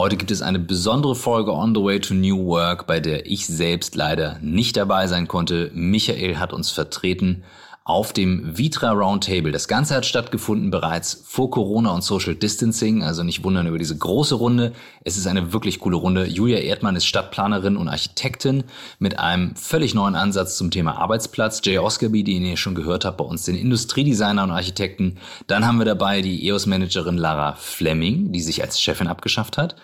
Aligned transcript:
Heute 0.00 0.16
gibt 0.16 0.30
es 0.30 0.40
eine 0.40 0.58
besondere 0.58 1.14
Folge 1.14 1.52
On 1.52 1.74
the 1.74 1.82
Way 1.82 2.00
to 2.00 2.14
New 2.14 2.46
Work, 2.46 2.86
bei 2.86 3.00
der 3.00 3.26
ich 3.26 3.46
selbst 3.46 3.94
leider 3.94 4.38
nicht 4.40 4.78
dabei 4.78 5.06
sein 5.08 5.28
konnte. 5.28 5.70
Michael 5.74 6.38
hat 6.38 6.54
uns 6.54 6.70
vertreten 6.70 7.42
auf 7.90 8.12
dem 8.12 8.56
Vitra 8.56 8.92
Roundtable. 8.92 9.50
Das 9.50 9.66
Ganze 9.66 9.96
hat 9.96 10.06
stattgefunden 10.06 10.70
bereits 10.70 11.24
vor 11.26 11.50
Corona 11.50 11.90
und 11.90 12.04
Social 12.04 12.36
Distancing, 12.36 13.02
also 13.02 13.24
nicht 13.24 13.42
wundern 13.42 13.66
über 13.66 13.78
diese 13.78 13.98
große 13.98 14.36
Runde. 14.36 14.72
Es 15.02 15.16
ist 15.16 15.26
eine 15.26 15.52
wirklich 15.52 15.80
coole 15.80 15.96
Runde. 15.96 16.26
Julia 16.26 16.58
Erdmann 16.58 16.94
ist 16.94 17.06
Stadtplanerin 17.06 17.76
und 17.76 17.88
Architektin 17.88 18.62
mit 19.00 19.18
einem 19.18 19.56
völlig 19.56 19.92
neuen 19.94 20.14
Ansatz 20.14 20.56
zum 20.56 20.70
Thema 20.70 20.98
Arbeitsplatz. 20.98 21.60
Jay 21.64 21.78
Oscarby, 21.78 22.22
den 22.22 22.44
ihr 22.44 22.56
schon 22.56 22.76
gehört 22.76 23.04
habt, 23.04 23.16
bei 23.16 23.24
uns 23.24 23.44
den 23.44 23.56
Industriedesigner 23.56 24.44
und 24.44 24.52
Architekten. 24.52 25.18
Dann 25.48 25.66
haben 25.66 25.78
wir 25.78 25.84
dabei 25.84 26.22
die 26.22 26.46
EOS-Managerin 26.46 27.18
Lara 27.18 27.56
Fleming, 27.56 28.30
die 28.30 28.40
sich 28.40 28.62
als 28.62 28.80
Chefin 28.80 29.08
abgeschafft 29.08 29.58
hat 29.58 29.74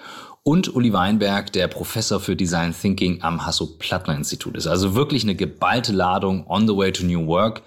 und 0.46 0.76
Uli 0.76 0.92
Weinberg, 0.92 1.52
der 1.52 1.66
Professor 1.66 2.20
für 2.20 2.36
Design 2.36 2.72
Thinking 2.72 3.20
am 3.22 3.44
Hasso-Plattner-Institut 3.44 4.56
ist. 4.56 4.68
Also 4.68 4.94
wirklich 4.94 5.24
eine 5.24 5.34
geballte 5.34 5.92
Ladung 5.92 6.46
on 6.46 6.68
the 6.68 6.76
way 6.76 6.92
to 6.92 7.04
New 7.04 7.26
Work. 7.26 7.62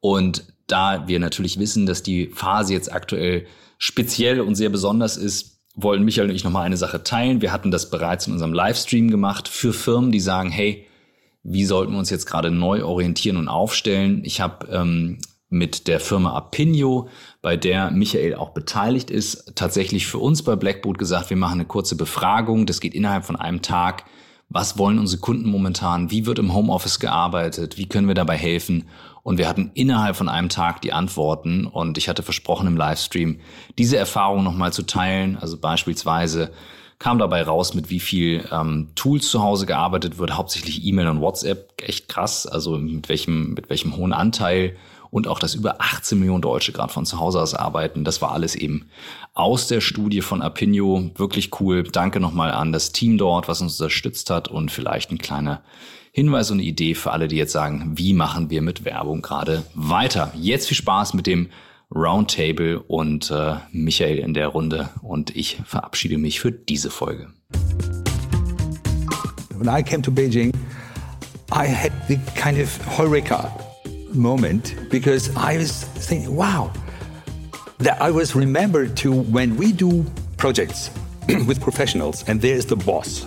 Und 0.00 0.44
da 0.66 1.08
wir 1.08 1.18
natürlich 1.18 1.58
wissen, 1.58 1.86
dass 1.86 2.02
die 2.02 2.28
Phase 2.28 2.72
jetzt 2.72 2.92
aktuell 2.92 3.46
speziell 3.78 4.40
und 4.40 4.54
sehr 4.54 4.70
besonders 4.70 5.16
ist, 5.16 5.60
wollen 5.74 6.04
Michael 6.04 6.30
und 6.30 6.36
ich 6.36 6.44
nochmal 6.44 6.66
eine 6.66 6.76
Sache 6.76 7.02
teilen. 7.02 7.40
Wir 7.42 7.52
hatten 7.52 7.70
das 7.70 7.90
bereits 7.90 8.26
in 8.26 8.32
unserem 8.32 8.52
Livestream 8.52 9.10
gemacht 9.10 9.48
für 9.48 9.72
Firmen, 9.72 10.12
die 10.12 10.20
sagen, 10.20 10.50
hey, 10.50 10.86
wie 11.42 11.64
sollten 11.64 11.92
wir 11.92 11.98
uns 11.98 12.10
jetzt 12.10 12.26
gerade 12.26 12.50
neu 12.50 12.84
orientieren 12.84 13.36
und 13.36 13.48
aufstellen? 13.48 14.22
Ich 14.24 14.40
habe 14.40 14.66
ähm, 14.68 15.18
mit 15.48 15.88
der 15.88 16.00
Firma 16.00 16.34
Apinio, 16.34 17.08
bei 17.42 17.56
der 17.56 17.90
Michael 17.90 18.34
auch 18.34 18.50
beteiligt 18.50 19.10
ist, 19.10 19.52
tatsächlich 19.56 20.06
für 20.06 20.18
uns 20.18 20.42
bei 20.42 20.54
Blackboot 20.56 20.98
gesagt, 20.98 21.30
wir 21.30 21.36
machen 21.36 21.54
eine 21.54 21.64
kurze 21.64 21.96
Befragung. 21.96 22.66
Das 22.66 22.80
geht 22.80 22.94
innerhalb 22.94 23.24
von 23.24 23.36
einem 23.36 23.62
Tag. 23.62 24.04
Was 24.48 24.78
wollen 24.78 24.98
unsere 24.98 25.20
Kunden 25.20 25.48
momentan? 25.48 26.10
Wie 26.10 26.26
wird 26.26 26.38
im 26.38 26.54
Homeoffice 26.54 27.00
gearbeitet? 27.00 27.78
Wie 27.78 27.88
können 27.88 28.08
wir 28.08 28.14
dabei 28.14 28.36
helfen? 28.36 28.88
Und 29.22 29.38
wir 29.38 29.48
hatten 29.48 29.70
innerhalb 29.74 30.16
von 30.16 30.28
einem 30.28 30.48
Tag 30.48 30.80
die 30.80 30.92
Antworten 30.92 31.66
und 31.66 31.98
ich 31.98 32.08
hatte 32.08 32.22
versprochen 32.22 32.66
im 32.66 32.76
Livestream, 32.76 33.40
diese 33.78 33.96
Erfahrung 33.96 34.42
nochmal 34.42 34.72
zu 34.72 34.82
teilen. 34.82 35.36
Also 35.36 35.58
beispielsweise 35.58 36.52
kam 36.98 37.18
dabei 37.18 37.42
raus, 37.42 37.74
mit 37.74 37.90
wie 37.90 38.00
viel 38.00 38.44
ähm, 38.52 38.90
Tools 38.94 39.28
zu 39.28 39.42
Hause 39.42 39.66
gearbeitet 39.66 40.18
wird, 40.18 40.36
hauptsächlich 40.36 40.84
E-Mail 40.84 41.08
und 41.08 41.20
WhatsApp. 41.20 41.72
Echt 41.82 42.08
krass. 42.08 42.46
Also 42.46 42.78
mit 42.78 43.08
welchem, 43.08 43.54
mit 43.54 43.70
welchem 43.70 43.96
hohen 43.96 44.12
Anteil 44.12 44.76
und 45.10 45.26
auch, 45.26 45.38
dass 45.38 45.54
über 45.54 45.80
18 45.80 46.18
Millionen 46.18 46.42
Deutsche 46.42 46.72
gerade 46.72 46.92
von 46.92 47.06
zu 47.06 47.18
Hause 47.18 47.40
aus 47.40 47.54
arbeiten. 47.54 48.04
Das 48.04 48.22
war 48.22 48.32
alles 48.32 48.54
eben 48.54 48.90
aus 49.34 49.66
der 49.66 49.80
Studie 49.80 50.20
von 50.20 50.42
Apinio. 50.42 51.10
Wirklich 51.16 51.60
cool. 51.60 51.82
Danke 51.82 52.20
nochmal 52.20 52.52
an 52.52 52.72
das 52.72 52.92
Team 52.92 53.18
dort, 53.18 53.48
was 53.48 53.60
uns 53.60 53.80
unterstützt 53.80 54.30
hat 54.30 54.48
und 54.48 54.70
vielleicht 54.70 55.10
ein 55.10 55.18
kleiner 55.18 55.62
Hinweis 56.12 56.50
und 56.50 56.58
Idee 56.58 56.96
für 56.96 57.12
alle, 57.12 57.28
die 57.28 57.36
jetzt 57.36 57.52
sagen, 57.52 57.92
wie 57.94 58.14
machen 58.14 58.50
wir 58.50 58.62
mit 58.62 58.84
Werbung 58.84 59.22
gerade 59.22 59.62
weiter. 59.74 60.32
Jetzt 60.34 60.66
viel 60.66 60.76
Spaß 60.76 61.14
mit 61.14 61.28
dem 61.28 61.50
Roundtable 61.94 62.80
und 62.80 63.30
äh, 63.30 63.54
Michael 63.70 64.18
in 64.18 64.34
der 64.34 64.48
Runde 64.48 64.88
und 65.02 65.36
ich 65.36 65.58
verabschiede 65.64 66.18
mich 66.18 66.40
für 66.40 66.50
diese 66.50 66.90
Folge. 66.90 67.28
When 69.56 69.68
I 69.68 69.84
came 69.84 70.02
to 70.02 70.10
Beijing, 70.10 70.52
I 71.52 71.66
had 71.68 71.92
the 72.08 72.18
kind 72.34 72.58
of 72.60 72.76
Heureka 72.98 73.48
moment 74.12 74.74
because 74.90 75.30
I 75.36 75.58
was 75.58 75.84
thinking, 76.08 76.34
wow, 76.34 76.72
that 77.78 78.00
I 78.00 78.10
was 78.10 78.34
remembered 78.34 78.96
to 78.98 79.12
when 79.12 79.56
we 79.56 79.72
do 79.72 80.04
projects 80.38 80.90
with 81.46 81.60
professionals 81.60 82.24
and 82.26 82.40
there's 82.40 82.66
the 82.66 82.76
boss 82.76 83.26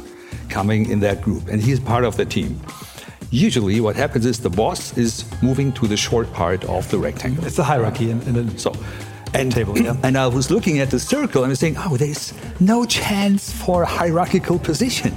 coming 0.53 0.89
in 0.89 0.99
that 0.99 1.19
group 1.21 1.47
and 1.49 1.61
he's 1.61 1.79
part 1.79 2.03
of 2.03 2.15
the 2.15 2.25
team. 2.25 2.61
Usually, 3.31 3.81
what 3.81 3.95
happens 3.95 4.25
is 4.27 4.39
the 4.39 4.55
boss 4.63 4.95
is 4.95 5.25
moving 5.41 5.71
to 5.73 5.87
the 5.87 5.97
short 5.97 6.31
part 6.31 6.63
of 6.65 6.89
the 6.91 6.99
rectangle. 6.99 7.43
It's 7.47 7.55
the 7.55 7.63
hierarchy 7.63 8.11
in, 8.11 8.21
in 8.27 8.35
a 8.37 8.59
so, 8.59 8.71
and, 9.33 9.51
table. 9.51 9.77
Yeah. 9.77 9.95
And 10.03 10.17
I 10.17 10.27
was 10.27 10.51
looking 10.51 10.79
at 10.79 10.89
the 10.89 10.99
circle 10.99 11.43
and 11.43 11.49
I 11.49 11.51
was 11.51 11.59
saying, 11.59 11.75
oh, 11.77 11.97
there's 11.97 12.33
no 12.59 12.85
chance 12.85 13.51
for 13.51 13.83
a 13.83 13.85
hierarchical 13.85 14.59
position. 14.59 15.13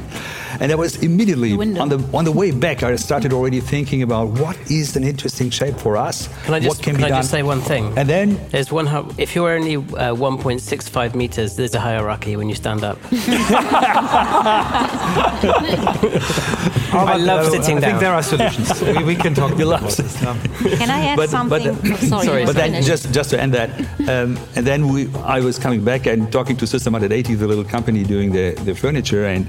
And 0.58 0.72
I 0.72 0.74
was 0.74 0.96
immediately 1.02 1.54
the 1.54 1.78
on 1.78 1.90
the 1.90 1.98
on 2.16 2.24
the 2.24 2.32
way 2.32 2.50
back. 2.50 2.82
I 2.82 2.96
started 2.96 3.34
already 3.34 3.60
thinking 3.60 4.02
about 4.02 4.28
what 4.40 4.56
is 4.70 4.96
an 4.96 5.04
interesting 5.04 5.50
shape 5.50 5.76
for 5.76 5.98
us. 5.98 6.28
Can 6.44 6.54
I 6.54 6.60
just 6.60 6.78
what 6.78 6.82
can, 6.82 6.94
can 6.94 7.02
be 7.02 7.04
I 7.04 7.08
done. 7.10 7.18
just 7.18 7.30
say 7.30 7.42
one 7.42 7.60
thing? 7.60 7.92
And 7.98 8.08
then 8.08 8.40
There's 8.50 8.72
one. 8.72 8.86
If 9.18 9.34
you're 9.34 9.50
only 9.50 9.76
uh, 9.76 10.14
1.65 10.14 11.14
meters, 11.14 11.56
there's 11.56 11.74
a 11.74 11.80
hierarchy 11.80 12.36
when 12.36 12.48
you 12.48 12.54
stand 12.54 12.84
up. 12.84 12.96
I 16.98 17.16
love 17.16 17.46
sitting 17.50 17.78
I 17.78 17.80
down. 17.80 17.90
think 17.90 18.00
there 18.00 18.12
are 18.14 18.22
solutions. 18.22 18.80
we, 18.96 19.04
we 19.04 19.16
can 19.16 19.34
talk 19.34 19.52
about 19.58 19.80
this. 19.82 20.16
Um, 20.26 20.40
Can 20.80 20.90
I 20.90 21.06
add 21.10 21.16
But- 21.16 21.30
something? 21.30 21.74
but, 21.74 21.92
Oh, 21.92 21.96
sorry, 22.08 22.26
Sorry, 22.26 22.44
but 22.46 22.54
then 22.56 22.70
finished. 22.72 22.88
just 22.88 23.12
just 23.12 23.30
to 23.30 23.40
end 23.40 23.52
that, 23.54 23.70
um, 24.08 24.36
and 24.56 24.66
then 24.66 24.88
we, 24.88 25.08
I 25.24 25.40
was 25.40 25.58
coming 25.58 25.84
back 25.84 26.06
and 26.06 26.30
talking 26.32 26.56
to 26.56 26.66
System 26.66 26.92
180, 26.94 27.34
the 27.36 27.46
little 27.46 27.64
company 27.64 28.02
doing 28.04 28.32
the, 28.32 28.54
the 28.64 28.74
furniture, 28.74 29.24
and 29.26 29.46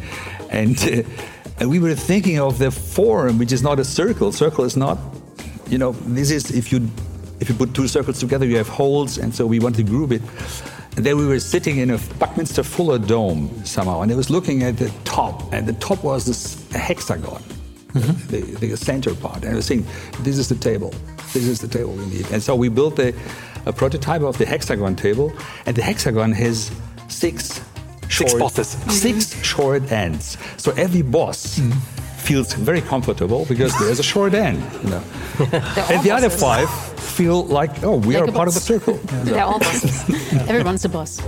and, 0.51 0.77
uh, 0.83 1.03
and 1.59 1.69
we 1.69 1.79
were 1.79 1.95
thinking 1.95 2.39
of 2.39 2.57
the 2.59 2.69
form, 2.71 3.37
which 3.39 3.51
is 3.51 3.61
not 3.63 3.79
a 3.79 3.83
circle. 3.85 4.31
Circle 4.31 4.65
is 4.65 4.75
not, 4.77 4.97
you 5.69 5.77
know, 5.77 5.91
this 6.15 6.29
is 6.31 6.51
if 6.51 6.71
you 6.71 6.79
if 7.39 7.49
you 7.49 7.55
put 7.55 7.73
two 7.73 7.87
circles 7.87 8.19
together, 8.19 8.45
you 8.45 8.57
have 8.57 8.69
holes, 8.69 9.17
and 9.17 9.33
so 9.33 9.45
we 9.45 9.59
want 9.59 9.75
to 9.75 9.83
group 9.83 10.11
it. 10.11 10.21
And 10.97 11.05
then 11.05 11.15
we 11.15 11.27
were 11.27 11.39
sitting 11.39 11.77
in 11.77 11.91
a 11.91 11.99
Buckminster 12.17 12.63
Fuller 12.63 12.97
dome 12.97 13.63
somehow, 13.63 14.01
and 14.01 14.11
I 14.11 14.15
was 14.15 14.31
looking 14.31 14.63
at 14.63 14.77
the 14.77 14.91
top, 15.05 15.53
and 15.53 15.67
the 15.67 15.73
top 15.73 16.03
was 16.03 16.25
this 16.25 16.57
a 16.73 16.79
hexagon, 16.79 17.43
mm-hmm. 17.93 18.27
the, 18.31 18.67
the 18.67 18.75
center 18.75 19.13
part. 19.13 19.43
And 19.43 19.53
I 19.53 19.55
was 19.55 19.67
saying, 19.67 19.85
this 20.21 20.39
is 20.39 20.49
the 20.49 20.55
table. 20.55 20.91
This 21.33 21.47
is 21.47 21.61
the 21.61 21.67
table 21.67 21.93
we 21.93 22.05
need. 22.07 22.25
And 22.31 22.41
so 22.41 22.55
we 22.55 22.69
built 22.69 22.97
a, 22.97 23.13
a 23.67 23.73
prototype 23.73 24.23
of 24.23 24.39
the 24.39 24.45
hexagon 24.47 24.95
table, 24.95 25.31
and 25.67 25.75
the 25.75 25.83
hexagon 25.83 26.31
has 26.31 26.71
six 27.09 27.61
short, 28.07 28.39
bosses. 28.39 28.69
six 28.91 29.33
mm-hmm. 29.33 29.41
short 29.43 29.91
ends. 29.91 30.35
So 30.57 30.71
every 30.71 31.03
boss 31.03 31.59
mm-hmm. 31.59 32.06
Feels 32.27 32.53
very 32.53 32.81
comfortable 32.81 33.45
because 33.45 33.73
there's 33.79 33.99
a 33.99 34.03
short 34.03 34.33
end. 34.33 34.61
You 34.83 34.89
know. 34.89 35.01
and 35.89 36.03
the 36.03 36.11
other 36.11 36.29
five 36.29 36.69
feel 36.99 37.45
like, 37.45 37.71
oh, 37.83 37.95
we 37.95 38.15
Like 38.15 38.27
are 38.27 38.29
a 38.29 38.31
part 38.33 38.47
of 38.49 38.53
the 38.53 38.59
boss. 38.59 38.67
circle. 38.67 38.99
They're 39.23 39.45
all 39.45 39.59
bosses. 39.59 40.03
Everyone's 40.49 40.83
a 40.85 40.89
boss. 40.89 41.21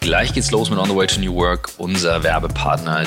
Gleich 0.00 0.32
geht's 0.34 0.50
los 0.50 0.70
mit 0.70 0.78
On 0.78 0.88
the 0.88 0.94
Way 0.94 1.06
to 1.06 1.20
New 1.20 1.32
Work. 1.34 1.70
Unser 1.78 2.22
Werbepartner 2.22 3.04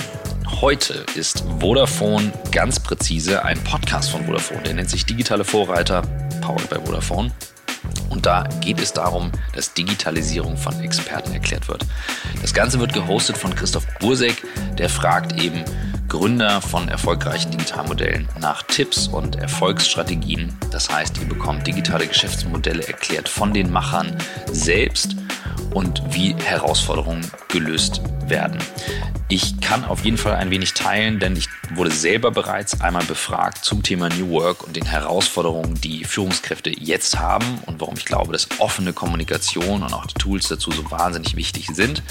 heute 0.62 1.06
ist 1.16 1.44
Vodafone 1.60 2.32
ganz 2.52 2.80
präzise, 2.80 3.44
ein 3.44 3.62
Podcast 3.64 4.10
von 4.12 4.26
Vodafone. 4.26 4.64
Der 4.64 4.74
nennt 4.74 4.90
sich 4.90 5.06
Digitale 5.06 5.44
Vorreiter, 5.44 6.02
powered 6.42 6.70
by 6.70 6.78
Vodafone. 6.86 7.32
Und 8.10 8.26
da 8.26 8.44
geht 8.62 8.82
es 8.82 8.94
darum, 8.94 9.32
dass 9.54 9.74
Digitalisierung 9.74 10.58
von 10.58 10.80
Experten 10.82 11.34
erklärt 11.34 11.68
wird. 11.68 11.86
Das 12.42 12.54
Ganze 12.54 12.80
wird 12.80 12.94
gehostet 12.94 13.38
von 13.38 13.56
Christoph 13.56 13.88
Bursek, 14.00 14.44
der 14.78 14.90
fragt 14.90 15.42
eben 15.42 15.64
Gründer 16.08 16.60
von 16.60 16.90
erfolgreichen 16.90 17.52
Digitalmodellen 17.52 18.28
nach 18.40 18.64
Tipps 18.64 19.08
und 19.08 19.36
Erfolgsstrategien. 19.36 20.58
Das 20.72 20.90
heißt, 20.90 21.20
ihr 21.20 21.30
bekommt 21.30 21.68
digitale 21.68 22.08
Geschäftsmodelle 22.08 22.88
erklärt 22.88 23.30
von 23.30 23.54
den 23.54 23.72
Machern 23.72 24.18
selbst 24.52 25.16
und 25.74 26.02
wie 26.10 26.36
Herausforderungen 26.36 27.30
gelöst 27.48 28.02
werden. 28.28 28.60
Ich 29.28 29.60
kann 29.62 29.86
auf 29.86 30.04
jeden 30.04 30.18
Fall 30.18 30.36
ein 30.36 30.50
wenig 30.50 30.74
teilen, 30.74 31.20
denn 31.20 31.36
ich 31.36 31.48
wurde 31.76 31.92
selber 31.92 32.32
bereits 32.32 32.82
einmal 32.82 33.04
befragt 33.04 33.64
zum 33.64 33.84
Thema 33.84 34.10
New 34.10 34.30
Work 34.30 34.64
und 34.64 34.76
den 34.76 34.86
Herausforderungen, 34.86 35.76
die 35.76 36.04
Führungskräfte 36.04 36.72
jetzt 36.72 37.20
haben 37.20 37.60
und 37.66 37.80
warum 37.80 37.96
ich 37.98 38.06
glaube, 38.06 38.32
dass 38.32 38.48
offene 38.58 38.94
Kommunikation 38.94 39.84
und 39.84 39.94
auch 39.94 40.08
die 40.08 40.16
Tools 40.16 40.48
dazu 40.48 40.72
so 40.72 40.90
wahnsinnig 40.90 41.36
wichtig 41.36 41.68
sind. 41.74 42.02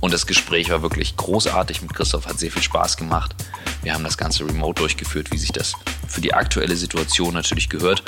Und 0.00 0.12
das 0.12 0.26
Gespräch 0.26 0.70
war 0.70 0.82
wirklich 0.82 1.16
großartig 1.16 1.82
mit 1.82 1.94
Christoph, 1.94 2.26
hat 2.26 2.38
sehr 2.38 2.50
viel 2.50 2.62
Spaß 2.62 2.96
gemacht. 2.96 3.34
Wir 3.82 3.94
haben 3.94 4.04
das 4.04 4.18
Ganze 4.18 4.44
remote 4.44 4.80
durchgeführt, 4.80 5.30
wie 5.30 5.38
sich 5.38 5.52
das 5.52 5.74
für 6.08 6.20
die 6.20 6.34
aktuelle 6.34 6.76
Situation 6.76 7.34
natürlich 7.34 7.68
gehört. 7.68 8.02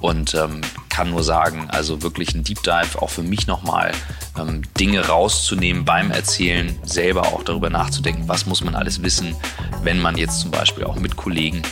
Und 0.00 0.34
ähm, 0.34 0.60
kann 1.00 1.12
nur 1.12 1.24
sagen, 1.24 1.66
also 1.70 2.02
wirklich 2.02 2.34
ein 2.34 2.44
Deep 2.44 2.62
Dive, 2.62 3.00
auch 3.00 3.08
für 3.08 3.22
mich 3.22 3.46
nochmal, 3.46 3.90
ähm, 4.38 4.60
Dinge 4.78 5.06
rauszunehmen 5.06 5.86
beim 5.86 6.10
Erzählen, 6.10 6.78
selber 6.82 7.22
auch 7.28 7.42
darüber 7.42 7.70
nachzudenken, 7.70 8.24
was 8.26 8.44
muss 8.44 8.62
man 8.62 8.74
alles 8.74 9.02
wissen, 9.02 9.34
wenn 9.82 9.98
man 9.98 10.18
jetzt 10.18 10.40
zum 10.40 10.50
Beispiel 10.50 10.84
auch 10.84 10.96
mit 10.96 11.16
Kollegen 11.16 11.62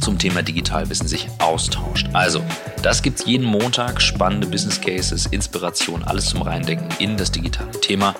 zum 0.00 0.16
Thema 0.18 0.42
Digitalwissen 0.42 1.06
sich 1.06 1.28
austauscht. 1.38 2.08
Also, 2.14 2.42
das 2.82 3.02
gibt's 3.02 3.26
jeden 3.26 3.44
Montag, 3.44 4.00
spannende 4.00 4.46
Business 4.46 4.80
Cases, 4.80 5.26
Inspiration, 5.26 6.02
alles 6.02 6.24
zum 6.24 6.40
Reindenken 6.40 6.88
in 6.98 7.18
das 7.18 7.30
digitale 7.30 7.78
Thema. 7.82 8.14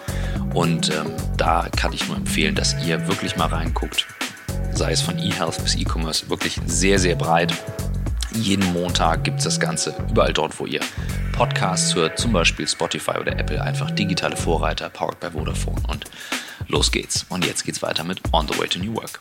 Und 0.52 0.90
ähm, 0.90 1.12
da 1.38 1.66
kann 1.74 1.94
ich 1.94 2.06
nur 2.08 2.18
empfehlen, 2.18 2.54
dass 2.54 2.76
ihr 2.84 3.08
wirklich 3.08 3.38
mal 3.38 3.46
reinguckt, 3.48 4.06
sei 4.74 4.92
es 4.92 5.00
von 5.00 5.18
E-Health 5.18 5.62
bis 5.62 5.76
E-Commerce, 5.76 6.28
wirklich 6.28 6.60
sehr, 6.66 6.98
sehr 6.98 7.14
breit. 7.14 7.54
Jeden 8.38 8.72
Montag 8.72 9.24
gibt's 9.24 9.44
das 9.44 9.58
Ganze 9.58 9.94
überall 10.10 10.32
dort, 10.32 10.58
wo 10.60 10.66
ihr 10.66 10.80
Podcasts 11.32 11.94
hört, 11.94 12.18
zum 12.18 12.32
Beispiel 12.32 12.68
Spotify 12.68 13.18
oder 13.20 13.38
Apple, 13.38 13.60
einfach 13.60 13.90
digitale 13.90 14.36
Vorreiter, 14.36 14.88
powered 14.88 15.18
by 15.20 15.30
Vodafone. 15.30 15.80
Und 15.88 16.04
los 16.68 16.92
geht's. 16.92 17.26
Und 17.28 17.44
jetzt 17.44 17.64
geht's 17.64 17.82
weiter 17.82 18.04
mit 18.04 18.20
On 18.32 18.46
the 18.46 18.58
Way 18.58 18.68
to 18.68 18.78
New 18.78 18.94
Work. 18.94 19.20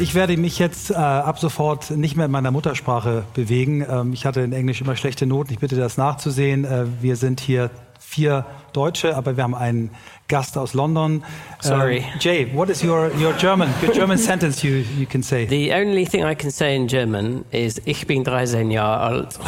Ich 0.00 0.14
werde 0.14 0.36
mich 0.36 0.58
jetzt 0.58 0.90
äh, 0.90 0.94
ab 0.94 1.38
sofort 1.38 1.90
nicht 1.90 2.14
mehr 2.14 2.26
in 2.26 2.32
meiner 2.32 2.50
Muttersprache 2.50 3.24
bewegen. 3.32 3.86
Ähm, 3.88 4.12
ich 4.12 4.26
hatte 4.26 4.42
in 4.42 4.52
Englisch 4.52 4.82
immer 4.82 4.96
schlechte 4.96 5.24
Noten. 5.24 5.52
Ich 5.52 5.60
bitte 5.60 5.76
das 5.76 5.96
nachzusehen. 5.96 6.66
Äh, 6.66 6.84
wir 7.00 7.16
sind 7.16 7.40
hier 7.40 7.70
vier 8.18 8.44
Deutsche, 8.72 9.16
aber 9.16 9.36
wir 9.36 9.44
haben 9.44 9.54
einen 9.54 9.90
Gast 10.26 10.58
aus 10.58 10.74
London. 10.74 11.22
Sorry. 11.60 11.98
Um, 11.98 12.18
Jay, 12.18 12.48
what 12.52 12.68
is 12.68 12.82
your, 12.82 13.10
your 13.16 13.32
German, 13.32 13.68
your 13.80 13.92
German 13.94 14.18
sentence 14.30 14.62
you, 14.64 14.84
you 14.98 15.06
can 15.06 15.22
say? 15.22 15.46
The 15.46 15.72
only 15.72 16.04
thing 16.04 16.24
I 16.24 16.34
can 16.34 16.50
say 16.50 16.74
in 16.74 16.88
German 16.88 17.44
is 17.52 17.80
Ich 17.84 18.06
bin 18.08 18.24
13 18.24 18.70
Jahre 18.72 18.98
alt. 19.00 19.38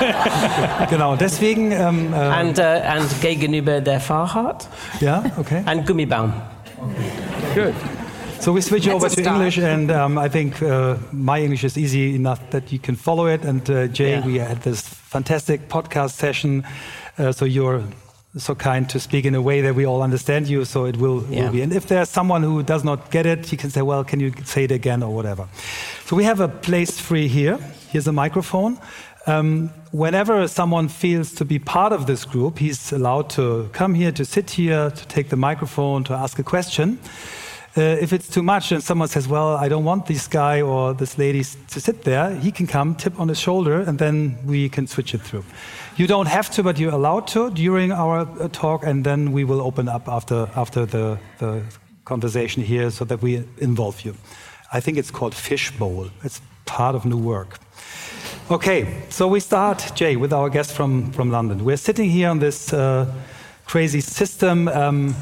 genau, 0.90 1.16
deswegen. 1.16 1.70
Ähm, 1.72 2.12
äh, 2.12 2.16
and, 2.16 2.58
uh, 2.58 2.62
and 2.62 3.20
gegenüber 3.20 3.80
der 3.82 4.00
Fahrrad. 4.00 4.66
Ja, 5.00 5.22
okay. 5.38 5.62
And 5.66 5.86
Gummibaum. 5.86 6.32
Good. 7.54 7.74
So 8.40 8.54
we 8.54 8.60
switch 8.62 8.84
That's 8.84 8.96
over 8.96 9.08
to 9.08 9.20
start. 9.20 9.36
English, 9.36 9.58
and 9.58 9.90
um, 9.90 10.18
I 10.18 10.28
think 10.28 10.60
uh, 10.62 10.96
my 11.12 11.40
English 11.42 11.64
is 11.64 11.76
easy 11.76 12.14
enough 12.14 12.40
that 12.50 12.72
you 12.72 12.78
can 12.78 12.96
follow 12.96 13.26
it. 13.26 13.44
And 13.44 13.68
uh, 13.70 13.86
Jay, 13.88 14.12
Yeah. 14.12 14.26
we 14.26 14.38
had 14.38 14.62
this 14.62 14.80
fantastic 14.82 15.68
podcast 15.68 16.16
session, 16.16 16.64
uh, 17.18 17.30
so 17.32 17.44
you're 17.44 17.82
so 18.36 18.54
kind 18.54 18.88
to 18.90 18.98
speak 18.98 19.24
in 19.24 19.34
a 19.34 19.40
way 19.42 19.60
that 19.60 19.74
we 19.74 19.86
all 19.86 20.02
understand 20.02 20.48
you. 20.48 20.64
So 20.64 20.86
it 20.86 20.96
will, 20.96 21.24
Yeah. 21.30 21.44
will 21.44 21.52
be. 21.52 21.62
And 21.62 21.72
if 21.72 21.86
there's 21.86 22.08
someone 22.08 22.42
who 22.42 22.62
does 22.62 22.82
not 22.84 23.10
get 23.10 23.26
it, 23.26 23.46
he 23.46 23.56
can 23.56 23.70
say, 23.70 23.82
"Well, 23.82 24.04
can 24.04 24.20
you 24.20 24.32
say 24.44 24.64
it 24.64 24.72
again 24.72 25.02
or 25.02 25.14
whatever?" 25.14 25.46
So 26.06 26.16
we 26.16 26.24
have 26.24 26.40
a 26.40 26.48
place 26.48 26.98
free 27.00 27.28
here. 27.28 27.58
Here's 27.92 28.08
a 28.08 28.12
microphone. 28.12 28.78
Um, 29.26 29.70
whenever 29.92 30.46
someone 30.48 30.88
feels 30.88 31.32
to 31.32 31.44
be 31.44 31.58
part 31.58 31.92
of 31.92 32.06
this 32.06 32.24
group, 32.26 32.58
he's 32.58 32.92
allowed 32.92 33.30
to 33.30 33.70
come 33.72 33.94
here, 33.94 34.12
to 34.12 34.24
sit 34.24 34.50
here, 34.50 34.90
to 34.90 35.06
take 35.06 35.28
the 35.30 35.36
microphone, 35.36 36.04
to 36.04 36.12
ask 36.14 36.38
a 36.38 36.42
question. 36.42 36.98
Uh, 37.76 37.80
if 38.00 38.12
it's 38.12 38.28
too 38.28 38.42
much 38.42 38.70
and 38.70 38.80
someone 38.80 39.08
says, 39.08 39.26
Well, 39.26 39.56
I 39.56 39.68
don't 39.68 39.84
want 39.84 40.06
this 40.06 40.28
guy 40.28 40.60
or 40.60 40.94
this 40.94 41.18
lady 41.18 41.42
to 41.42 41.80
sit 41.80 42.04
there, 42.04 42.30
he 42.36 42.52
can 42.52 42.68
come, 42.68 42.94
tip 42.94 43.18
on 43.18 43.28
his 43.28 43.40
shoulder, 43.40 43.80
and 43.80 43.98
then 43.98 44.38
we 44.46 44.68
can 44.68 44.86
switch 44.86 45.12
it 45.12 45.20
through. 45.20 45.44
You 45.96 46.06
don't 46.06 46.28
have 46.28 46.50
to, 46.52 46.62
but 46.62 46.78
you're 46.78 46.94
allowed 46.94 47.26
to 47.28 47.50
during 47.50 47.90
our 47.90 48.20
uh, 48.20 48.48
talk, 48.52 48.84
and 48.86 49.04
then 49.04 49.32
we 49.32 49.42
will 49.42 49.60
open 49.60 49.88
up 49.88 50.08
after, 50.08 50.48
after 50.54 50.86
the, 50.86 51.18
the 51.38 51.62
conversation 52.04 52.62
here 52.62 52.90
so 52.90 53.04
that 53.06 53.20
we 53.22 53.42
involve 53.58 54.02
you. 54.02 54.14
I 54.72 54.78
think 54.78 54.96
it's 54.96 55.10
called 55.10 55.34
Fishbowl, 55.34 56.10
it's 56.22 56.40
part 56.66 56.94
of 56.94 57.04
new 57.04 57.18
work. 57.18 57.58
Okay, 58.50 59.02
so 59.08 59.26
we 59.26 59.40
start, 59.40 59.92
Jay, 59.96 60.14
with 60.14 60.32
our 60.32 60.48
guest 60.48 60.72
from, 60.72 61.10
from 61.10 61.30
London. 61.30 61.64
We're 61.64 61.76
sitting 61.76 62.08
here 62.08 62.28
on 62.28 62.38
this 62.38 62.72
uh, 62.72 63.12
crazy 63.66 64.00
system. 64.00 64.68
Um, 64.68 65.16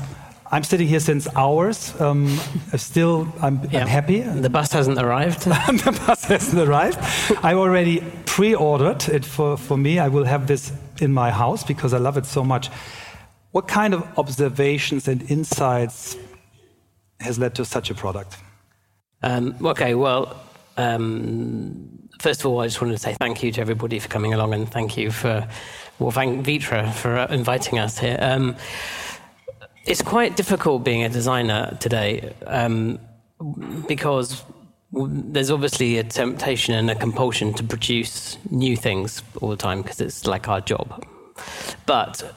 I'm 0.53 0.65
sitting 0.65 0.87
here 0.87 1.01
since 1.01 1.27
hours. 1.35 1.99
Um, 1.99 2.29
still, 2.77 3.27
I'm, 3.41 3.67
Yeah. 3.71 3.81
I'm 3.81 3.87
happy. 3.87 4.21
The 4.21 4.51
bus 4.51 4.71
hasn't 4.73 4.99
arrived. 4.99 5.41
the 5.45 6.03
bus 6.07 6.25
hasn't 6.25 6.69
arrived. 6.69 6.99
I 7.43 7.55
already 7.55 8.03
pre-ordered 8.27 9.09
it 9.09 9.25
for, 9.25 9.57
for 9.57 9.79
me. 9.79 9.99
I 9.99 10.09
will 10.09 10.25
have 10.25 10.47
this 10.47 10.71
in 11.01 11.11
my 11.11 11.31
house 11.31 11.65
because 11.65 11.95
I 11.95 11.99
love 11.99 12.19
it 12.19 12.27
so 12.27 12.45
much. 12.45 12.69
What 13.53 13.67
kind 13.67 13.95
of 13.95 14.07
observations 14.19 15.09
and 15.09 15.23
insights 15.31 16.19
has 17.21 17.39
led 17.39 17.55
to 17.55 17.65
such 17.65 17.91
a 17.91 17.95
product? 17.95 18.37
Um, 19.23 19.57
okay, 19.65 19.95
well, 19.95 20.37
um, 20.77 22.09
first 22.21 22.41
of 22.41 22.47
all, 22.47 22.61
I 22.61 22.67
just 22.67 22.83
wanted 22.83 22.93
to 22.93 22.99
say 22.99 23.15
thank 23.19 23.43
you 23.43 23.53
to 23.53 23.61
everybody 23.63 23.99
for 23.99 24.09
coming 24.09 24.35
along 24.35 24.53
and 24.53 24.71
thank 24.71 24.99
you 24.99 25.11
for, 25.11 25.49
well, 25.99 26.11
thank 26.11 26.45
Vitra 26.45 26.93
for 26.93 27.17
uh, 27.17 27.27
inviting 27.29 27.79
us 27.79 27.99
here. 27.99 28.19
It's 29.85 30.03
quite 30.03 30.37
difficult 30.37 30.85
being 30.85 31.03
a 31.03 31.09
designer 31.09 31.77
today 31.81 32.35
um, 32.47 33.01
because 33.89 34.45
there's 34.93 35.51
obviously 35.51 35.99
a 35.99 36.05
temptation 36.05 36.75
and 36.75 36.89
a 36.91 36.95
compulsion 36.95 37.53
to 37.55 37.65
produce 37.65 38.39
new 38.51 38.77
things 38.77 39.23
all 39.41 39.49
the 39.49 39.57
time 39.57 39.83
because 39.83 40.01
it's 40.01 40.27
like 40.27 40.49
our 40.49 40.61
job. 40.61 41.05
But 41.87 42.33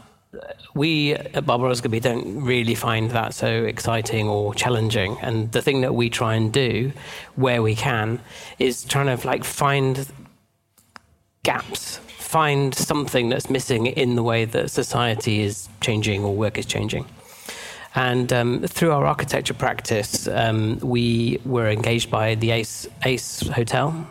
we 0.74 1.14
at 1.14 1.46
Barber 1.46 1.70
Osgerby 1.70 2.02
don't 2.02 2.42
really 2.44 2.76
find 2.76 3.12
that 3.12 3.34
so 3.34 3.48
exciting 3.66 4.28
or 4.28 4.56
challenging. 4.56 5.18
And 5.22 5.52
the 5.52 5.62
thing 5.62 5.82
that 5.82 5.94
we 5.94 6.10
try 6.10 6.34
and 6.36 6.52
do, 6.52 6.92
where 7.36 7.62
we 7.62 7.76
can, 7.76 8.20
is 8.58 8.84
trying 8.84 9.16
to 9.18 9.28
like 9.28 9.44
find 9.44 10.08
gaps, 11.44 11.98
find 12.18 12.74
something 12.74 13.30
that's 13.30 13.50
missing 13.52 13.86
in 13.86 14.16
the 14.16 14.24
way 14.24 14.46
that 14.46 14.72
society 14.72 15.42
is 15.42 15.70
changing 15.82 16.24
or 16.24 16.36
work 16.36 16.58
is 16.58 16.66
changing. 16.66 17.06
And 17.96 18.32
um, 18.34 18.62
through 18.64 18.92
our 18.92 19.06
architecture 19.06 19.54
practice, 19.54 20.28
um, 20.28 20.80
we 20.80 21.40
were 21.46 21.70
engaged 21.70 22.12
by 22.12 22.36
the 22.36 22.52
Ace, 22.52 22.88
Ace 23.06 23.48
Hotel, 23.48 24.06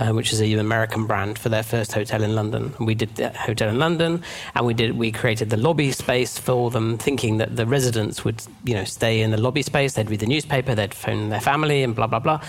uh, 0.00 0.10
which 0.12 0.32
is 0.32 0.40
an 0.40 0.58
American 0.58 1.06
brand 1.06 1.38
for 1.38 1.48
their 1.48 1.62
first 1.62 1.92
hotel 1.92 2.24
in 2.24 2.34
London. 2.34 2.74
We 2.80 2.96
did 2.96 3.14
that 3.16 3.36
hotel 3.36 3.68
in 3.68 3.78
London, 3.78 4.24
and 4.56 4.66
we 4.66 4.74
did 4.74 4.96
we 4.96 5.12
created 5.12 5.50
the 5.50 5.56
lobby 5.56 5.92
space 5.92 6.38
for 6.38 6.70
them, 6.70 6.98
thinking 6.98 7.36
that 7.36 7.54
the 7.54 7.66
residents 7.66 8.24
would 8.24 8.42
you 8.64 8.74
know 8.74 8.84
stay 8.84 9.20
in 9.20 9.30
the 9.30 9.40
lobby 9.40 9.62
space, 9.62 9.94
they'd 9.94 10.10
read 10.10 10.20
the 10.20 10.26
newspaper, 10.26 10.74
they'd 10.74 10.94
phone 10.94 11.28
their 11.28 11.40
family, 11.40 11.84
and 11.84 11.94
blah 11.94 12.08
blah 12.08 12.18
blah. 12.18 12.40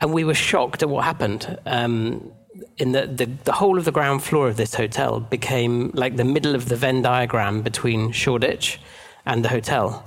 And 0.00 0.14
we 0.14 0.24
were 0.24 0.34
shocked 0.34 0.82
at 0.82 0.88
what 0.88 1.04
happened. 1.04 1.58
Um, 1.66 2.32
in 2.78 2.92
the, 2.92 3.06
the, 3.06 3.26
the 3.44 3.52
whole 3.52 3.78
of 3.78 3.84
the 3.84 3.92
ground 3.92 4.22
floor 4.22 4.48
of 4.48 4.56
this 4.56 4.74
hotel 4.74 5.20
became 5.20 5.90
like 5.94 6.16
the 6.16 6.24
middle 6.24 6.54
of 6.54 6.68
the 6.68 6.76
Venn 6.76 7.02
diagram 7.02 7.62
between 7.62 8.10
Shoreditch 8.10 8.80
and 9.28 9.44
the 9.44 9.48
hotel. 9.48 10.04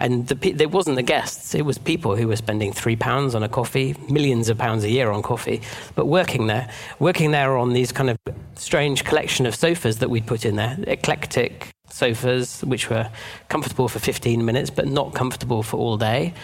And 0.00 0.26
the, 0.26 0.62
it 0.62 0.72
wasn't 0.72 0.96
the 0.96 1.02
guests, 1.02 1.54
it 1.54 1.64
was 1.64 1.78
people 1.78 2.16
who 2.16 2.28
were 2.28 2.36
spending 2.36 2.72
three 2.72 2.96
pounds 2.96 3.34
on 3.34 3.42
a 3.42 3.48
coffee, 3.48 3.96
millions 4.10 4.48
of 4.48 4.58
pounds 4.58 4.84
a 4.84 4.90
year 4.90 5.10
on 5.10 5.22
coffee, 5.22 5.62
but 5.94 6.06
working 6.06 6.48
there. 6.48 6.68
Working 6.98 7.30
there 7.30 7.56
on 7.56 7.72
these 7.72 7.92
kind 7.92 8.10
of 8.10 8.18
strange 8.56 9.04
collection 9.04 9.46
of 9.46 9.54
sofas 9.54 9.98
that 10.00 10.10
we'd 10.10 10.26
put 10.26 10.44
in 10.44 10.56
there, 10.56 10.76
eclectic 10.86 11.73
sofas, 11.94 12.62
which 12.64 12.90
were 12.90 13.08
comfortable 13.48 13.88
for 13.88 14.00
15 14.00 14.44
minutes, 14.44 14.68
but 14.68 14.88
not 14.88 15.14
comfortable 15.14 15.62
for 15.62 15.76
all 15.76 15.96
day. 15.96 16.34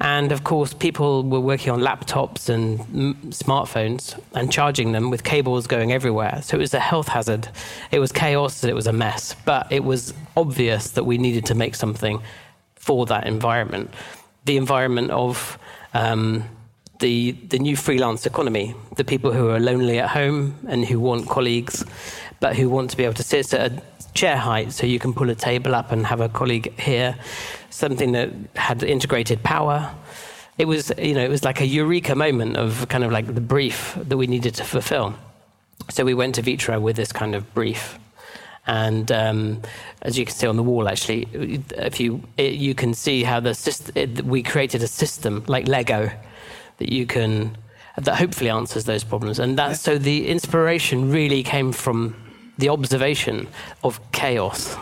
And 0.00 0.32
of 0.32 0.44
course, 0.44 0.72
people 0.72 1.22
were 1.22 1.40
working 1.40 1.70
on 1.72 1.80
laptops 1.80 2.48
and 2.48 2.80
mm, 2.80 3.14
smartphones 3.26 4.18
and 4.34 4.50
charging 4.50 4.92
them 4.92 5.10
with 5.10 5.22
cables 5.22 5.66
going 5.66 5.92
everywhere. 5.92 6.40
So 6.42 6.56
it 6.56 6.60
was 6.60 6.74
a 6.74 6.80
health 6.80 7.08
hazard. 7.08 7.48
It 7.92 8.00
was 8.00 8.12
chaos 8.12 8.64
it 8.64 8.74
was 8.74 8.86
a 8.86 8.92
mess. 8.92 9.36
But 9.44 9.70
it 9.70 9.84
was 9.84 10.14
obvious 10.36 10.90
that 10.92 11.04
we 11.04 11.18
needed 11.18 11.44
to 11.46 11.54
make 11.54 11.74
something 11.74 12.22
for 12.74 13.06
that 13.06 13.26
environment. 13.26 13.92
The 14.46 14.56
environment 14.56 15.10
of 15.10 15.58
um, 15.92 16.44
the, 16.98 17.32
the 17.32 17.58
new 17.58 17.76
freelance 17.76 18.26
economy, 18.26 18.74
the 18.96 19.04
people 19.04 19.32
who 19.32 19.50
are 19.50 19.60
lonely 19.60 19.98
at 19.98 20.08
home 20.08 20.58
and 20.66 20.84
who 20.84 20.98
want 20.98 21.28
colleagues, 21.28 21.84
but 22.40 22.56
who 22.56 22.68
want 22.68 22.90
to 22.90 22.96
be 22.96 23.04
able 23.04 23.14
to 23.14 23.22
sit 23.22 23.54
at 23.54 23.72
a 23.72 23.82
chair 24.14 24.36
height 24.36 24.72
so 24.72 24.86
you 24.86 24.98
can 24.98 25.12
pull 25.12 25.28
a 25.28 25.34
table 25.34 25.74
up 25.74 25.92
and 25.92 26.06
have 26.06 26.20
a 26.20 26.28
colleague 26.28 26.78
here, 26.78 27.16
something 27.70 28.12
that 28.12 28.30
had 28.54 28.82
integrated 28.82 29.42
power. 29.42 29.94
It 30.56 30.66
was, 30.66 30.92
you 30.98 31.14
know, 31.14 31.24
it 31.24 31.30
was 31.30 31.44
like 31.44 31.60
a 31.60 31.66
eureka 31.66 32.14
moment 32.14 32.56
of 32.56 32.88
kind 32.88 33.04
of 33.04 33.10
like 33.10 33.34
the 33.34 33.40
brief 33.40 33.96
that 34.00 34.16
we 34.16 34.26
needed 34.26 34.54
to 34.54 34.64
fulfill. 34.64 35.14
So 35.90 36.04
we 36.04 36.14
went 36.14 36.36
to 36.36 36.42
Vitra 36.42 36.80
with 36.80 36.96
this 36.96 37.12
kind 37.12 37.34
of 37.34 37.52
brief. 37.54 37.98
And 38.66 39.10
um, 39.12 39.62
as 40.02 40.16
you 40.16 40.24
can 40.24 40.34
see 40.34 40.46
on 40.46 40.56
the 40.56 40.62
wall, 40.62 40.88
actually, 40.88 41.28
if 41.76 42.00
you 42.00 42.22
it, 42.38 42.54
you 42.54 42.74
can 42.74 42.94
see 42.94 43.22
how 43.22 43.40
the 43.40 43.50
syst- 43.50 43.94
it, 43.94 44.24
we 44.24 44.42
created 44.42 44.82
a 44.82 44.86
system 44.86 45.44
like 45.48 45.68
Lego 45.68 46.10
that 46.78 46.90
you 46.90 47.06
can 47.06 47.58
that 47.98 48.16
hopefully 48.16 48.48
answers 48.48 48.84
those 48.84 49.04
problems. 49.04 49.38
And 49.38 49.58
that 49.58 49.76
so 49.76 49.98
the 49.98 50.28
inspiration 50.28 51.10
really 51.10 51.42
came 51.42 51.72
from 51.72 52.16
the 52.58 52.68
observation 52.68 53.46
of 53.82 54.00
chaos. 54.12 54.76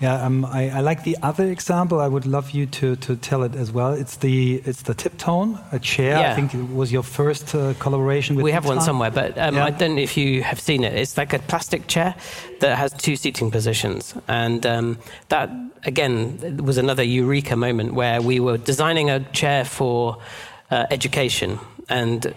Yeah, 0.00 0.24
um, 0.24 0.44
I, 0.44 0.70
I 0.70 0.80
like 0.80 1.02
the 1.02 1.16
other 1.24 1.46
example. 1.50 1.98
I 1.98 2.06
would 2.06 2.24
love 2.24 2.52
you 2.52 2.66
to, 2.66 2.94
to 2.96 3.16
tell 3.16 3.42
it 3.42 3.56
as 3.56 3.72
well. 3.72 3.92
It's 3.94 4.18
the 4.18 4.62
it's 4.64 4.82
the 4.82 4.94
Tip 4.94 5.14
Ton, 5.18 5.58
a 5.72 5.80
chair. 5.80 6.18
I 6.18 6.34
think 6.36 6.54
it 6.54 6.72
was 6.72 6.92
your 6.92 7.02
first 7.02 7.52
uh, 7.52 7.74
collaboration 7.80 8.36
with. 8.36 8.44
We 8.44 8.52
have 8.52 8.64
one 8.64 8.80
somewhere, 8.80 9.10
but 9.10 9.36
um, 9.36 9.56
Yeah. 9.56 9.64
I 9.64 9.70
don't 9.70 9.96
know 9.96 10.02
if 10.02 10.16
you 10.16 10.44
have 10.44 10.60
seen 10.60 10.84
it. 10.84 10.94
It's 10.94 11.16
like 11.16 11.32
a 11.32 11.40
plastic 11.40 11.88
chair 11.88 12.14
that 12.60 12.78
has 12.78 12.92
two 12.92 13.16
seating 13.16 13.50
positions. 13.50 14.14
And 14.28 14.64
um, 14.66 14.98
that, 15.30 15.50
again, 15.84 16.58
was 16.62 16.78
another 16.78 17.02
eureka 17.02 17.56
moment 17.56 17.94
where 17.94 18.22
we 18.22 18.38
were 18.38 18.56
designing 18.56 19.10
a 19.10 19.18
chair 19.32 19.64
for 19.64 20.18
uh, 20.70 20.86
education. 20.92 21.58
And 21.88 22.34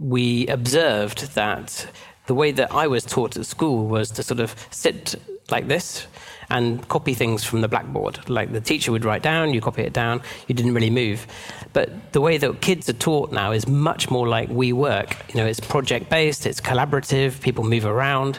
we 0.00 0.48
observed 0.48 1.34
that 1.36 1.86
the 2.26 2.34
way 2.34 2.52
that 2.52 2.72
I 2.72 2.86
was 2.86 3.04
taught 3.04 3.36
at 3.36 3.46
school 3.46 3.86
was 3.86 4.10
to 4.12 4.22
sort 4.22 4.40
of 4.40 4.54
sit 4.70 5.14
like 5.50 5.68
this 5.68 6.06
and 6.50 6.86
copy 6.88 7.14
things 7.14 7.44
from 7.44 7.60
the 7.60 7.68
blackboard. 7.68 8.28
Like 8.28 8.52
the 8.52 8.60
teacher 8.60 8.92
would 8.92 9.04
write 9.04 9.22
down, 9.22 9.54
you 9.54 9.60
copy 9.60 9.82
it 9.82 9.92
down, 9.92 10.22
you 10.46 10.54
didn't 10.54 10.74
really 10.74 10.90
move. 10.90 11.26
But 11.72 12.12
the 12.12 12.20
way 12.20 12.38
that 12.38 12.60
kids 12.60 12.88
are 12.88 12.94
taught 12.94 13.32
now 13.32 13.52
is 13.52 13.66
much 13.66 14.10
more 14.10 14.28
like 14.28 14.48
we 14.48 14.72
work. 14.72 15.16
You 15.28 15.40
know, 15.40 15.46
it's 15.46 15.60
project 15.60 16.10
based, 16.10 16.46
it's 16.46 16.60
collaborative, 16.60 17.40
people 17.40 17.64
move 17.64 17.84
around. 17.84 18.38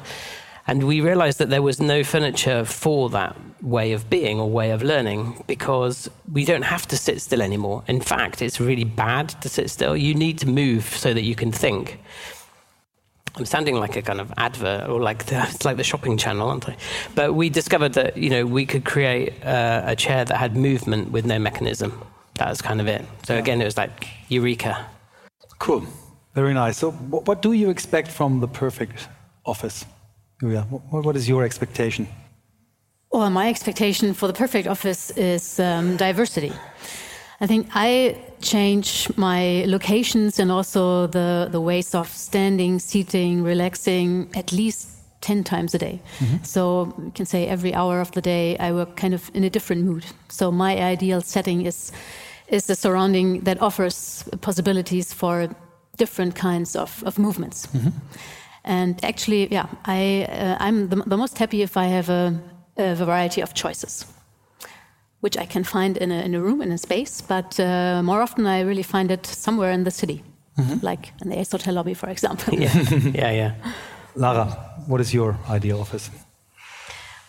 And 0.68 0.84
we 0.84 1.00
realized 1.02 1.38
that 1.38 1.50
there 1.50 1.62
was 1.62 1.80
no 1.80 2.04
furniture 2.04 2.66
for 2.66 3.10
that 3.12 3.36
way 3.62 3.92
of 3.92 4.10
being 4.10 4.40
or 4.40 4.50
way 4.50 4.72
of 4.72 4.82
learning 4.82 5.44
because 5.46 6.10
we 6.32 6.44
don't 6.44 6.64
have 6.64 6.88
to 6.88 6.98
sit 6.98 7.22
still 7.22 7.42
anymore. 7.42 7.84
In 7.88 8.02
fact, 8.02 8.42
it's 8.42 8.60
really 8.60 8.84
bad 8.84 9.30
to 9.42 9.50
sit 9.50 9.70
still. 9.70 9.96
You 9.96 10.16
need 10.16 10.40
to 10.40 10.48
move 10.48 10.86
so 10.86 11.14
that 11.14 11.22
you 11.22 11.36
can 11.36 11.52
think. 11.52 12.00
I'm 13.38 13.46
sounding 13.46 13.76
like 13.76 13.96
a 13.96 14.02
kind 14.02 14.22
of 14.22 14.32
advert 14.38 14.90
or 14.90 15.02
like 15.02 15.26
the, 15.26 15.44
it's 15.50 15.66
like 15.66 15.78
the 15.78 15.84
shopping 15.84 16.18
channel, 16.18 16.50
aren't 16.50 16.70
I? 16.70 16.78
But 17.16 17.36
we 17.36 17.50
discovered 17.50 17.94
that 17.94 18.18
you 18.18 18.30
know 18.30 18.46
we 18.46 18.66
could 18.66 18.86
create 18.86 19.34
uh, 19.44 19.84
a 19.86 19.96
chair 19.96 20.26
that 20.26 20.38
had 20.38 20.56
movement 20.56 21.12
with 21.12 21.26
no 21.26 21.40
mechanism. 21.40 22.02
That 22.36 22.50
was 22.50 22.62
kind 22.62 22.82
of 22.82 22.88
it. 22.88 23.06
So 23.24 23.38
again, 23.38 23.62
it 23.62 23.66
was 23.66 23.78
like 23.78 24.08
eureka. 24.30 24.86
Cool, 25.60 25.86
very 26.34 26.54
nice. 26.54 26.78
So, 26.78 26.92
what, 26.92 27.28
what 27.28 27.42
do 27.42 27.54
you 27.54 27.70
expect 27.70 28.10
from 28.10 28.40
the 28.42 28.48
perfect 28.48 29.08
office? 29.46 29.86
Julia, 30.40 30.62
what, 30.70 31.06
what 31.06 31.16
is 31.16 31.30
your 31.30 31.44
expectation? 31.44 32.08
Well, 33.12 33.30
my 33.30 33.48
expectation 33.50 34.14
for 34.14 34.28
the 34.28 34.34
perfect 34.34 34.68
office 34.68 35.12
is 35.12 35.60
um, 35.60 35.96
diversity. 35.96 36.52
I 37.42 37.48
think 37.48 37.68
I 37.74 38.18
change 38.42 39.10
my 39.18 39.66
locations 39.68 40.40
and 40.40 40.52
also 40.52 41.08
the, 41.08 41.50
the 41.52 41.60
ways 41.60 41.94
of 41.94 42.08
standing, 42.08 42.80
seating, 42.80 43.44
relaxing 43.44 44.30
at 44.36 44.52
least 44.52 44.90
10 45.22 45.44
times 45.44 45.76
a 45.76 45.78
day. 45.78 46.00
Mm 46.20 46.28
-hmm. 46.28 46.46
So 46.46 46.62
you 46.98 47.12
can 47.14 47.26
say 47.26 47.48
every 47.48 47.74
hour 47.74 48.02
of 48.02 48.10
the 48.10 48.22
day 48.22 48.56
I 48.60 48.72
work 48.72 48.96
kind 48.96 49.14
of 49.14 49.30
in 49.34 49.44
a 49.44 49.50
different 49.50 49.86
mood. 49.86 50.04
So 50.28 50.52
my 50.52 50.94
ideal 50.94 51.22
setting 51.22 51.66
is 51.66 51.92
is 52.48 52.70
a 52.70 52.76
surrounding 52.76 53.44
that 53.44 53.60
offers 53.60 54.24
possibilities 54.40 55.14
for 55.14 55.50
different 55.98 56.36
kinds 56.36 56.76
of, 56.76 57.04
of 57.06 57.18
movements. 57.18 57.68
Mm 57.72 57.82
-hmm. 57.82 57.92
And 58.64 59.04
actually, 59.04 59.48
yeah, 59.52 59.68
I, 59.86 60.26
uh, 60.30 60.68
I'm 60.68 60.90
the, 60.90 60.96
the, 61.10 61.18
most 61.18 61.38
happy 61.38 61.62
if 61.62 61.78
I 61.78 61.86
have 61.86 62.10
a, 62.10 62.34
a, 62.78 62.96
variety 62.96 63.44
of 63.44 63.54
choices, 63.54 64.06
which 65.26 65.38
I 65.46 65.48
can 65.48 65.64
find 65.64 65.98
in 65.98 66.12
a, 66.12 66.20
in 66.28 66.36
a 66.36 66.40
room, 66.40 66.62
in 66.62 66.72
a 66.72 66.78
space, 66.78 67.16
but 67.34 67.60
uh, 67.60 68.04
more 68.04 68.22
often 68.22 68.46
I 68.46 68.60
really 68.62 68.84
find 68.84 69.10
it 69.10 69.26
somewhere 69.26 69.72
in 69.72 69.84
the 69.84 69.92
city, 69.92 70.24
mm 70.58 70.66
-hmm. 70.66 70.90
like 70.90 71.04
in 71.22 71.30
the 71.32 71.38
Ace 71.40 71.52
Hotel 71.52 71.74
lobby, 71.74 71.96
for 71.96 72.10
example. 72.10 72.54
yeah, 72.60 72.76
yeah, 73.22 73.36
yeah. 73.36 73.52
Lara, 74.14 74.48
what 74.88 75.02
is 75.02 75.12
your 75.12 75.36
ideal 75.56 75.80
office? 75.80 76.10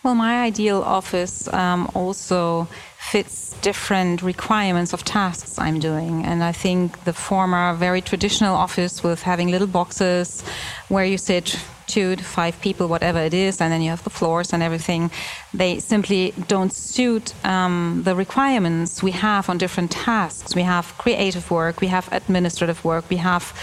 Well, 0.03 0.15
my 0.15 0.47
ideal 0.47 0.81
office 0.99 1.35
um, 1.51 1.89
also 1.93 2.67
fits 3.11 3.55
different 3.61 4.21
requirements 4.21 4.93
of 4.93 5.03
tasks 5.03 5.57
I'm 5.57 5.79
doing. 5.79 6.25
And 6.25 6.43
I 6.43 6.59
think 6.59 7.03
the 7.03 7.13
former 7.13 7.77
very 7.77 8.01
traditional 8.01 8.55
office 8.55 9.07
with 9.07 9.23
having 9.23 9.51
little 9.51 9.67
boxes 9.67 10.43
where 10.87 11.05
you 11.05 11.17
sit 11.17 11.59
two 11.87 12.15
to 12.15 12.23
five 12.23 12.59
people, 12.61 12.87
whatever 12.87 13.19
it 13.19 13.33
is, 13.33 13.59
and 13.61 13.71
then 13.71 13.81
you 13.81 13.89
have 13.89 14.03
the 14.03 14.09
floors 14.09 14.53
and 14.53 14.61
everything, 14.61 15.09
they 15.53 15.79
simply 15.79 16.33
don't 16.47 16.73
suit 16.73 17.33
um, 17.45 18.01
the 18.03 18.15
requirements 18.15 19.01
we 19.01 19.11
have 19.11 19.49
on 19.49 19.57
different 19.57 19.89
tasks. 19.91 20.55
We 20.55 20.63
have 20.63 20.85
creative 20.97 21.49
work, 21.49 21.81
we 21.81 21.87
have 21.87 22.11
administrative 22.11 22.83
work, 22.83 23.09
we 23.09 23.17
have, 23.17 23.53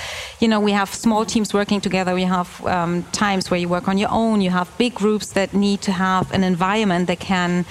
you 0.41 0.49
know, 0.49 0.59
we 0.59 0.73
have 0.73 0.89
small 0.89 1.25
teams 1.25 1.55
working 1.55 1.81
together, 1.81 2.15
we 2.15 2.25
have 2.25 2.65
um, 2.67 3.03
times 3.13 3.51
where 3.51 3.61
you 3.61 3.69
work 3.69 3.87
on 3.89 3.99
your 3.99 4.11
own, 4.11 4.41
you 4.41 4.51
have 4.51 4.69
big 4.79 4.95
groups 4.95 5.33
that 5.33 5.55
need 5.55 5.83
to 5.83 5.93
have 5.93 6.33
an 6.33 6.43
environment 6.43 7.07
that 7.07 7.21
can 7.21 7.65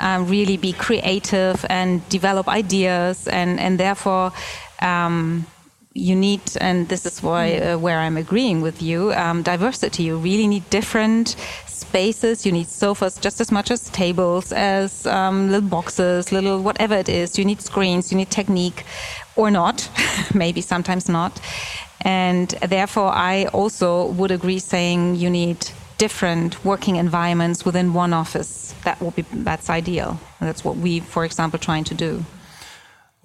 um, 0.00 0.28
really 0.28 0.56
be 0.56 0.72
creative 0.72 1.64
and 1.68 2.06
develop 2.08 2.48
ideas, 2.48 3.26
and 3.28 3.58
and 3.58 3.78
therefore. 3.78 4.32
Um, 4.80 5.46
you 5.96 6.14
need, 6.14 6.40
and 6.60 6.88
this 6.88 7.06
is 7.06 7.22
why 7.22 7.56
uh, 7.56 7.78
where 7.78 7.98
I'm 7.98 8.16
agreeing 8.16 8.60
with 8.60 8.82
you, 8.82 9.12
um, 9.14 9.42
diversity. 9.42 10.04
You 10.04 10.18
really 10.18 10.46
need 10.46 10.68
different 10.70 11.36
spaces. 11.66 12.44
You 12.44 12.52
need 12.52 12.68
sofas 12.68 13.16
just 13.16 13.40
as 13.40 13.50
much 13.50 13.70
as 13.70 13.88
tables, 13.90 14.52
as 14.52 15.06
um, 15.06 15.50
little 15.50 15.68
boxes, 15.68 16.32
little 16.32 16.60
whatever 16.60 16.94
it 16.94 17.08
is. 17.08 17.38
You 17.38 17.44
need 17.44 17.60
screens. 17.60 18.12
You 18.12 18.18
need 18.18 18.30
technique, 18.30 18.84
or 19.36 19.50
not, 19.50 19.88
maybe 20.34 20.60
sometimes 20.60 21.08
not. 21.08 21.40
And 22.02 22.50
therefore, 22.50 23.10
I 23.12 23.46
also 23.46 24.06
would 24.12 24.30
agree 24.30 24.58
saying 24.58 25.16
you 25.16 25.30
need 25.30 25.68
different 25.98 26.62
working 26.64 26.96
environments 26.96 27.64
within 27.64 27.94
one 27.94 28.12
office. 28.12 28.74
That 28.84 29.00
will 29.00 29.12
be 29.12 29.22
that's 29.32 29.70
ideal. 29.70 30.20
And 30.40 30.48
that's 30.48 30.64
what 30.64 30.76
we, 30.76 31.00
for 31.00 31.24
example, 31.24 31.58
trying 31.58 31.84
to 31.84 31.94
do. 31.94 32.24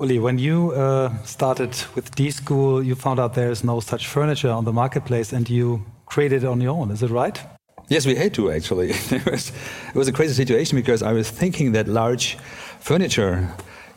Uli, 0.02 0.18
when 0.18 0.40
you 0.40 0.72
uh, 0.72 1.16
started 1.24 1.76
with 1.94 2.10
D 2.16 2.32
School, 2.32 2.82
you 2.82 2.96
found 2.96 3.20
out 3.20 3.36
there 3.36 3.52
is 3.52 3.64
no 3.64 3.80
such 3.80 4.08
furniture 4.08 4.50
on 4.50 4.66
the 4.66 4.74
marketplace, 4.74 5.32
and 5.32 5.48
you 5.48 5.86
created 6.08 6.44
it 6.44 6.48
on 6.48 6.60
your 6.60 6.72
own. 6.72 6.90
Is 6.90 7.04
it 7.04 7.12
right? 7.12 7.40
Yes, 7.88 8.08
we 8.08 8.16
had 8.16 8.34
to 8.34 8.52
actually. 8.52 8.90
it, 9.12 9.26
was, 9.26 9.52
it 9.94 9.96
was 9.96 10.08
a 10.08 10.12
crazy 10.12 10.34
situation 10.34 10.76
because 10.76 11.04
I 11.04 11.14
was 11.14 11.30
thinking 11.30 11.74
that 11.74 11.88
large 11.88 12.38
furniture 12.80 13.48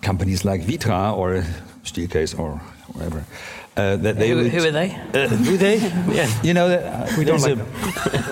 companies 0.02 0.44
like 0.44 0.60
Vitra 0.60 1.16
or 1.16 1.42
Steelcase 1.84 2.38
or 2.38 2.60
whatever 2.92 3.24
uh, 3.76 3.96
that 3.96 4.18
they 4.18 4.28
who, 4.28 4.36
would, 4.36 4.52
who 4.52 4.62
are 4.62 4.70
they? 4.70 4.90
Uh, 5.14 5.28
who 5.48 5.56
they? 5.56 5.78
yeah. 6.12 6.42
You 6.42 6.52
know, 6.52 6.66
uh, 6.66 7.10
we 7.16 7.24
don't 7.24 7.40
like 7.40 7.58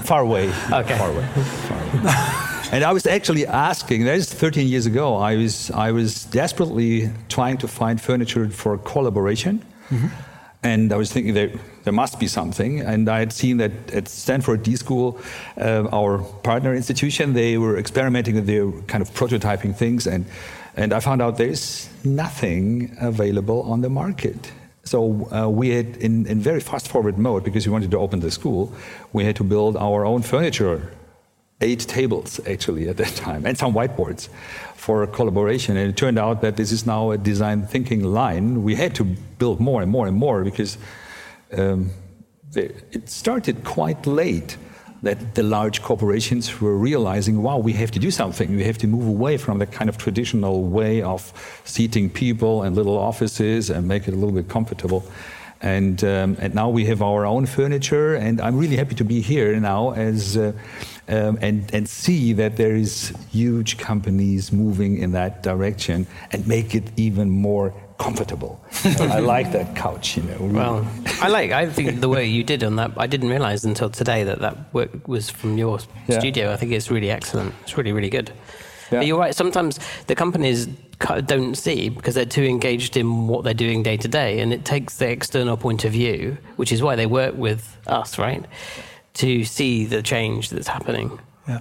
far 0.04 0.20
away. 0.20 0.52
Okay. 0.70 0.98
Far 0.98 1.10
away. 1.10 1.26
Far 1.26 1.78
away. 1.78 2.48
and 2.72 2.82
I 2.82 2.92
was 2.92 3.06
actually 3.06 3.46
asking. 3.46 4.04
That 4.04 4.16
is 4.16 4.32
13 4.32 4.66
years 4.66 4.86
ago. 4.86 5.16
I 5.16 5.36
was 5.36 5.70
I 5.70 5.92
was 5.92 6.24
desperately 6.24 7.10
trying 7.28 7.58
to 7.58 7.68
find 7.68 8.00
furniture 8.00 8.48
for 8.48 8.78
collaboration. 8.78 9.62
Mm-hmm. 9.90 10.08
And 10.64 10.92
I 10.92 10.96
was 10.96 11.12
thinking 11.12 11.34
that 11.34 11.50
there 11.84 11.92
must 11.92 12.18
be 12.20 12.28
something. 12.28 12.80
And 12.80 13.08
I 13.08 13.18
had 13.18 13.32
seen 13.32 13.56
that 13.58 13.72
at 13.92 14.08
Stanford 14.08 14.62
D 14.62 14.76
School, 14.76 15.18
uh, 15.60 15.88
our 15.92 16.18
partner 16.42 16.74
institution, 16.74 17.34
they 17.34 17.58
were 17.58 17.76
experimenting 17.76 18.36
with 18.36 18.46
their 18.46 18.70
kind 18.86 19.02
of 19.02 19.10
prototyping 19.10 19.74
things. 19.74 20.06
And, 20.06 20.24
and 20.76 20.92
I 20.92 21.00
found 21.00 21.20
out 21.20 21.36
there's 21.36 21.88
nothing 22.04 22.96
available 23.00 23.62
on 23.62 23.80
the 23.80 23.90
market. 23.90 24.52
So 24.84 25.28
uh, 25.32 25.48
we 25.48 25.70
had, 25.70 25.96
in, 25.96 26.26
in 26.26 26.40
very 26.40 26.60
fast 26.60 26.88
forward 26.88 27.18
mode, 27.18 27.44
because 27.44 27.66
we 27.66 27.72
wanted 27.72 27.90
to 27.90 27.98
open 27.98 28.20
the 28.20 28.30
school, 28.30 28.72
we 29.12 29.24
had 29.24 29.36
to 29.36 29.44
build 29.44 29.76
our 29.76 30.04
own 30.04 30.22
furniture, 30.22 30.92
eight 31.62 31.80
tables 31.80 32.40
actually 32.46 32.88
at 32.88 32.96
that 32.96 33.14
time, 33.16 33.46
and 33.46 33.56
some 33.56 33.72
whiteboards 33.72 34.28
for 34.76 35.06
collaboration. 35.06 35.76
And 35.76 35.90
it 35.90 35.96
turned 35.96 36.18
out 36.18 36.40
that 36.42 36.56
this 36.56 36.72
is 36.72 36.86
now 36.86 37.12
a 37.12 37.18
design 37.18 37.66
thinking 37.66 38.02
line. 38.02 38.62
We 38.62 38.74
had 38.74 38.94
to 38.96 39.04
build 39.04 39.60
more 39.60 39.82
and 39.82 39.90
more 39.90 40.06
and 40.06 40.16
more 40.16 40.44
because 40.44 40.76
um, 41.56 41.90
it 42.54 43.08
started 43.08 43.64
quite 43.64 44.06
late 44.06 44.56
that 45.02 45.34
the 45.34 45.42
large 45.42 45.82
corporations 45.82 46.60
were 46.60 46.76
realizing, 46.76 47.42
wow, 47.42 47.58
we 47.58 47.72
have 47.72 47.90
to 47.90 47.98
do 47.98 48.10
something. 48.10 48.56
We 48.56 48.64
have 48.64 48.78
to 48.78 48.86
move 48.86 49.06
away 49.08 49.36
from 49.36 49.58
the 49.58 49.66
kind 49.66 49.88
of 49.88 49.98
traditional 49.98 50.64
way 50.64 51.02
of 51.02 51.32
seating 51.64 52.08
people 52.08 52.62
in 52.62 52.74
little 52.74 52.96
offices 52.96 53.68
and 53.68 53.88
make 53.88 54.06
it 54.06 54.14
a 54.14 54.16
little 54.16 54.34
bit 54.34 54.48
comfortable. 54.48 55.04
And, 55.62 56.02
um, 56.02 56.36
and 56.40 56.54
now 56.54 56.68
we 56.68 56.84
have 56.86 57.02
our 57.02 57.24
own 57.24 57.46
furniture, 57.46 58.16
and 58.16 58.40
I'm 58.40 58.58
really 58.58 58.76
happy 58.76 58.96
to 58.96 59.04
be 59.04 59.20
here 59.20 59.58
now 59.60 59.92
as, 59.92 60.36
uh, 60.36 60.52
um, 61.08 61.38
and, 61.40 61.72
and 61.72 61.88
see 61.88 62.32
that 62.32 62.56
there 62.56 62.74
is 62.74 63.14
huge 63.30 63.78
companies 63.78 64.50
moving 64.50 64.98
in 64.98 65.12
that 65.12 65.44
direction 65.44 66.08
and 66.32 66.46
make 66.48 66.74
it 66.74 66.90
even 66.96 67.30
more 67.30 67.72
comfortable. 67.98 68.60
I 68.84 69.20
like 69.20 69.52
that 69.52 69.76
couch, 69.76 70.16
you 70.16 70.24
know. 70.24 70.38
Well, 70.40 70.86
I 71.20 71.28
like. 71.28 71.52
I 71.52 71.66
think 71.70 72.00
the 72.00 72.08
way 72.08 72.26
you 72.26 72.42
did 72.42 72.64
on 72.64 72.74
that. 72.76 72.90
I 72.96 73.06
didn't 73.06 73.28
realize 73.28 73.64
until 73.64 73.90
today 73.90 74.24
that 74.24 74.40
that 74.40 74.74
work 74.74 75.06
was 75.06 75.30
from 75.30 75.56
your 75.56 75.78
yeah. 76.08 76.18
studio. 76.18 76.52
I 76.52 76.56
think 76.56 76.72
it's 76.72 76.90
really 76.90 77.10
excellent. 77.10 77.54
It's 77.62 77.76
really, 77.76 77.92
really 77.92 78.10
good. 78.10 78.32
Yeah. 78.90 79.02
You're 79.02 79.18
right. 79.18 79.34
Sometimes 79.34 79.78
the 80.06 80.14
companies 80.14 80.68
don't 81.20 81.54
see 81.54 81.88
because 81.88 82.14
they're 82.14 82.24
too 82.24 82.42
engaged 82.42 82.96
in 82.96 83.26
what 83.28 83.44
they're 83.44 83.54
doing 83.54 83.82
day 83.82 83.96
to 83.96 84.08
day, 84.08 84.40
and 84.40 84.52
it 84.52 84.64
takes 84.64 84.96
the 84.96 85.08
external 85.08 85.56
point 85.56 85.84
of 85.84 85.92
view, 85.92 86.38
which 86.56 86.72
is 86.72 86.82
why 86.82 86.96
they 86.96 87.06
work 87.06 87.36
with 87.36 87.76
us, 87.86 88.18
right, 88.18 88.44
to 89.14 89.44
see 89.44 89.84
the 89.84 90.02
change 90.02 90.50
that's 90.50 90.68
happening. 90.68 91.18
Yeah, 91.48 91.60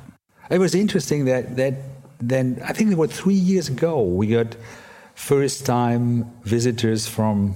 it 0.50 0.60
was 0.60 0.76
interesting 0.76 1.26
that 1.26 1.56
that 1.58 1.74
then 2.20 2.62
I 2.64 2.74
think 2.74 2.92
it 2.92 2.98
was 2.98 3.12
three 3.12 3.34
years 3.34 3.68
ago 3.68 4.02
we 4.02 4.28
got 4.28 4.56
first 5.16 5.66
time 5.66 6.32
visitors 6.44 7.08
from 7.08 7.56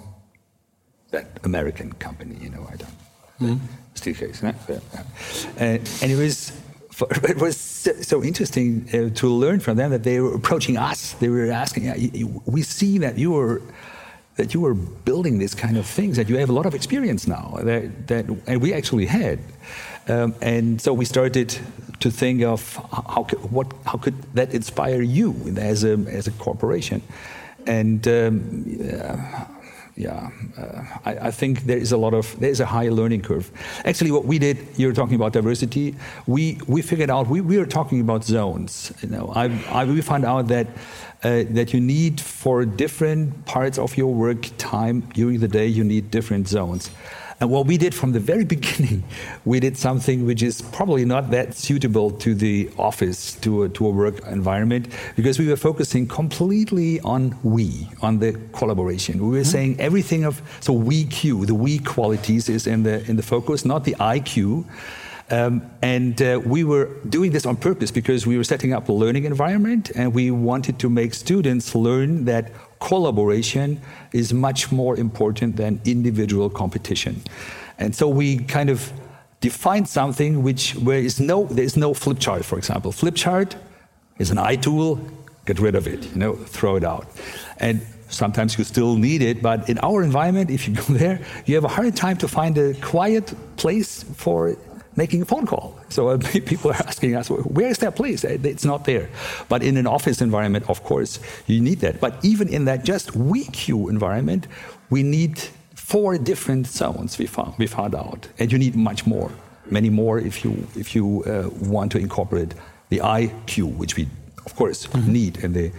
that 1.12 1.40
American 1.44 1.94
company, 1.94 2.38
you 2.42 2.50
know, 2.50 2.68
I 2.72 2.76
don't. 2.76 2.98
Mm. 3.40 3.60
Steelcase, 3.96 4.44
no? 4.44 4.54
yeah. 4.70 5.04
and, 5.58 5.90
and 6.02 6.12
it 6.12 6.18
was 6.18 6.52
it 7.24 7.38
was 7.38 7.58
so 8.02 8.24
interesting 8.24 8.88
uh, 8.90 9.14
to 9.16 9.28
learn 9.28 9.60
from 9.60 9.78
them 9.78 9.92
that 9.92 10.04
they 10.04 10.20
were 10.20 10.34
approaching 10.34 10.78
us. 10.78 11.14
They 11.14 11.30
were 11.30 11.52
asking, 11.52 11.84
"We 12.46 12.62
see 12.62 12.98
that 13.00 13.18
you 13.18 13.32
were 13.32 13.62
that 14.36 14.54
you 14.54 14.60
were 14.60 14.74
building 14.74 15.40
this 15.40 15.54
kind 15.54 15.78
of 15.78 15.86
things. 15.86 16.18
That 16.18 16.30
you 16.30 16.38
have 16.38 16.50
a 16.50 16.54
lot 16.54 16.66
of 16.66 16.76
experience 16.76 17.28
now. 17.28 17.58
That, 17.64 18.08
that 18.08 18.26
and 18.48 18.62
we 18.62 18.74
actually 18.74 19.06
had." 19.06 19.40
Um, 20.08 20.36
and 20.42 20.80
so 20.80 20.94
we 20.94 21.06
started 21.06 21.58
to 22.00 22.12
think 22.12 22.44
of 22.44 22.76
how 22.92 23.24
could, 23.24 23.52
what, 23.52 23.74
how 23.86 23.98
could 23.98 24.22
that 24.36 24.54
inspire 24.54 25.02
you 25.02 25.34
as 25.58 25.84
a, 25.84 25.94
as 26.08 26.28
a 26.28 26.32
corporation. 26.32 27.02
And 27.66 28.08
um, 28.08 28.80
yeah, 29.96 30.30
uh, 30.58 30.84
I, 31.06 31.28
I, 31.28 31.32
think 31.32 31.62
there 31.62 31.78
is 31.78 31.94
a 31.94 31.98
lot 31.98 32.14
of 32.14 32.38
there 32.40 32.50
is 32.50 32.60
a 32.60 32.66
high 32.66 32.90
learning 32.90 33.22
curve. 33.22 33.50
Actually, 33.86 34.12
what 34.12 34.26
we 34.26 34.38
did, 34.38 34.58
you're 34.76 34.92
talking 34.92 35.16
about 35.16 35.32
diversity. 35.32 35.96
We 36.28 36.60
we 36.68 36.82
figured 36.82 37.10
out 37.10 37.28
we, 37.28 37.40
we 37.40 37.58
were 37.58 37.66
talking 37.66 38.02
about 38.02 38.26
zones. 38.26 38.92
You 39.02 39.10
know, 39.10 39.32
I, 39.34 39.46
I 39.72 39.86
we 39.86 40.02
found 40.02 40.26
out 40.26 40.50
that 40.50 40.68
uh, 41.24 41.44
that 41.52 41.74
you 41.74 41.80
need 41.80 42.20
for 42.20 42.66
different 42.66 43.46
parts 43.46 43.78
of 43.78 43.96
your 43.96 44.14
work 44.14 44.50
time 44.58 45.00
during 45.14 45.40
the 45.40 45.48
day, 45.48 45.68
you 45.68 45.84
need 45.84 46.12
different 46.12 46.50
zones. 46.50 46.92
And 47.40 47.50
what 47.50 47.66
we 47.66 47.78
did 47.78 47.94
from 47.94 48.14
the 48.14 48.20
very 48.20 48.46
beginning, 48.56 49.04
we 49.44 49.60
did 49.60 49.78
something 49.78 50.26
which 50.26 50.42
is 50.42 50.62
probably 50.62 51.06
not 51.06 51.32
that 51.32 51.56
suitable 51.56 52.12
to 52.12 52.34
the 52.34 52.70
office, 52.78 53.36
to 53.36 53.64
a, 53.64 53.70
to 53.70 53.88
a 53.88 53.90
work 53.90 54.26
environment, 54.28 54.88
because 55.16 55.38
we 55.38 55.48
were 55.48 55.58
focusing 55.58 56.08
completely 56.08 57.00
on 57.02 57.38
we, 57.44 57.90
on 58.02 58.20
the 58.20 58.40
collaboration. 58.54 59.20
We 59.20 59.30
were 59.30 59.36
mm-hmm. 59.38 59.52
saying 59.52 59.80
everything 59.80 60.24
of, 60.24 60.42
so 60.62 60.74
we 60.74 61.06
Q, 61.06 61.46
the 61.46 61.56
we 61.56 61.80
qualities 61.80 62.50
is 62.50 62.68
in 62.68 62.84
the, 62.84 63.08
in 63.10 63.16
the 63.16 63.24
focus, 63.24 63.66
not 63.66 63.84
the 63.84 63.96
IQ. 63.96 64.66
Um, 65.32 65.64
and 65.82 66.22
uh, 66.22 66.40
we 66.46 66.64
were 66.64 66.86
doing 67.10 67.32
this 67.32 67.48
on 67.48 67.56
purpose 67.56 67.90
because 67.90 68.28
we 68.28 68.38
were 68.38 68.44
setting 68.44 68.74
up 68.74 68.90
a 68.90 68.94
learning 68.94 69.26
environment 69.26 69.92
and 69.96 70.14
we 70.14 70.30
wanted 70.30 70.78
to 70.80 70.90
make 70.90 71.16
students 71.16 71.74
learn 71.74 72.26
that 72.26 72.52
collaboration 72.80 73.82
is 74.14 74.34
much 74.34 74.72
more 74.72 74.98
important 74.98 75.56
than 75.58 75.82
individual 75.86 76.50
competition. 76.50 77.22
And 77.78 77.96
so 77.96 78.08
we 78.08 78.38
kind 78.38 78.70
of 78.70 78.92
defined 79.42 79.88
something 79.88 80.44
which 80.44 80.76
where 80.76 81.00
is 81.00 81.20
no 81.20 81.46
there 81.46 81.66
is 81.66 81.78
no 81.78 81.94
flip 81.94 82.20
chart, 82.20 82.44
for 82.46 82.58
example. 82.58 82.92
Flip 82.92 83.16
chart 83.16 83.56
is 84.18 84.32
an 84.32 84.38
eye 84.38 84.56
tool, 84.56 85.00
get 85.46 85.60
rid 85.60 85.76
of 85.76 85.88
it, 85.88 86.04
you 86.12 86.16
know, 86.16 86.34
throw 86.36 86.76
it 86.76 86.84
out. 86.84 87.08
And 87.58 87.86
sometimes 88.10 88.58
you 88.58 88.64
still 88.64 88.96
need 88.96 89.22
it, 89.22 89.42
but 89.42 89.70
in 89.70 89.78
our 89.80 90.04
environment, 90.04 90.50
if 90.50 90.68
you 90.68 90.76
go 90.76 90.84
there, 90.90 91.20
you 91.46 91.56
have 91.56 91.66
a 91.66 91.74
hard 91.78 91.96
time 91.96 92.18
to 92.18 92.28
find 92.28 92.58
a 92.58 92.74
quiet 92.76 93.34
place 93.58 94.04
for 94.04 94.56
making 94.96 95.22
a 95.22 95.26
phone 95.26 95.46
call. 95.46 95.80
So 95.90 96.10
uh, 96.10 96.18
people 96.46 96.72
are 96.72 96.88
asking 96.88 97.16
us, 97.16 97.30
where 97.30 97.68
is 97.68 97.80
that 97.80 97.96
place? 97.96 98.24
Uh, 98.24 98.38
it's 98.44 98.66
not 98.66 98.86
there. 98.86 99.10
But 99.50 99.64
in 99.64 99.78
an 99.78 99.88
office 99.88 100.22
environment, 100.22 100.70
of 100.70 100.84
course, 100.84 101.20
you 101.48 101.62
need 101.62 101.80
that. 101.80 102.00
But 102.00 102.24
even 102.24 102.48
in 102.50 102.66
that 102.66 102.84
just 102.84 103.12
WeQ 103.12 103.90
environment, 103.90 104.48
we 104.90 105.04
need 105.04 105.40
four 105.76 106.18
different 106.18 106.68
zones 106.68 107.18
we 107.18 107.26
found, 107.28 107.54
we 107.58 107.68
found 107.68 107.96
out. 107.96 108.28
And 108.40 108.52
you 108.52 108.58
need 108.58 108.76
much 108.76 109.06
more, 109.06 109.32
many 109.70 109.90
more 109.90 110.20
if 110.20 110.44
you, 110.44 110.68
if 110.76 110.96
you 110.96 111.24
uh, 111.24 111.50
want 111.70 111.92
to 111.94 111.98
incorporate 112.00 112.54
the 112.90 113.00
IQ, 113.00 113.76
which 113.76 113.96
we, 113.96 114.08
of 114.46 114.56
course, 114.56 114.88
mm-hmm. 114.88 115.12
need 115.12 115.38
in, 115.38 115.54
the, 115.54 115.72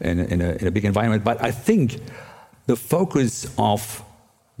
in, 0.00 0.20
in, 0.20 0.40
a, 0.40 0.52
in 0.52 0.66
a 0.66 0.70
big 0.70 0.84
environment. 0.84 1.24
But 1.24 1.42
I 1.42 1.50
think 1.50 2.00
the 2.66 2.76
focus 2.76 3.46
of 3.58 4.02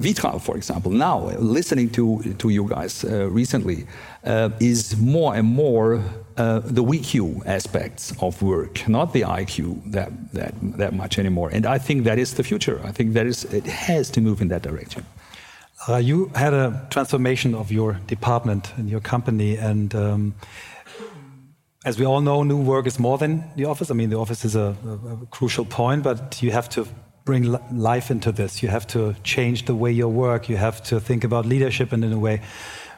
Vitra, 0.00 0.40
for 0.40 0.56
example, 0.56 0.90
now 0.90 1.20
listening 1.38 1.88
to, 1.90 2.34
to 2.38 2.48
you 2.48 2.68
guys 2.68 3.04
uh, 3.04 3.30
recently, 3.30 3.86
uh, 4.24 4.50
is 4.58 4.96
more 4.96 5.36
and 5.36 5.46
more 5.46 6.02
uh, 6.36 6.58
the 6.64 6.82
WeQ 6.82 7.46
aspects 7.46 8.12
of 8.20 8.42
work, 8.42 8.88
not 8.88 9.12
the 9.12 9.22
IQ 9.22 9.92
that, 9.92 10.10
that, 10.32 10.54
that 10.78 10.94
much 10.94 11.16
anymore. 11.16 11.48
And 11.52 11.64
I 11.64 11.78
think 11.78 12.02
that 12.04 12.18
is 12.18 12.34
the 12.34 12.42
future. 12.42 12.80
I 12.82 12.90
think 12.90 13.12
that 13.12 13.26
is, 13.26 13.44
it 13.44 13.66
has 13.66 14.10
to 14.10 14.20
move 14.20 14.42
in 14.42 14.48
that 14.48 14.62
direction. 14.62 15.06
Uh, 15.88 15.96
you 15.96 16.26
had 16.34 16.52
a 16.52 16.86
transformation 16.90 17.54
of 17.54 17.70
your 17.70 17.92
department 18.08 18.72
and 18.76 18.88
your 18.88 19.00
company, 19.00 19.56
and 19.56 19.94
um, 19.94 20.34
as 21.84 22.00
we 22.00 22.06
all 22.06 22.20
know, 22.20 22.42
new 22.42 22.60
work 22.60 22.86
is 22.86 22.98
more 22.98 23.18
than 23.18 23.44
the 23.54 23.66
office. 23.66 23.90
I 23.90 23.94
mean, 23.94 24.10
the 24.10 24.18
office 24.18 24.44
is 24.44 24.56
a, 24.56 24.74
a, 24.84 25.22
a 25.22 25.26
crucial 25.30 25.64
point, 25.64 26.02
but 26.02 26.42
you 26.42 26.50
have 26.50 26.68
to 26.70 26.88
bring 27.24 27.56
life 27.72 28.10
into 28.10 28.32
this. 28.32 28.62
You 28.62 28.68
have 28.68 28.86
to 28.88 29.14
change 29.22 29.64
the 29.64 29.74
way 29.74 29.90
you 29.90 30.08
work. 30.08 30.48
You 30.48 30.56
have 30.56 30.82
to 30.84 31.00
think 31.00 31.24
about 31.24 31.46
leadership 31.46 31.92
in 31.92 32.04
a 32.04 32.18
way. 32.18 32.40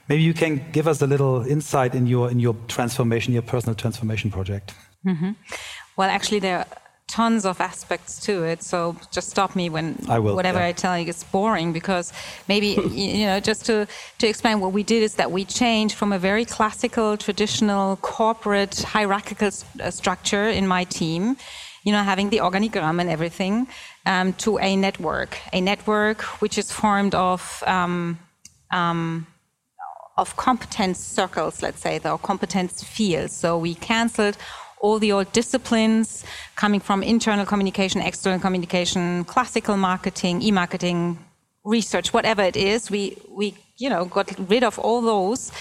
Maybe 0.08 0.22
you 0.22 0.34
can 0.34 0.64
give 0.72 0.86
us 0.86 1.02
a 1.02 1.06
little 1.06 1.42
insight 1.46 1.94
in 1.94 2.06
your 2.06 2.30
in 2.30 2.38
your 2.40 2.56
transformation, 2.68 3.32
your 3.32 3.42
personal 3.42 3.74
transformation 3.74 4.30
project. 4.30 4.74
Mm 5.04 5.16
-hmm. 5.16 5.34
Well, 5.96 6.10
actually, 6.10 6.40
there 6.40 6.56
are 6.56 6.66
tons 7.06 7.44
of 7.44 7.60
aspects 7.60 8.18
to 8.26 8.32
it. 8.44 8.64
So 8.64 8.96
just 9.10 9.30
stop 9.30 9.54
me 9.54 9.70
when 9.70 9.96
I 10.08 10.18
will, 10.18 10.34
whatever 10.34 10.60
yeah. 10.60 10.70
I 10.70 10.72
tell 10.72 10.96
you 10.96 11.04
gets 11.04 11.24
boring 11.30 11.72
because 11.72 12.12
maybe 12.46 12.66
you 13.20 13.26
know 13.26 13.40
just 13.40 13.64
to 13.66 13.72
to 14.18 14.26
explain 14.26 14.60
what 14.60 14.72
we 14.72 14.82
did 14.84 15.02
is 15.02 15.14
that 15.14 15.30
we 15.30 15.44
changed 15.44 15.94
from 15.96 16.12
a 16.12 16.18
very 16.18 16.44
classical, 16.44 17.16
traditional, 17.16 17.96
corporate, 17.96 18.82
hierarchical 18.94 19.50
st 19.50 19.92
structure 19.92 20.50
in 20.52 20.66
my 20.66 20.84
team 20.84 21.36
you 21.86 21.92
know, 21.92 22.02
having 22.02 22.30
the 22.30 22.38
organigram 22.38 23.00
and 23.00 23.08
everything, 23.08 23.68
um, 24.06 24.32
to 24.34 24.58
a 24.58 24.76
network, 24.76 25.38
a 25.52 25.60
network 25.60 26.22
which 26.40 26.56
is 26.56 26.72
formed 26.72 27.14
of 27.14 27.62
um, 27.66 28.18
um, 28.70 29.26
of 30.16 30.36
competence 30.36 30.98
circles, 30.98 31.62
let's 31.62 31.80
say, 31.82 32.00
or 32.04 32.18
competence 32.18 32.82
fields. 32.82 33.34
So 33.34 33.58
we 33.58 33.74
cancelled 33.74 34.38
all 34.80 34.98
the 34.98 35.12
old 35.12 35.30
disciplines 35.32 36.24
coming 36.54 36.80
from 36.80 37.02
internal 37.02 37.44
communication, 37.44 38.00
external 38.00 38.38
communication, 38.38 39.24
classical 39.24 39.76
marketing, 39.76 40.42
e-marketing, 40.42 41.18
research, 41.64 42.12
whatever 42.12 42.42
it 42.42 42.56
is. 42.56 42.90
We 42.90 43.18
we 43.28 43.54
you 43.76 43.90
know 43.90 44.04
got 44.04 44.28
rid 44.48 44.62
of 44.62 44.78
all 44.78 45.02
those 45.02 45.52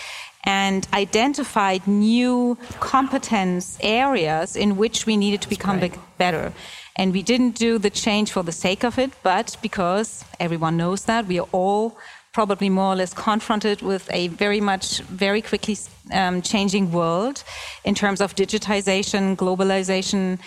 and 0.45 0.87
identified 0.93 1.87
new 1.87 2.55
competence 2.79 3.79
areas 3.81 4.55
in 4.55 4.77
which 4.77 5.07
we 5.07 5.17
needed 5.17 5.41
to 5.41 5.49
become 5.49 5.81
better. 6.19 6.53
And 6.95 7.11
we 7.11 7.21
didn't 7.21 7.55
do 7.55 7.77
the 7.77 7.89
change 7.89 8.31
for 8.31 8.43
the 8.43 8.51
sake 8.51 8.83
of 8.83 8.97
it, 8.97 9.11
but 9.21 9.57
because 9.61 10.23
everyone 10.39 10.77
knows 10.77 11.05
that 11.05 11.27
we 11.27 11.39
are 11.39 11.47
all 11.51 11.97
probably 12.31 12.69
more 12.69 12.93
or 12.93 12.95
less 12.95 13.13
confronted 13.13 13.81
with 13.81 14.09
a 14.11 14.27
very 14.27 14.61
much, 14.61 14.99
very 15.01 15.41
quickly 15.41 15.77
um, 16.11 16.41
changing 16.41 16.91
world 16.91 17.43
in 17.83 17.95
terms 17.95 18.19
of 18.21 18.35
digitization, 18.35 19.35
globalization, 19.35 20.39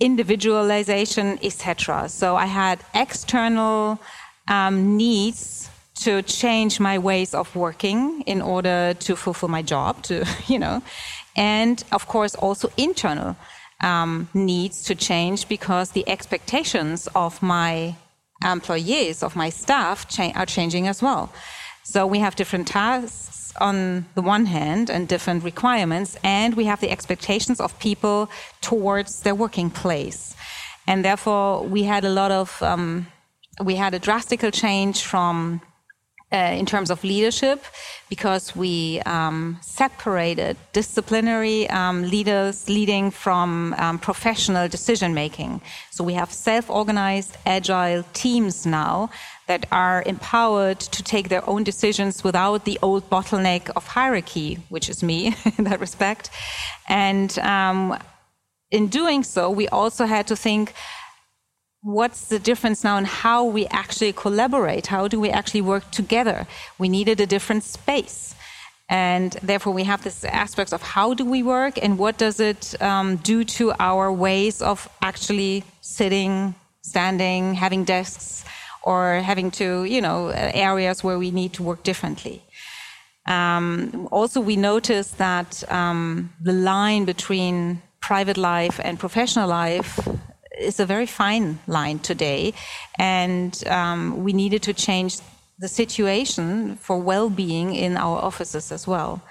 individualization, 0.00 1.38
etc. 1.42 2.08
So 2.08 2.36
I 2.36 2.46
had 2.46 2.80
external 2.94 3.98
um, 4.48 4.96
needs 4.96 5.70
to 6.04 6.22
change 6.22 6.80
my 6.80 6.98
ways 6.98 7.34
of 7.34 7.54
working 7.54 8.22
in 8.22 8.40
order 8.40 8.94
to 8.94 9.16
fulfill 9.16 9.48
my 9.48 9.62
job, 9.62 10.02
to, 10.04 10.26
you 10.46 10.58
know, 10.58 10.82
and 11.36 11.84
of 11.92 12.06
course 12.06 12.34
also 12.34 12.70
internal 12.76 13.36
um, 13.82 14.28
needs 14.34 14.82
to 14.84 14.94
change 14.94 15.48
because 15.48 15.90
the 15.90 16.08
expectations 16.08 17.08
of 17.14 17.42
my 17.42 17.96
employees, 18.44 19.22
of 19.22 19.36
my 19.36 19.50
staff, 19.50 20.08
cha- 20.08 20.32
are 20.34 20.46
changing 20.46 20.86
as 20.86 21.02
well. 21.02 21.32
So 21.82 22.06
we 22.06 22.18
have 22.20 22.36
different 22.36 22.68
tasks 22.68 23.52
on 23.60 24.06
the 24.14 24.22
one 24.22 24.46
hand 24.46 24.90
and 24.90 25.08
different 25.08 25.44
requirements, 25.44 26.16
and 26.22 26.54
we 26.54 26.64
have 26.64 26.80
the 26.80 26.90
expectations 26.90 27.60
of 27.60 27.78
people 27.78 28.30
towards 28.60 29.20
their 29.22 29.34
working 29.34 29.70
place. 29.70 30.34
And 30.86 31.04
therefore, 31.04 31.64
we 31.64 31.82
had 31.84 32.04
a 32.04 32.10
lot 32.10 32.30
of, 32.30 32.62
um, 32.62 33.06
we 33.62 33.76
had 33.76 33.94
a 33.94 33.98
drastic 33.98 34.40
change 34.52 35.02
from 35.02 35.60
uh, 36.32 36.36
in 36.36 36.66
terms 36.66 36.90
of 36.90 37.02
leadership 37.02 37.64
because 38.08 38.54
we 38.54 39.00
um, 39.00 39.58
separated 39.62 40.56
disciplinary 40.72 41.68
um, 41.70 42.02
leaders 42.08 42.68
leading 42.68 43.10
from 43.10 43.74
um, 43.78 43.98
professional 43.98 44.68
decision 44.68 45.12
making. 45.14 45.60
So 45.90 46.04
we 46.04 46.14
have 46.14 46.32
self 46.32 46.70
organized, 46.70 47.36
agile 47.46 48.04
teams 48.12 48.66
now 48.66 49.10
that 49.48 49.66
are 49.72 50.04
empowered 50.06 50.78
to 50.78 51.02
take 51.02 51.28
their 51.28 51.48
own 51.48 51.64
decisions 51.64 52.22
without 52.22 52.64
the 52.64 52.78
old 52.82 53.10
bottleneck 53.10 53.68
of 53.74 53.86
hierarchy, 53.88 54.58
which 54.68 54.88
is 54.88 55.02
me 55.02 55.34
in 55.58 55.64
that 55.64 55.80
respect. 55.80 56.30
And 56.88 57.36
um, 57.40 57.98
in 58.70 58.86
doing 58.86 59.24
so, 59.24 59.50
we 59.50 59.66
also 59.68 60.06
had 60.06 60.28
to 60.28 60.36
think 60.36 60.74
what's 61.82 62.28
the 62.28 62.38
difference 62.38 62.84
now 62.84 62.98
in 62.98 63.04
how 63.04 63.44
we 63.44 63.66
actually 63.68 64.12
collaborate? 64.12 64.88
How 64.88 65.08
do 65.08 65.18
we 65.18 65.30
actually 65.30 65.62
work 65.62 65.90
together? 65.90 66.46
We 66.78 66.88
needed 66.88 67.20
a 67.20 67.26
different 67.26 67.64
space. 67.64 68.34
And 68.88 69.32
therefore, 69.42 69.72
we 69.72 69.84
have 69.84 70.02
this 70.02 70.24
aspect 70.24 70.72
of 70.72 70.82
how 70.82 71.14
do 71.14 71.24
we 71.24 71.42
work 71.42 71.78
and 71.80 71.96
what 71.96 72.18
does 72.18 72.40
it 72.40 72.80
um, 72.82 73.16
do 73.16 73.44
to 73.44 73.72
our 73.78 74.12
ways 74.12 74.60
of 74.60 74.88
actually 75.00 75.64
sitting, 75.80 76.54
standing, 76.82 77.54
having 77.54 77.84
desks, 77.84 78.44
or 78.82 79.20
having 79.20 79.50
to, 79.52 79.84
you 79.84 80.00
know, 80.00 80.28
areas 80.28 81.04
where 81.04 81.18
we 81.18 81.30
need 81.30 81.52
to 81.52 81.62
work 81.62 81.82
differently. 81.84 82.42
Um, 83.26 84.08
also, 84.10 84.40
we 84.40 84.56
noticed 84.56 85.18
that 85.18 85.62
um, 85.70 86.32
the 86.42 86.52
line 86.52 87.04
between 87.04 87.82
private 88.00 88.38
life 88.38 88.80
and 88.82 88.98
professional 88.98 89.48
life 89.48 90.00
is 90.60 90.80
a 90.80 90.86
very 90.86 91.06
fine 91.06 91.58
line 91.66 91.98
today, 91.98 92.52
and 92.98 93.66
um, 93.68 94.22
we 94.24 94.32
needed 94.32 94.62
to 94.62 94.72
change 94.72 95.18
the 95.58 95.68
situation 95.68 96.76
for 96.76 96.98
well-being 96.98 97.74
in 97.74 97.96
our 97.96 98.18
offices 98.18 98.72
as 98.72 98.86
well 98.86 99.22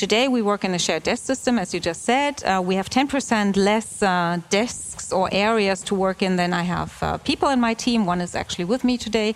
Today, 0.00 0.28
we 0.28 0.40
work 0.40 0.64
in 0.64 0.72
a 0.72 0.78
shared 0.78 1.02
desk 1.02 1.26
system, 1.26 1.58
as 1.58 1.74
you 1.74 1.78
just 1.78 2.04
said. 2.04 2.42
Uh, 2.42 2.62
we 2.64 2.74
have 2.76 2.88
10% 2.88 3.54
less 3.54 4.02
uh, 4.02 4.38
desks 4.48 5.12
or 5.12 5.28
areas 5.30 5.82
to 5.82 5.94
work 5.94 6.22
in 6.22 6.36
than 6.36 6.54
I 6.54 6.62
have 6.62 7.02
uh, 7.02 7.18
people 7.18 7.50
in 7.50 7.60
my 7.60 7.74
team. 7.74 8.06
One 8.06 8.22
is 8.22 8.34
actually 8.34 8.64
with 8.64 8.82
me 8.82 8.96
today. 8.96 9.34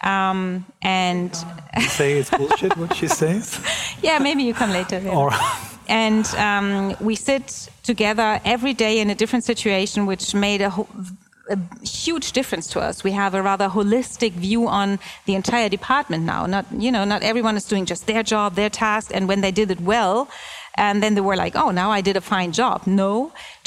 Um, 0.00 0.66
and 0.82 1.30
say 1.90 2.18
it's 2.18 2.28
bullshit 2.28 2.76
what 2.76 2.96
she 2.96 3.06
says. 3.06 3.60
yeah, 4.02 4.18
maybe 4.18 4.42
you 4.42 4.52
come 4.52 4.72
later. 4.72 4.98
Yeah. 4.98 5.14
Or 5.16 5.30
and 5.86 6.26
um, 6.34 6.96
we 7.00 7.14
sit 7.14 7.69
together 7.94 8.28
every 8.44 8.74
day 8.84 8.94
in 9.02 9.06
a 9.10 9.16
different 9.20 9.44
situation, 9.52 9.98
which 10.10 10.26
made 10.48 10.60
a, 10.68 10.70
a, 11.54 11.58
huge 11.82 12.28
difference 12.38 12.66
to 12.74 12.78
us. 12.88 12.94
We 13.08 13.12
have 13.22 13.32
a 13.34 13.42
rather 13.50 13.68
holistic 13.78 14.32
view 14.46 14.62
on 14.80 14.86
the 15.26 15.34
entire 15.40 15.68
department 15.78 16.22
now. 16.32 16.40
Not 16.54 16.64
you 16.84 16.92
know, 16.94 17.04
not 17.12 17.20
everyone 17.30 17.56
is 17.60 17.66
doing 17.72 17.84
just 17.92 18.02
their 18.10 18.22
job, 18.34 18.48
their 18.54 18.72
task, 18.84 19.06
and 19.16 19.22
when 19.30 19.40
they 19.44 19.52
did 19.60 19.68
it 19.74 19.80
well. 19.92 20.18
And 20.86 20.96
then 21.02 21.12
they 21.16 21.24
were 21.28 21.38
like, 21.44 21.54
oh, 21.62 21.70
now 21.82 21.88
I 21.98 22.00
did 22.08 22.16
a 22.22 22.24
fine 22.34 22.52
job. 22.52 22.76
No, 22.86 23.12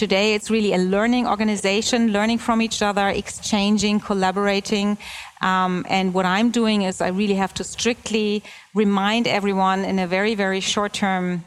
today 0.04 0.28
it's 0.36 0.50
really 0.56 0.72
a 0.74 0.82
learning 0.96 1.24
organization, 1.34 2.00
learning 2.18 2.40
from 2.48 2.58
each 2.62 2.80
other, 2.90 3.08
exchanging, 3.24 4.00
collaborating, 4.10 4.98
um, 5.44 5.86
and 5.90 6.14
what 6.14 6.26
I'm 6.26 6.50
doing 6.62 6.84
is 6.90 7.02
I 7.02 7.10
really 7.22 7.40
have 7.44 7.54
to 7.60 7.64
strictly 7.76 8.42
remind 8.74 9.28
everyone 9.28 9.80
in 9.92 10.00
a 10.00 10.08
very, 10.08 10.36
very 10.36 10.62
short 10.62 10.94
term 10.94 11.44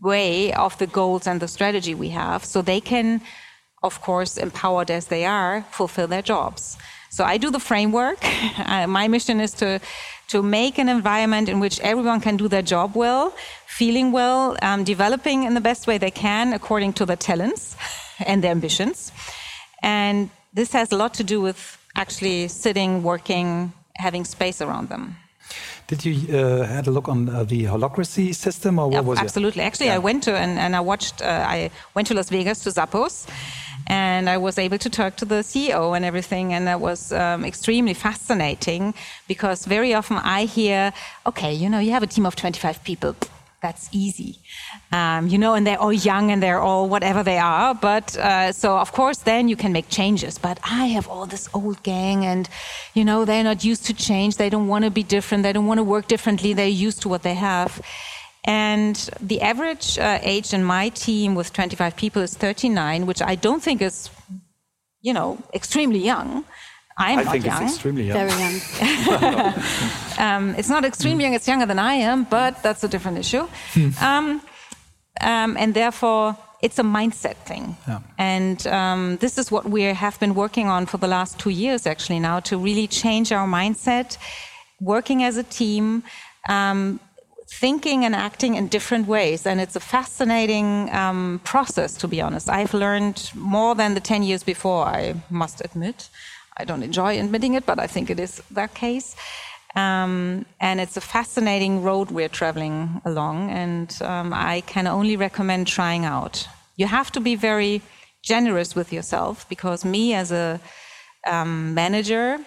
way 0.00 0.52
of 0.54 0.76
the 0.78 0.86
goals 0.86 1.26
and 1.26 1.40
the 1.40 1.48
strategy 1.48 1.94
we 1.94 2.10
have 2.10 2.44
so 2.44 2.62
they 2.62 2.80
can, 2.80 3.20
of 3.82 4.00
course, 4.00 4.36
empowered 4.36 4.90
as 4.90 5.06
they 5.06 5.24
are, 5.24 5.64
fulfill 5.70 6.06
their 6.06 6.22
jobs. 6.22 6.76
So 7.10 7.24
I 7.24 7.36
do 7.36 7.50
the 7.50 7.60
framework. 7.60 8.18
My 8.98 9.08
mission 9.08 9.40
is 9.40 9.52
to 9.54 9.80
to 10.28 10.42
make 10.42 10.78
an 10.78 10.88
environment 10.88 11.46
in 11.50 11.60
which 11.60 11.78
everyone 11.80 12.18
can 12.18 12.38
do 12.38 12.48
their 12.48 12.62
job 12.62 12.96
well, 12.96 13.34
feeling 13.66 14.12
well, 14.12 14.56
um, 14.62 14.82
developing 14.82 15.42
in 15.42 15.52
the 15.52 15.60
best 15.60 15.86
way 15.86 15.98
they 15.98 16.10
can 16.10 16.54
according 16.54 16.94
to 16.94 17.04
their 17.04 17.16
talents 17.16 17.76
and 18.26 18.42
their 18.42 18.50
ambitions. 18.50 19.12
And 19.82 20.30
this 20.54 20.72
has 20.72 20.90
a 20.90 20.96
lot 20.96 21.12
to 21.14 21.24
do 21.24 21.42
with 21.42 21.60
actually 21.96 22.48
sitting, 22.48 23.02
working, 23.02 23.74
having 23.96 24.24
space 24.24 24.62
around 24.62 24.88
them. 24.88 25.16
Did 25.86 26.04
you 26.04 26.14
uh, 26.36 26.64
had 26.64 26.86
a 26.86 26.90
look 26.90 27.08
on 27.08 27.28
uh, 27.28 27.44
the 27.44 27.64
holacracy 27.64 28.34
system, 28.34 28.78
or 28.78 28.88
what 28.88 29.04
was 29.04 29.18
absolutely. 29.18 29.22
it? 29.22 29.24
Absolutely. 29.24 29.62
Actually, 29.62 29.86
yeah. 29.86 29.94
I 29.94 29.98
went 29.98 30.22
to 30.24 30.36
and, 30.36 30.58
and 30.58 30.74
I 30.76 30.80
watched. 30.80 31.22
Uh, 31.22 31.44
I 31.48 31.70
went 31.94 32.08
to 32.08 32.14
Las 32.14 32.30
Vegas 32.30 32.60
to 32.64 32.70
Zappos, 32.70 33.26
and 33.86 34.30
I 34.30 34.36
was 34.38 34.58
able 34.58 34.78
to 34.78 34.90
talk 34.90 35.16
to 35.16 35.24
the 35.24 35.42
CEO 35.42 35.94
and 35.96 36.04
everything, 36.04 36.54
and 36.54 36.66
that 36.66 36.80
was 36.80 37.12
um, 37.12 37.44
extremely 37.44 37.94
fascinating 37.94 38.94
because 39.28 39.66
very 39.66 39.92
often 39.94 40.16
I 40.18 40.44
hear, 40.44 40.92
okay, 41.26 41.52
you 41.52 41.68
know, 41.68 41.78
you 41.78 41.90
have 41.92 42.02
a 42.02 42.06
team 42.06 42.26
of 42.26 42.36
25 42.36 42.84
people 42.84 43.16
that's 43.62 43.88
easy. 43.92 44.38
Um, 44.90 45.28
you 45.28 45.38
know, 45.38 45.54
and 45.54 45.64
they're 45.66 45.78
all 45.78 45.92
young 45.92 46.30
and 46.32 46.42
they're 46.42 46.60
all 46.60 46.88
whatever 46.88 47.22
they 47.22 47.38
are. 47.38 47.74
But 47.74 48.16
uh, 48.16 48.52
so, 48.52 48.76
of 48.76 48.92
course, 48.92 49.18
then 49.18 49.48
you 49.48 49.56
can 49.56 49.72
make 49.72 49.88
changes. 49.88 50.36
But 50.36 50.58
I 50.64 50.86
have 50.86 51.06
all 51.08 51.26
this 51.26 51.48
old 51.54 51.82
gang, 51.82 52.26
and, 52.26 52.48
you 52.94 53.04
know, 53.04 53.24
they're 53.24 53.44
not 53.44 53.64
used 53.64 53.86
to 53.86 53.94
change. 53.94 54.36
They 54.36 54.50
don't 54.50 54.66
want 54.66 54.84
to 54.84 54.90
be 54.90 55.04
different. 55.04 55.44
They 55.44 55.52
don't 55.52 55.66
want 55.66 55.78
to 55.78 55.84
work 55.84 56.08
differently. 56.08 56.52
They're 56.52 56.66
used 56.86 57.02
to 57.02 57.08
what 57.08 57.22
they 57.22 57.34
have. 57.34 57.80
And 58.44 58.96
the 59.20 59.40
average 59.40 59.98
uh, 59.98 60.18
age 60.22 60.52
in 60.52 60.64
my 60.64 60.88
team 60.88 61.36
with 61.36 61.52
25 61.52 61.96
people 61.96 62.22
is 62.22 62.34
39, 62.34 63.06
which 63.06 63.22
I 63.22 63.36
don't 63.36 63.62
think 63.62 63.80
is, 63.80 64.10
you 65.00 65.12
know, 65.12 65.38
extremely 65.54 66.00
young. 66.00 66.44
I'm 66.98 67.18
I 67.18 67.22
not 67.22 67.32
think 67.32 67.44
young. 67.44 67.62
it's 67.62 67.72
extremely 67.72 68.04
young. 68.08 68.28
Very 68.28 68.40
young. 68.40 69.54
um, 70.18 70.54
it's 70.56 70.68
not 70.68 70.84
extremely 70.84 71.24
young, 71.24 71.34
it's 71.34 71.48
younger 71.48 71.66
than 71.66 71.78
I 71.78 71.94
am, 71.94 72.24
but 72.24 72.62
that's 72.62 72.84
a 72.84 72.88
different 72.88 73.18
issue. 73.18 73.46
Hmm. 73.72 73.90
um, 74.00 74.42
um, 75.20 75.56
and 75.56 75.74
therefore, 75.74 76.36
it's 76.62 76.78
a 76.78 76.82
mindset 76.82 77.36
thing. 77.36 77.76
Yeah. 77.86 78.00
And 78.18 78.66
um, 78.66 79.16
this 79.18 79.36
is 79.36 79.50
what 79.50 79.68
we 79.68 79.82
have 79.82 80.18
been 80.20 80.34
working 80.34 80.68
on 80.68 80.86
for 80.86 80.96
the 80.96 81.08
last 81.08 81.38
two 81.38 81.50
years, 81.50 81.86
actually, 81.86 82.20
now 82.20 82.40
to 82.40 82.56
really 82.56 82.86
change 82.86 83.32
our 83.32 83.46
mindset, 83.46 84.16
working 84.80 85.22
as 85.22 85.36
a 85.36 85.42
team. 85.42 86.02
Um, 86.48 86.98
thinking 87.54 88.04
and 88.04 88.14
acting 88.14 88.54
in 88.54 88.66
different 88.68 89.06
ways. 89.06 89.46
And 89.46 89.60
it's 89.60 89.76
a 89.76 89.80
fascinating 89.80 90.90
um, 90.90 91.40
process, 91.44 91.96
to 91.98 92.08
be 92.08 92.20
honest. 92.20 92.48
I've 92.48 92.72
learned 92.72 93.30
more 93.34 93.74
than 93.74 93.94
the 93.94 94.00
10 94.00 94.22
years 94.22 94.42
before, 94.42 94.86
I 94.86 95.14
must 95.28 95.60
admit. 95.60 96.08
I 96.56 96.64
don't 96.64 96.82
enjoy 96.82 97.18
admitting 97.18 97.54
it, 97.54 97.66
but 97.66 97.78
I 97.78 97.86
think 97.86 98.10
it 98.10 98.20
is 98.20 98.42
that 98.50 98.74
case. 98.74 99.16
Um, 99.74 100.44
and 100.60 100.80
it's 100.80 100.96
a 100.96 101.00
fascinating 101.00 101.82
road 101.82 102.10
we're 102.10 102.28
traveling 102.28 103.00
along, 103.04 103.50
and 103.50 103.96
um, 104.02 104.32
I 104.34 104.62
can 104.66 104.86
only 104.86 105.16
recommend 105.16 105.66
trying 105.66 106.04
out. 106.04 106.46
You 106.76 106.86
have 106.86 107.10
to 107.12 107.20
be 107.20 107.36
very 107.36 107.80
generous 108.22 108.76
with 108.76 108.92
yourself 108.92 109.48
because 109.48 109.84
me, 109.84 110.14
as 110.14 110.30
a 110.30 110.60
um, 111.26 111.72
manager, 111.72 112.38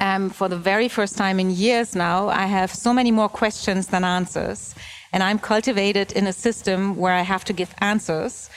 um, 0.00 0.30
for 0.30 0.48
the 0.48 0.56
very 0.56 0.88
first 0.88 1.18
time 1.18 1.38
in 1.38 1.50
years 1.50 1.94
now, 1.94 2.28
I 2.28 2.46
have 2.46 2.72
so 2.74 2.92
many 2.94 3.10
more 3.10 3.28
questions 3.28 3.88
than 3.88 4.02
answers, 4.02 4.74
and 5.12 5.22
I'm 5.22 5.38
cultivated 5.38 6.12
in 6.12 6.26
a 6.26 6.32
system 6.32 6.96
where 6.96 7.12
I 7.12 7.22
have 7.22 7.44
to 7.44 7.52
give 7.52 7.74
answers 7.80 8.48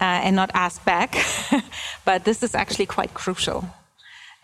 uh, 0.00 0.04
and 0.04 0.34
not 0.34 0.50
ask 0.54 0.84
back. 0.84 1.16
but 2.04 2.24
this 2.24 2.42
is 2.42 2.56
actually 2.56 2.86
quite 2.86 3.14
crucial 3.14 3.64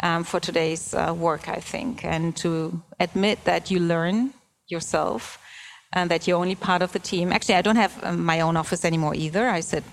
um, 0.03 0.25
for 0.25 0.41
today's 0.41 0.95
uh, 0.95 1.15
work, 1.17 1.49
I 1.49 1.61
think, 1.61 2.05
and 2.05 2.37
to 2.37 2.83
admit 3.01 3.45
that 3.45 3.71
you 3.71 3.81
learn 3.81 4.33
yourself 4.69 5.39
and 5.93 6.11
that 6.11 6.27
you're 6.27 6.39
only 6.39 6.55
part 6.55 6.83
of 6.83 6.93
the 6.93 6.99
team. 6.99 7.33
Actually, 7.33 7.57
I 7.57 7.63
don't 7.63 7.77
have 7.77 7.99
um, 8.05 8.25
my 8.25 8.41
own 8.41 8.57
office 8.57 8.85
anymore 8.85 9.15
either. 9.15 9.49
I 9.49 9.61
sit 9.61 9.85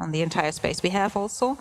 on 0.00 0.12
the 0.12 0.22
entire 0.22 0.52
space 0.52 0.82
we 0.82 0.90
have 0.90 1.16
also, 1.16 1.58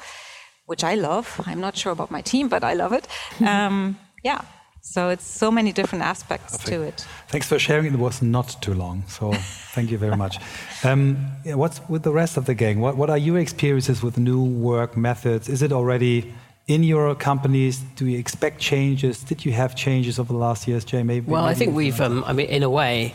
which 0.65 0.83
I 0.83 0.95
love. 0.95 1.41
I'm 1.45 1.59
not 1.59 1.75
sure 1.75 1.91
about 1.91 2.11
my 2.11 2.21
team, 2.21 2.47
but 2.47 2.63
I 2.63 2.73
love 2.73 2.93
it. 2.93 3.07
Um, 3.45 3.97
yeah. 4.23 4.41
So 4.83 5.09
it's 5.09 5.25
so 5.25 5.51
many 5.51 5.71
different 5.71 6.03
aspects 6.03 6.57
to 6.65 6.81
it. 6.81 7.05
Thanks 7.27 7.47
for 7.47 7.59
sharing. 7.59 7.93
It 7.93 7.99
was 7.99 8.21
not 8.21 8.55
too 8.61 8.73
long, 8.73 9.03
so 9.07 9.31
thank 9.75 9.91
you 9.91 9.97
very 9.97 10.17
much. 10.17 10.37
Um, 10.83 11.27
yeah, 11.45 11.53
what's 11.53 11.79
with 11.87 12.01
the 12.01 12.11
rest 12.11 12.37
of 12.37 12.45
the 12.45 12.55
gang? 12.55 12.79
What, 12.79 12.97
what 12.97 13.11
are 13.11 13.17
your 13.19 13.37
experiences 13.37 14.01
with 14.01 14.17
new 14.17 14.43
work 14.43 14.97
methods? 14.97 15.47
Is 15.47 15.61
it 15.61 15.71
already 15.71 16.33
in 16.67 16.83
your 16.83 17.15
companies? 17.15 17.79
Do 17.95 18.07
you 18.07 18.17
expect 18.17 18.59
changes? 18.59 19.23
Did 19.23 19.45
you 19.45 19.51
have 19.51 19.75
changes 19.75 20.19
over 20.19 20.31
the 20.31 20.39
last 20.39 20.67
years, 20.67 20.85
Jay? 20.85 21.03
Maybe. 21.03 21.29
Well, 21.29 21.43
maybe 21.43 21.51
I 21.51 21.53
think 21.55 21.75
we've. 21.75 21.99
Um, 22.01 22.23
I 22.25 22.33
mean, 22.33 22.47
in 22.47 22.63
a 22.63 22.69
way, 22.69 23.13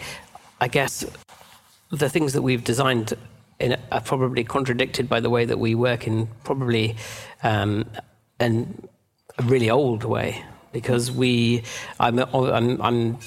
I 0.60 0.68
guess 0.68 1.04
the 1.90 2.08
things 2.08 2.32
that 2.32 2.42
we've 2.42 2.64
designed 2.64 3.14
in, 3.58 3.76
are 3.92 4.00
probably 4.00 4.44
contradicted 4.44 5.08
by 5.08 5.20
the 5.20 5.30
way 5.30 5.44
that 5.44 5.58
we 5.58 5.74
work 5.74 6.06
in 6.06 6.28
probably 6.44 6.96
um, 7.42 7.86
an, 8.40 8.88
a 9.38 9.42
really 9.44 9.70
old 9.70 10.04
way 10.04 10.44
because 10.72 11.10
we 11.10 11.62
I'm, 11.98 12.18
I'm, 12.18 12.82
I'm 12.82 13.18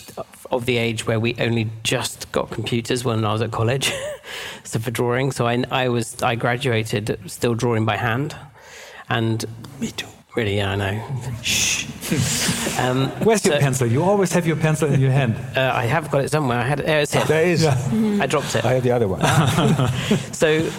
of 0.51 0.65
the 0.65 0.77
age 0.77 1.07
where 1.07 1.19
we 1.19 1.35
only 1.39 1.69
just 1.83 2.31
got 2.31 2.51
computers 2.51 3.03
when 3.03 3.25
I 3.25 3.33
was 3.33 3.41
at 3.41 3.51
college 3.51 3.91
so 4.63 4.79
for 4.79 4.91
drawing 4.91 5.31
so 5.31 5.47
I, 5.47 5.63
I 5.71 5.89
was 5.89 6.21
I 6.21 6.35
graduated 6.35 7.19
still 7.25 7.55
drawing 7.55 7.85
by 7.85 7.97
hand 7.97 8.35
and 9.09 9.45
me 9.79 9.91
too 9.91 10.07
Really, 10.35 10.57
yeah, 10.57 10.71
I 10.71 10.75
know. 10.75 11.41
Shh. 11.41 11.85
Um, 12.79 13.09
Where's 13.25 13.41
so, 13.41 13.49
your 13.49 13.59
pencil? 13.59 13.87
You 13.87 14.03
always 14.03 14.31
have 14.31 14.45
your 14.45 14.55
pencil 14.55 14.87
in 14.93 15.01
your 15.01 15.11
hand. 15.11 15.35
Uh, 15.57 15.71
I 15.73 15.85
have 15.85 16.11
got 16.11 16.23
it 16.23 16.29
somewhere. 16.29 16.59
I 16.59 16.63
had 16.63 16.79
it. 16.79 16.85
There, 16.85 17.01
it's 17.01 17.13
here. 17.13 17.25
There 17.25 17.43
is. 17.43 17.65
I 17.65 18.27
dropped 18.27 18.55
it. 18.55 18.63
I 18.63 18.73
have 18.73 18.83
the 18.83 18.91
other 18.91 19.07
one. 19.07 19.21
so, 20.31 20.69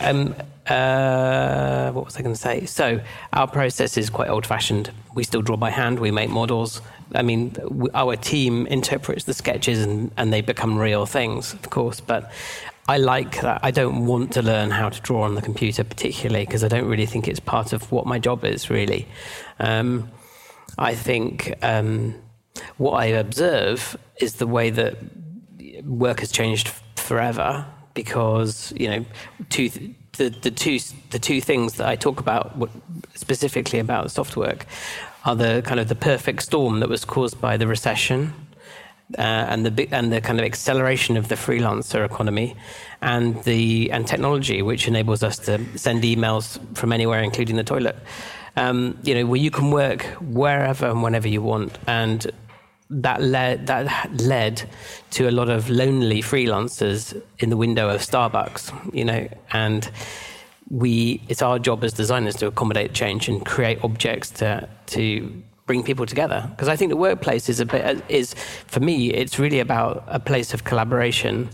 um, 0.00 0.34
uh, 0.68 1.90
what 1.90 2.04
was 2.04 2.16
I 2.16 2.22
going 2.22 2.34
to 2.34 2.40
say? 2.40 2.64
So, 2.64 3.00
our 3.32 3.48
process 3.48 3.96
is 3.96 4.08
quite 4.08 4.30
old-fashioned. 4.30 4.92
We 5.14 5.24
still 5.24 5.42
draw 5.42 5.56
by 5.56 5.70
hand. 5.70 5.98
We 5.98 6.12
make 6.12 6.30
models. 6.30 6.80
I 7.14 7.22
mean, 7.22 7.54
our 7.94 8.14
team 8.16 8.66
interprets 8.68 9.24
the 9.24 9.34
sketches 9.34 9.82
and, 9.82 10.12
and 10.16 10.32
they 10.32 10.40
become 10.40 10.78
real 10.78 11.06
things, 11.06 11.54
of 11.54 11.68
course. 11.70 12.00
But 12.00 12.32
I 12.88 12.98
like 12.98 13.40
that. 13.42 13.60
I 13.62 13.70
don't 13.70 14.06
want 14.06 14.32
to 14.32 14.42
learn 14.42 14.70
how 14.70 14.88
to 14.88 15.00
draw 15.00 15.22
on 15.22 15.34
the 15.34 15.42
computer 15.42 15.84
particularly 15.84 16.44
because 16.44 16.64
I 16.64 16.68
don't 16.68 16.88
really 16.88 17.06
think 17.06 17.28
it's 17.28 17.40
part 17.40 17.72
of 17.72 17.92
what 17.92 18.06
my 18.06 18.18
job 18.18 18.44
is 18.44 18.70
really. 18.70 19.06
Um, 19.60 20.10
I 20.78 20.94
think 20.94 21.54
um, 21.62 22.14
what 22.78 22.92
I 22.92 23.06
observe 23.06 23.96
is 24.20 24.34
the 24.34 24.46
way 24.46 24.70
that 24.70 24.96
work 25.84 26.20
has 26.20 26.32
changed 26.32 26.68
forever 26.96 27.66
because 27.94 28.72
you 28.76 28.88
know 28.88 29.04
two 29.50 29.68
the, 30.16 30.28
the 30.28 30.50
two 30.50 30.78
the 31.10 31.18
two 31.18 31.40
things 31.40 31.74
that 31.74 31.86
I 31.88 31.96
talk 31.96 32.20
about 32.20 32.56
specifically 33.14 33.78
about 33.78 34.10
soft 34.10 34.36
work 34.36 34.66
are 35.24 35.36
the 35.36 35.62
kind 35.64 35.78
of 35.78 35.88
the 35.88 35.94
perfect 35.94 36.42
storm 36.42 36.80
that 36.80 36.88
was 36.88 37.04
caused 37.04 37.40
by 37.40 37.56
the 37.56 37.66
recession 37.66 38.34
uh, 39.18 39.22
and 39.22 39.66
the 39.66 39.88
and 39.92 40.12
the 40.12 40.20
kind 40.20 40.38
of 40.38 40.44
acceleration 40.44 41.16
of 41.16 41.28
the 41.28 41.34
freelancer 41.34 42.04
economy, 42.04 42.56
and 43.00 43.42
the 43.44 43.90
and 43.90 44.06
technology, 44.06 44.62
which 44.62 44.88
enables 44.88 45.22
us 45.22 45.38
to 45.38 45.60
send 45.76 46.02
emails 46.02 46.58
from 46.76 46.92
anywhere, 46.92 47.22
including 47.22 47.56
the 47.56 47.64
toilet. 47.64 47.96
Um, 48.54 48.98
you 49.02 49.14
know, 49.14 49.24
where 49.26 49.40
you 49.40 49.50
can 49.50 49.70
work 49.70 50.02
wherever 50.20 50.86
and 50.86 51.02
whenever 51.02 51.26
you 51.26 51.40
want, 51.40 51.78
and 51.86 52.30
that 52.90 53.22
led 53.22 53.66
that 53.66 54.12
led 54.20 54.62
to 55.10 55.28
a 55.28 55.32
lot 55.32 55.48
of 55.48 55.70
lonely 55.70 56.20
freelancers 56.20 57.20
in 57.38 57.50
the 57.50 57.56
window 57.56 57.88
of 57.88 58.02
Starbucks, 58.02 58.94
you 58.94 59.04
know, 59.04 59.28
and 59.52 59.90
we 60.70 61.20
it's 61.28 61.42
our 61.42 61.58
job 61.58 61.84
as 61.84 61.92
designers 61.92 62.36
to 62.36 62.46
accommodate 62.46 62.92
change 62.92 63.28
and 63.28 63.44
create 63.44 63.82
objects 63.82 64.30
to 64.30 64.68
to 64.86 65.42
bring 65.72 65.82
people 65.82 66.06
together 66.14 66.40
because 66.50 66.68
I 66.68 66.76
think 66.76 66.90
the 66.90 67.02
workplace 67.08 67.48
is 67.48 67.58
a 67.66 67.66
bit 67.66 67.82
is 68.08 68.34
for 68.74 68.80
me 68.80 68.96
it's 69.22 69.38
really 69.38 69.60
about 69.68 70.04
a 70.06 70.20
place 70.30 70.52
of 70.54 70.64
collaboration 70.70 71.48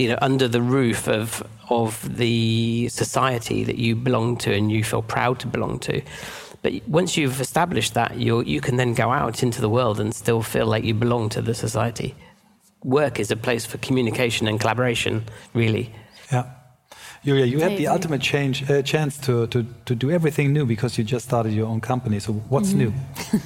you 0.00 0.08
know 0.10 0.18
under 0.28 0.46
the 0.56 0.62
roof 0.78 1.08
of 1.08 1.26
of 1.70 1.90
the 2.22 2.88
society 3.02 3.60
that 3.68 3.78
you 3.84 3.96
belong 4.08 4.36
to 4.44 4.48
and 4.58 4.64
you 4.74 4.84
feel 4.92 5.04
proud 5.16 5.38
to 5.42 5.46
belong 5.46 5.78
to 5.88 6.02
but 6.62 6.72
once 6.86 7.16
you've 7.16 7.40
established 7.40 7.94
that, 7.94 8.16
you 8.16 8.42
you 8.42 8.60
can 8.60 8.76
then 8.76 8.94
go 8.94 9.10
out 9.10 9.42
into 9.42 9.60
the 9.60 9.68
world 9.68 9.98
and 9.98 10.14
still 10.14 10.42
feel 10.42 10.66
like 10.66 10.84
you 10.84 10.94
belong 10.94 11.28
to 11.30 11.40
the 11.40 11.54
society. 11.54 12.14
Work 12.84 13.18
is 13.18 13.30
a 13.30 13.36
place 13.36 13.64
for 13.64 13.78
communication 13.78 14.46
and 14.48 14.60
collaboration, 14.60 15.24
really. 15.54 15.92
Julia, 17.24 17.44
you 17.44 17.60
had 17.60 17.76
the 17.76 17.86
ultimate 17.86 18.22
change, 18.22 18.70
uh, 18.70 18.80
chance 18.82 19.18
to, 19.18 19.46
to, 19.48 19.66
to 19.84 19.94
do 19.94 20.10
everything 20.10 20.52
new 20.52 20.64
because 20.64 20.96
you 20.96 21.04
just 21.04 21.26
started 21.26 21.52
your 21.52 21.66
own 21.66 21.80
company. 21.80 22.18
So, 22.18 22.32
what's 22.48 22.72
mm 22.72 22.80
-hmm. 22.80 22.92
new? 23.32 23.40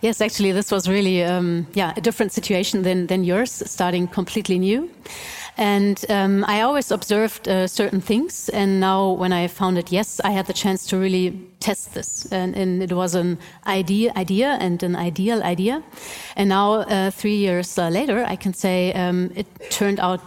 yes, 0.06 0.20
actually, 0.20 0.52
this 0.52 0.70
was 0.70 0.86
really 0.86 1.24
um, 1.24 1.66
yeah 1.72 1.96
a 1.96 2.00
different 2.00 2.32
situation 2.32 2.82
than 2.82 3.06
than 3.06 3.24
yours, 3.24 3.62
starting 3.64 4.08
completely 4.10 4.58
new. 4.58 4.88
And 5.58 6.04
um, 6.08 6.44
I 6.44 6.60
always 6.60 6.92
observed 6.92 7.48
uh, 7.48 7.66
certain 7.66 8.00
things. 8.00 8.48
And 8.48 8.78
now, 8.78 9.10
when 9.18 9.32
I 9.32 9.48
founded 9.48 9.90
Yes, 9.90 10.20
I 10.24 10.30
had 10.30 10.46
the 10.46 10.52
chance 10.52 10.86
to 10.90 10.96
really 10.96 11.32
test 11.58 11.94
this. 11.94 12.32
And, 12.32 12.56
and 12.56 12.82
it 12.82 12.92
was 12.92 13.14
an 13.14 13.38
idea, 13.66 14.12
idea 14.16 14.56
and 14.60 14.82
an 14.82 14.94
ideal 14.94 15.42
idea. 15.42 15.82
And 16.36 16.48
now, 16.48 16.82
uh, 16.82 17.10
three 17.10 17.36
years 17.36 17.76
uh, 17.76 17.88
later, 17.88 18.24
I 18.32 18.36
can 18.36 18.54
say 18.54 18.92
um, 18.92 19.32
it 19.34 19.46
turned 19.70 19.98
out 19.98 20.20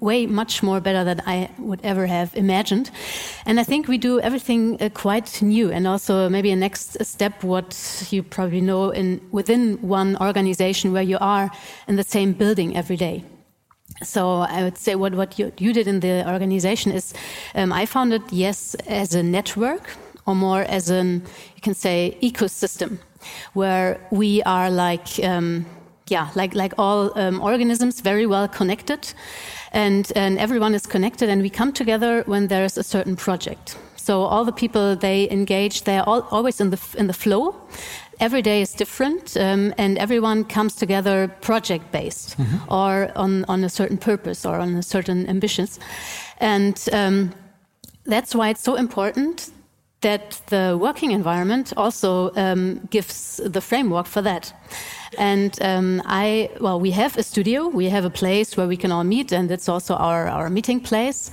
way 0.00 0.26
much 0.26 0.62
more 0.62 0.80
better 0.80 1.04
than 1.04 1.20
I 1.26 1.50
would 1.58 1.80
ever 1.82 2.06
have 2.06 2.34
imagined. 2.36 2.90
And 3.46 3.60
I 3.60 3.64
think 3.64 3.88
we 3.88 3.98
do 3.98 4.20
everything 4.20 4.80
uh, 4.80 4.88
quite 4.90 5.42
new 5.42 5.70
and 5.70 5.86
also 5.86 6.28
maybe 6.28 6.50
a 6.50 6.56
next 6.56 7.04
step 7.04 7.42
what 7.42 8.06
you 8.10 8.22
probably 8.22 8.60
know 8.60 8.90
in 8.90 9.20
within 9.32 9.78
one 9.82 10.16
organization 10.20 10.92
where 10.92 11.02
you 11.02 11.18
are 11.20 11.50
in 11.88 11.96
the 11.96 12.04
same 12.04 12.32
building 12.32 12.76
every 12.76 12.96
day. 12.96 13.24
So 14.02 14.40
I 14.40 14.62
would 14.62 14.76
say 14.76 14.94
what, 14.96 15.14
what 15.14 15.38
you, 15.38 15.52
you 15.58 15.72
did 15.72 15.86
in 15.86 16.00
the 16.00 16.28
organization 16.28 16.92
is 16.92 17.14
um, 17.54 17.72
I 17.72 17.86
found 17.86 18.12
it, 18.12 18.22
yes, 18.30 18.74
as 18.86 19.14
a 19.14 19.22
network 19.22 19.90
or 20.26 20.34
more 20.34 20.62
as 20.62 20.90
an, 20.90 21.22
you 21.54 21.62
can 21.62 21.74
say, 21.74 22.16
ecosystem 22.22 22.98
where 23.52 24.00
we 24.10 24.42
are 24.42 24.70
like, 24.70 25.22
um, 25.22 25.66
yeah, 26.08 26.30
like, 26.34 26.54
like 26.54 26.74
all 26.78 27.18
um, 27.18 27.40
organisms, 27.40 28.00
very 28.00 28.26
well 28.26 28.48
connected. 28.48 29.12
And, 29.72 30.12
and 30.14 30.38
everyone 30.38 30.74
is 30.74 30.86
connected, 30.86 31.28
and 31.28 31.42
we 31.42 31.50
come 31.50 31.72
together 31.72 32.22
when 32.26 32.48
there's 32.48 32.78
a 32.78 32.82
certain 32.82 33.16
project. 33.16 33.76
So 33.96 34.22
all 34.22 34.44
the 34.44 34.52
people 34.52 34.96
they 34.96 35.30
engage, 35.30 35.84
they're 35.84 36.06
all, 36.06 36.28
always 36.30 36.60
in 36.60 36.70
the 36.70 36.78
in 36.98 37.06
the 37.06 37.14
flow, 37.14 37.54
every 38.20 38.42
day 38.42 38.60
is 38.60 38.72
different 38.72 39.36
um, 39.36 39.74
and 39.78 39.98
everyone 39.98 40.44
comes 40.44 40.74
together 40.74 41.28
project 41.40 41.90
based 41.90 42.36
mm 42.38 42.44
-hmm. 42.44 42.72
or 42.72 43.10
on, 43.14 43.44
on 43.44 43.64
a 43.64 43.68
certain 43.68 43.98
purpose 43.98 44.48
or 44.48 44.58
on 44.58 44.76
a 44.76 44.82
certain 44.82 45.28
ambitions 45.28 45.78
and 46.40 46.88
um, 46.92 47.32
that's 48.10 48.34
why 48.34 48.50
it's 48.50 48.62
so 48.62 48.74
important 48.74 49.52
that 50.00 50.42
the 50.46 50.76
working 50.78 51.12
environment 51.12 51.72
also 51.76 52.30
um, 52.36 52.80
gives 52.90 53.40
the 53.52 53.60
framework 53.60 54.06
for 54.06 54.22
that 54.22 54.54
and 55.18 55.58
um, 55.62 56.02
I, 56.04 56.50
well, 56.60 56.80
we 56.80 56.90
have 56.92 57.16
a 57.16 57.22
studio, 57.22 57.68
we 57.68 57.88
have 57.90 58.04
a 58.04 58.10
place 58.10 58.56
where 58.56 58.66
we 58.66 58.76
can 58.76 58.92
all 58.92 59.04
meet, 59.04 59.32
and 59.32 59.50
it's 59.50 59.68
also 59.68 59.94
our, 59.94 60.28
our 60.28 60.50
meeting 60.50 60.80
place. 60.80 61.30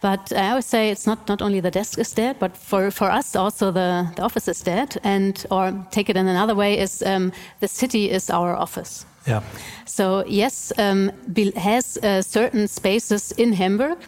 But 0.00 0.32
I 0.32 0.50
always 0.50 0.66
say 0.66 0.90
it's 0.90 1.06
not, 1.06 1.28
not 1.28 1.40
only 1.40 1.60
the 1.60 1.70
desk 1.70 1.98
is 1.98 2.12
dead, 2.12 2.38
but 2.38 2.56
for, 2.56 2.90
for 2.90 3.10
us 3.10 3.36
also 3.36 3.70
the, 3.70 4.10
the 4.16 4.22
office 4.22 4.48
is 4.48 4.60
dead. 4.60 4.98
And, 5.04 5.46
or 5.50 5.72
take 5.90 6.10
it 6.10 6.16
in 6.16 6.26
another 6.26 6.54
way, 6.54 6.78
is 6.78 7.02
um, 7.02 7.32
the 7.60 7.68
city 7.68 8.10
is 8.10 8.30
our 8.30 8.56
office. 8.56 9.06
Yeah. 9.26 9.42
So, 9.84 10.24
yes, 10.26 10.72
um, 10.78 11.12
has 11.56 11.96
uh, 11.98 12.22
certain 12.22 12.66
spaces 12.66 13.32
in 13.32 13.52
Hamburg 13.52 13.98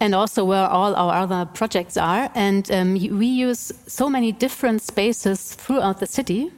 and 0.00 0.14
also 0.14 0.44
where 0.44 0.66
all 0.68 0.94
our 0.94 1.14
other 1.14 1.46
projects 1.46 1.96
are. 1.96 2.30
And 2.34 2.70
um, 2.70 2.94
we 2.94 3.26
use 3.26 3.72
so 3.86 4.10
many 4.10 4.32
different 4.32 4.82
spaces 4.82 5.54
throughout 5.54 6.00
the 6.00 6.06
city 6.06 6.52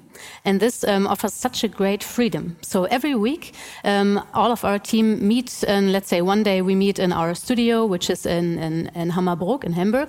and 0.44 0.60
this 0.60 0.84
um, 0.84 1.06
offers 1.06 1.32
such 1.32 1.64
a 1.64 1.68
great 1.68 2.02
freedom. 2.02 2.56
So 2.62 2.84
every 2.84 3.14
week, 3.14 3.54
um, 3.84 4.22
all 4.34 4.52
of 4.52 4.64
our 4.64 4.78
team 4.78 5.26
meet, 5.26 5.64
and 5.66 5.92
let's 5.92 6.08
say 6.08 6.22
one 6.22 6.42
day 6.42 6.62
we 6.62 6.74
meet 6.74 6.98
in 6.98 7.12
our 7.12 7.34
studio, 7.34 7.86
which 7.86 8.10
is 8.10 8.26
in, 8.26 8.58
in, 8.58 8.90
in 8.94 9.10
Hammerbrook 9.10 9.64
in 9.64 9.72
Hamburg. 9.72 10.08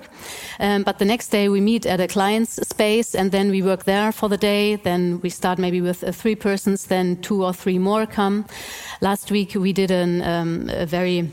Um, 0.60 0.82
but 0.82 0.98
the 0.98 1.04
next 1.04 1.28
day 1.28 1.48
we 1.48 1.60
meet 1.60 1.86
at 1.86 2.00
a 2.00 2.08
client's 2.08 2.54
space, 2.68 3.14
and 3.14 3.30
then 3.32 3.50
we 3.50 3.62
work 3.62 3.84
there 3.84 4.12
for 4.12 4.28
the 4.28 4.36
day. 4.36 4.76
Then 4.76 5.20
we 5.22 5.30
start 5.30 5.58
maybe 5.58 5.80
with 5.80 6.04
uh, 6.04 6.12
three 6.12 6.36
persons, 6.36 6.86
then 6.86 7.16
two 7.20 7.44
or 7.44 7.52
three 7.52 7.78
more 7.78 8.06
come. 8.06 8.46
Last 9.00 9.30
week 9.30 9.54
we 9.54 9.72
did 9.72 9.90
an, 9.90 10.22
um, 10.22 10.70
a 10.70 10.86
very 10.86 11.30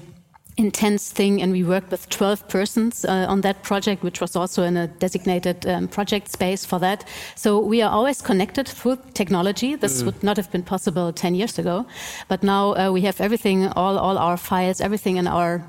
intense 0.57 1.11
thing, 1.11 1.41
and 1.41 1.51
we 1.51 1.63
worked 1.63 1.91
with 1.91 2.09
12 2.09 2.47
persons 2.47 3.05
uh, 3.05 3.25
on 3.27 3.41
that 3.41 3.61
project, 3.63 4.03
which 4.03 4.21
was 4.21 4.35
also 4.35 4.63
in 4.63 4.77
a 4.77 4.87
designated 4.87 5.65
um, 5.67 5.87
project 5.87 6.31
space 6.31 6.65
for 6.65 6.79
that. 6.79 7.05
So 7.35 7.59
we 7.59 7.81
are 7.81 7.91
always 7.91 8.21
connected 8.21 8.67
through 8.67 8.97
technology. 9.13 9.75
This 9.75 10.01
mm. 10.01 10.05
would 10.05 10.23
not 10.23 10.37
have 10.37 10.51
been 10.51 10.63
possible 10.63 11.11
10 11.11 11.35
years 11.35 11.59
ago, 11.59 11.85
but 12.27 12.43
now 12.43 12.75
uh, 12.75 12.91
we 12.91 13.01
have 13.01 13.19
everything, 13.19 13.67
all, 13.67 13.97
all 13.97 14.17
our 14.17 14.37
files, 14.37 14.79
everything 14.79 15.17
in 15.17 15.27
our 15.27 15.63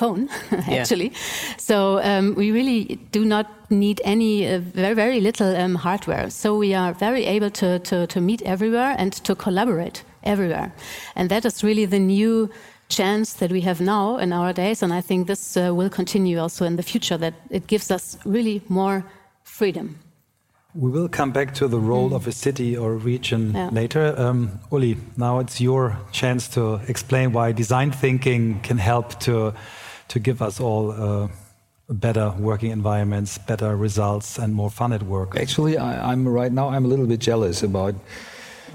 phone, 0.00 0.28
actually. 0.68 1.08
Yeah. 1.08 1.56
So 1.58 2.00
um, 2.02 2.34
we 2.34 2.50
really 2.50 2.98
do 3.12 3.24
not 3.24 3.46
need 3.70 4.00
any 4.04 4.46
uh, 4.46 4.58
very, 4.58 4.94
very 4.94 5.20
little 5.20 5.54
um, 5.56 5.74
hardware. 5.76 6.30
So 6.30 6.56
we 6.56 6.74
are 6.74 6.92
very 6.94 7.24
able 7.26 7.50
to, 7.50 7.78
to, 7.78 8.06
to 8.06 8.20
meet 8.20 8.42
everywhere 8.42 8.96
and 8.98 9.12
to 9.24 9.34
collaborate 9.34 10.02
everywhere. 10.22 10.72
And 11.16 11.30
that 11.30 11.44
is 11.44 11.62
really 11.62 11.86
the 11.86 11.98
new 11.98 12.50
chance 12.90 13.32
that 13.34 13.50
we 13.50 13.62
have 13.62 13.80
now 13.80 14.18
in 14.18 14.32
our 14.32 14.52
days, 14.52 14.82
and 14.82 14.92
I 14.92 15.00
think 15.00 15.26
this 15.26 15.56
uh, 15.56 15.72
will 15.74 15.88
continue 15.90 16.38
also 16.38 16.64
in 16.66 16.76
the 16.76 16.82
future, 16.82 17.18
that 17.18 17.34
it 17.48 17.66
gives 17.66 17.90
us 17.90 18.18
really 18.24 18.60
more 18.68 19.02
freedom. 19.44 19.98
We 20.74 20.90
will 20.90 21.08
come 21.08 21.32
back 21.32 21.54
to 21.54 21.68
the 21.68 21.78
role 21.78 22.10
mm. 22.10 22.16
of 22.16 22.26
a 22.26 22.32
city 22.32 22.76
or 22.76 22.92
a 22.92 22.96
region 22.96 23.52
yeah. 23.54 23.70
later. 23.72 24.14
Um, 24.16 24.60
Uli, 24.70 24.96
now 25.16 25.40
it's 25.40 25.60
your 25.60 25.96
chance 26.12 26.48
to 26.54 26.80
explain 26.86 27.32
why 27.32 27.52
design 27.52 27.90
thinking 27.90 28.60
can 28.62 28.78
help 28.78 29.18
to, 29.20 29.52
to 30.08 30.18
give 30.20 30.42
us 30.42 30.60
all 30.60 30.92
uh, 30.92 31.28
better 31.88 32.32
working 32.38 32.70
environments, 32.70 33.38
better 33.38 33.76
results, 33.76 34.38
and 34.38 34.54
more 34.54 34.70
fun 34.70 34.92
at 34.92 35.02
work. 35.02 35.36
Actually, 35.36 35.76
I, 35.76 36.12
I'm 36.12 36.28
right 36.28 36.52
now, 36.52 36.68
I'm 36.68 36.84
a 36.84 36.88
little 36.88 37.06
bit 37.06 37.20
jealous 37.20 37.62
about 37.64 37.94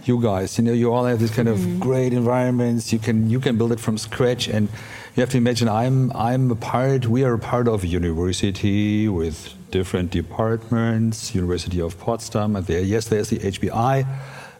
you 0.08 0.22
guys. 0.22 0.58
You 0.58 0.64
know, 0.64 0.74
you 0.74 0.94
all 0.94 1.06
have 1.06 1.20
this 1.20 1.34
kind 1.34 1.48
of 1.48 1.58
mm. 1.60 1.80
great 1.80 2.14
environments. 2.14 2.94
You 2.94 3.00
can 3.00 3.30
you 3.30 3.40
can 3.40 3.58
build 3.58 3.72
it 3.72 3.80
from 3.80 3.98
scratch, 3.98 4.48
and 4.48 4.70
you 5.16 5.22
have 5.22 5.30
to 5.32 5.38
imagine 5.38 5.68
I'm 5.70 6.12
I'm 6.14 6.52
a 6.52 6.56
part. 6.56 7.08
We 7.08 7.24
are 7.24 7.34
a 7.34 7.40
part 7.40 7.68
of 7.68 7.84
a 7.84 7.88
university 7.88 9.08
with 9.08 9.54
different 9.72 10.12
departments. 10.12 11.36
University 11.36 11.82
of 11.82 12.00
Potsdam. 12.00 12.56
And 12.56 12.66
there, 12.66 12.82
yes, 12.82 13.08
there's 13.08 13.30
the 13.30 13.40
HPI. 13.40 14.06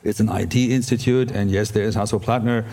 It's 0.04 0.20
an 0.20 0.30
IT 0.30 0.56
institute, 0.56 1.32
and 1.32 1.50
yes, 1.50 1.72
there 1.72 1.84
is 1.84 1.96
Hasso 1.96 2.22
Plattner 2.22 2.66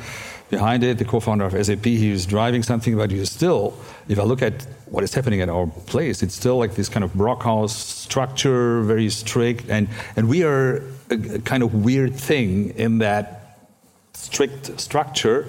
behind 0.51 0.85
it, 0.85 0.99
the 0.99 1.05
co-founder 1.05 1.47
of 1.47 1.67
SAP. 1.67 1.87
He 1.87 2.11
is 2.11 2.27
driving 2.27 2.63
something, 2.63 2.95
but 2.95 3.11
you 3.11 3.25
still, 3.25 3.73
if 4.07 4.19
I 4.19 4.23
look 4.23 4.43
at 4.43 4.67
what 4.87 5.03
is 5.03 5.15
happening 5.15 5.41
at 5.41 5.49
our 5.49 5.67
place, 5.87 6.23
it's 6.23 6.35
still 6.35 6.59
like 6.59 6.75
this 6.75 6.91
kind 6.91 7.03
of 7.03 7.13
Brockhaus 7.15 7.71
structure, 7.71 8.83
very 8.83 9.09
strict, 9.09 9.71
and 9.71 9.89
and 10.15 10.29
we 10.29 10.45
are 10.45 10.83
a, 11.11 11.39
kind 11.41 11.63
of 11.63 11.75
weird 11.75 12.15
thing 12.15 12.71
in 12.71 12.99
that 12.99 13.59
strict 14.15 14.81
structure. 14.81 15.47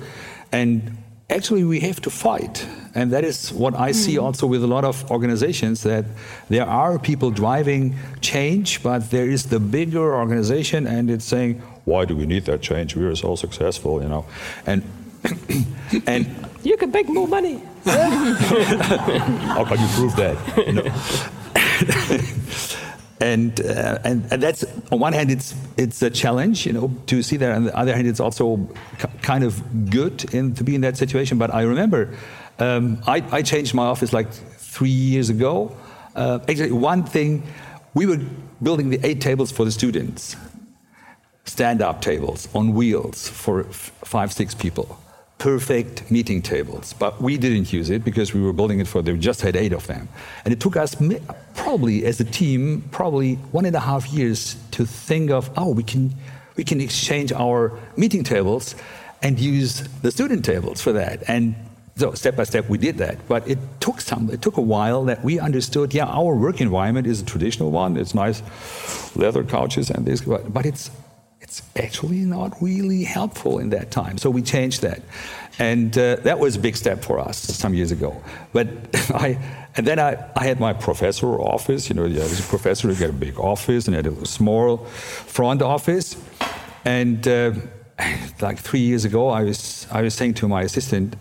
And 0.51 0.97
actually, 1.29 1.63
we 1.63 1.79
have 1.81 2.01
to 2.01 2.09
fight. 2.09 2.65
And 2.95 3.11
that 3.11 3.23
is 3.23 3.51
what 3.51 3.73
I 3.73 3.91
see 3.91 4.15
mm. 4.15 4.23
also 4.23 4.45
with 4.45 4.63
a 4.63 4.67
lot 4.67 4.85
of 4.85 5.09
organizations 5.09 5.81
that 5.83 6.05
there 6.49 6.67
are 6.67 6.99
people 6.99 7.31
driving 7.31 7.95
change, 8.21 8.83
but 8.83 9.09
there 9.09 9.27
is 9.27 9.45
the 9.45 9.59
bigger 9.59 10.15
organization, 10.15 10.85
and 10.85 11.09
it's 11.09 11.25
saying, 11.25 11.61
why 11.85 12.05
do 12.05 12.15
we 12.15 12.25
need 12.25 12.45
that 12.45 12.61
change? 12.61 12.95
We 12.95 13.05
are 13.05 13.15
so 13.15 13.35
successful, 13.35 14.01
you 14.01 14.09
know. 14.09 14.25
And 14.65 14.83
and 16.07 16.27
you 16.63 16.77
can 16.77 16.91
make 16.91 17.09
more 17.09 17.27
money. 17.27 17.61
How 17.85 19.65
can 19.65 19.79
you 19.79 19.87
prove 19.95 20.15
that? 20.15 20.37
No. 20.73 20.83
and, 23.23 23.61
uh, 23.61 23.99
and 24.03 24.25
and 24.31 24.43
that's 24.43 24.65
on 24.91 24.99
one 24.99 25.13
hand 25.13 25.31
it's 25.31 25.55
it's 25.77 26.01
a 26.01 26.09
challenge 26.09 26.65
you 26.65 26.73
know 26.73 26.91
to 27.07 27.23
see 27.23 27.37
that. 27.37 27.51
On 27.55 27.63
the 27.63 27.77
other 27.77 27.95
hand 27.95 28.07
it's 28.07 28.19
also 28.19 28.67
kind 29.21 29.43
of 29.43 29.63
good 29.89 30.33
in 30.33 30.53
to 30.55 30.63
be 30.63 30.75
in 30.75 30.81
that 30.81 30.97
situation. 30.97 31.37
But 31.37 31.53
I 31.53 31.61
remember 31.61 32.13
um, 32.59 33.01
I, 33.07 33.23
I, 33.31 33.41
changed 33.41 33.73
my 33.73 33.85
office 33.85 34.13
like 34.13 34.29
three 34.31 34.89
years 34.89 35.29
ago. 35.29 35.75
Uh, 36.15 36.39
actually 36.47 36.71
one 36.71 37.03
thing 37.03 37.43
we 37.93 38.05
were 38.05 38.19
building 38.61 38.89
the 38.89 38.99
eight 39.03 39.21
tables 39.21 39.51
for 39.51 39.63
the 39.65 39.71
students. 39.71 40.35
Stand-up 41.45 42.01
tables 42.01 42.47
on 42.55 42.73
wheels 42.73 43.27
for 43.27 43.63
five, 43.65 44.31
six 44.31 44.55
people. 44.55 44.97
Perfect 45.37 46.09
meeting 46.09 46.41
tables, 46.41 46.93
but 46.93 47.21
we 47.21 47.37
didn't 47.37 47.73
use 47.73 47.89
it 47.89 48.05
because 48.05 48.33
we 48.33 48.41
were 48.41 48.53
building 48.53 48.79
it 48.79 48.87
for. 48.87 49.01
They 49.01 49.17
just 49.17 49.41
had 49.41 49.55
eight 49.57 49.73
of 49.73 49.87
them, 49.87 50.07
and 50.45 50.53
it 50.53 50.61
took 50.61 50.77
us 50.77 50.95
probably 51.53 52.05
as 52.05 52.19
a 52.19 52.23
team 52.23 52.83
probably 52.91 53.35
one 53.51 53.65
and 53.65 53.75
a 53.75 53.79
half 53.79 54.07
years 54.07 54.55
to 54.71 54.85
think 54.85 55.31
of 55.31 55.49
oh 55.57 55.71
we 55.71 55.83
can 55.83 56.13
we 56.55 56.63
can 56.63 56.79
exchange 56.79 57.31
our 57.31 57.77
meeting 57.97 58.23
tables 58.23 58.75
and 59.21 59.39
use 59.39 59.81
the 60.01 60.11
student 60.11 60.45
tables 60.45 60.81
for 60.81 60.91
that. 60.93 61.23
And 61.27 61.55
so 61.95 62.13
step 62.13 62.35
by 62.35 62.43
step 62.43 62.69
we 62.69 62.77
did 62.77 62.97
that. 62.97 63.17
But 63.27 63.47
it 63.47 63.59
took 63.79 64.01
some 64.01 64.29
it 64.29 64.41
took 64.41 64.57
a 64.57 64.61
while 64.61 65.05
that 65.05 65.23
we 65.23 65.39
understood 65.39 65.93
yeah 65.93 66.05
our 66.05 66.35
work 66.35 66.61
environment 66.61 67.07
is 67.07 67.21
a 67.21 67.25
traditional 67.25 67.71
one. 67.71 67.97
It's 67.97 68.13
nice 68.13 68.41
leather 69.15 69.43
couches 69.43 69.89
and 69.89 70.05
this 70.05 70.21
but 70.21 70.65
it's 70.65 70.91
it's 71.53 71.85
actually 71.85 72.25
not 72.25 72.59
really 72.61 73.03
helpful 73.03 73.59
in 73.59 73.69
that 73.69 73.91
time. 73.91 74.17
So 74.17 74.29
we 74.29 74.41
changed 74.41 74.81
that. 74.81 75.01
And 75.59 75.95
uh, 75.97 76.15
that 76.23 76.39
was 76.39 76.55
a 76.55 76.59
big 76.59 76.75
step 76.75 77.03
for 77.03 77.19
us 77.19 77.37
some 77.37 77.73
years 77.73 77.91
ago. 77.91 78.21
But 78.53 78.67
i 79.13 79.37
and 79.75 79.87
then 79.87 79.99
I, 79.99 80.11
I 80.35 80.43
had 80.45 80.59
my 80.59 80.73
professor 80.73 81.29
office 81.39 81.89
you 81.89 81.95
know 81.95 82.05
yeah, 82.05 82.21
as 82.21 82.39
a 82.39 82.43
professor 82.43 82.87
you 82.89 82.95
get 82.95 83.09
a 83.09 83.19
big 83.27 83.39
office 83.39 83.87
and 83.87 83.95
I 83.95 83.97
had 83.97 84.07
a 84.07 84.25
small 84.25 84.77
front 85.37 85.61
office. 85.61 86.15
And 86.85 87.27
uh, 87.27 87.53
like 88.41 88.59
three 88.59 88.81
years 88.81 89.05
ago 89.05 89.29
i 89.29 89.43
was 89.43 89.87
i 89.91 90.01
was 90.01 90.15
saying 90.15 90.33
to 90.33 90.47
my 90.47 90.63
assistant 90.63 91.15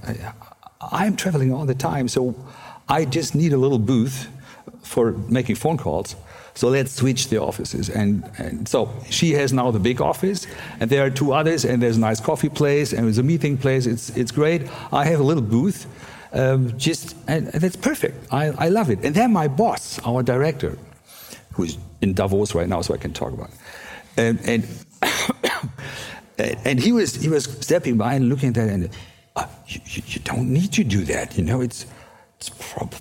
I'm 0.90 1.16
traveling 1.16 1.53
all 1.53 1.64
the 1.64 1.75
time, 1.75 2.09
so 2.09 2.35
I 2.88 3.05
just 3.05 3.35
need 3.35 3.53
a 3.53 3.57
little 3.57 3.79
booth 3.79 4.29
for 4.83 5.12
making 5.12 5.57
phone 5.57 5.79
calls. 5.79 6.16
So 6.55 6.69
let's 6.69 6.93
switch 6.93 7.29
the 7.29 7.41
offices. 7.41 7.88
And, 7.88 8.31
and, 8.38 8.69
so 8.69 8.93
she 9.09 9.33
has 9.33 9.53
now 9.53 9.71
the 9.71 9.79
big 9.79 10.01
office, 10.01 10.47
and 10.81 10.91
there 10.91 11.05
are 11.05 11.11
two 11.11 11.33
others, 11.33 11.65
and 11.65 11.83
there's 11.83 11.97
a 11.97 12.01
nice 12.01 12.21
coffee 12.21 12.49
place, 12.49 12.93
and 12.93 13.07
there's 13.07 13.19
a 13.19 13.23
meeting 13.23 13.57
place. 13.57 13.87
It's, 13.87 14.11
it's 14.17 14.31
great. 14.31 14.62
I 14.93 15.05
have 15.07 15.21
a 15.21 15.23
little 15.23 15.43
booth, 15.43 15.87
um, 16.33 16.77
just, 16.79 17.17
and, 17.27 17.49
and 17.49 17.61
that's 17.62 17.77
perfect. 17.77 18.33
I, 18.33 18.49
I 18.49 18.69
love 18.69 18.91
it. 18.91 18.99
And 19.03 19.15
then 19.15 19.33
my 19.33 19.49
boss, 19.49 19.99
our 20.05 20.23
director, 20.23 20.77
who's 21.53 21.79
in 22.01 22.15
Davos 22.15 22.55
right 22.55 22.69
now, 22.69 22.83
so 22.83 22.95
I 22.95 22.99
can 22.99 23.12
talk 23.12 23.33
about 23.33 23.49
it. 23.49 23.57
And, 24.17 24.41
and, 24.47 24.69
and 26.67 26.79
he, 26.79 26.93
was, 26.93 27.15
he 27.15 27.29
was 27.29 27.45
stepping 27.45 27.97
by 27.97 28.15
and 28.15 28.29
looking 28.29 28.51
at 28.51 28.55
that, 28.57 28.69
and 28.69 28.91
uh, 29.37 29.47
you, 29.67 29.81
you, 29.87 30.21
don't 30.21 30.51
need 30.51 30.73
to 30.73 30.85
do 30.85 31.05
that. 31.05 31.38
You 31.38 31.45
know, 31.45 31.62
it's 31.62 31.87
it's 32.42 32.50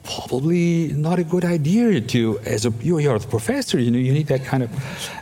probably 0.04 0.94
not 0.94 1.18
a 1.18 1.24
good 1.24 1.44
idea 1.44 2.00
to, 2.00 2.40
as 2.46 2.66
a 2.66 2.72
you're 2.82 3.16
a 3.16 3.20
professor, 3.20 3.80
you 3.80 3.90
know, 3.90 3.98
you 3.98 4.14
need 4.14 4.28
that 4.28 4.44
kind 4.46 4.62
of. 4.64 4.70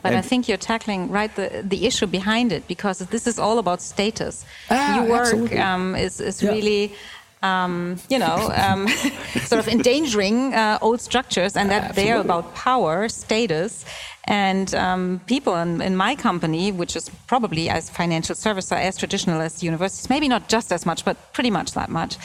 But 0.03 0.13
I 0.13 0.21
think 0.21 0.47
you're 0.47 0.65
tackling 0.73 1.09
right 1.09 1.33
the 1.35 1.47
the 1.73 1.85
issue 1.89 2.07
behind 2.07 2.51
it 2.51 2.67
because 2.67 2.99
this 3.15 3.25
is 3.27 3.39
all 3.39 3.59
about 3.59 3.81
status. 3.81 4.45
Ah, 4.69 4.95
Your 4.95 5.05
work 5.09 5.55
um, 5.55 5.95
is 5.95 6.19
is 6.19 6.41
yeah. 6.41 6.51
really. 6.51 6.93
Um, 7.41 7.95
you 8.09 8.19
know, 8.19 8.51
um, 8.65 8.85
sort 9.51 9.59
of 9.63 9.69
endangering 9.69 10.53
uh, 10.53 10.77
old 10.81 10.99
structures, 10.99 11.55
and 11.55 11.69
that 11.69 11.83
Absolutely. 11.83 12.03
they're 12.03 12.19
about 12.19 12.53
power, 12.53 13.07
status, 13.07 13.85
and 14.25 14.75
um, 14.75 15.21
people 15.25 15.55
in, 15.55 15.79
in, 15.79 15.95
my 15.95 16.15
company, 16.15 16.73
which 16.73 16.97
is 16.97 17.09
probably 17.27 17.69
as 17.69 17.89
financial 17.89 18.35
service, 18.35 18.73
are 18.73 18.83
as 18.89 18.97
traditional 18.97 19.39
as 19.39 19.63
universities, 19.63 20.09
maybe 20.09 20.27
not 20.27 20.49
just 20.49 20.73
as 20.73 20.85
much, 20.85 21.05
but 21.05 21.15
pretty 21.31 21.49
much 21.49 21.71
that 21.79 21.89
much. 21.89 22.17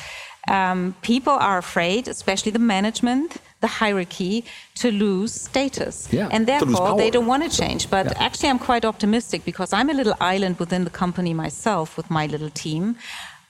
Um, 0.48 0.94
people 1.02 1.32
are 1.32 1.58
afraid, 1.58 2.08
especially 2.08 2.52
the 2.52 2.58
management, 2.58 3.36
the 3.60 3.66
hierarchy, 3.66 4.44
to 4.76 4.90
lose 4.90 5.32
status. 5.32 6.08
Yeah, 6.12 6.28
and 6.30 6.46
therefore, 6.46 6.96
they 6.96 7.10
don't 7.10 7.26
want 7.26 7.50
to 7.50 7.56
change. 7.56 7.88
But 7.90 8.06
yeah. 8.06 8.26
actually, 8.26 8.50
I'm 8.50 8.58
quite 8.58 8.84
optimistic 8.84 9.44
because 9.44 9.72
I'm 9.72 9.88
a 9.88 9.94
little 9.94 10.14
island 10.20 10.58
within 10.58 10.84
the 10.84 10.90
company 10.90 11.32
myself 11.34 11.96
with 11.96 12.10
my 12.10 12.26
little 12.26 12.50
team. 12.50 12.96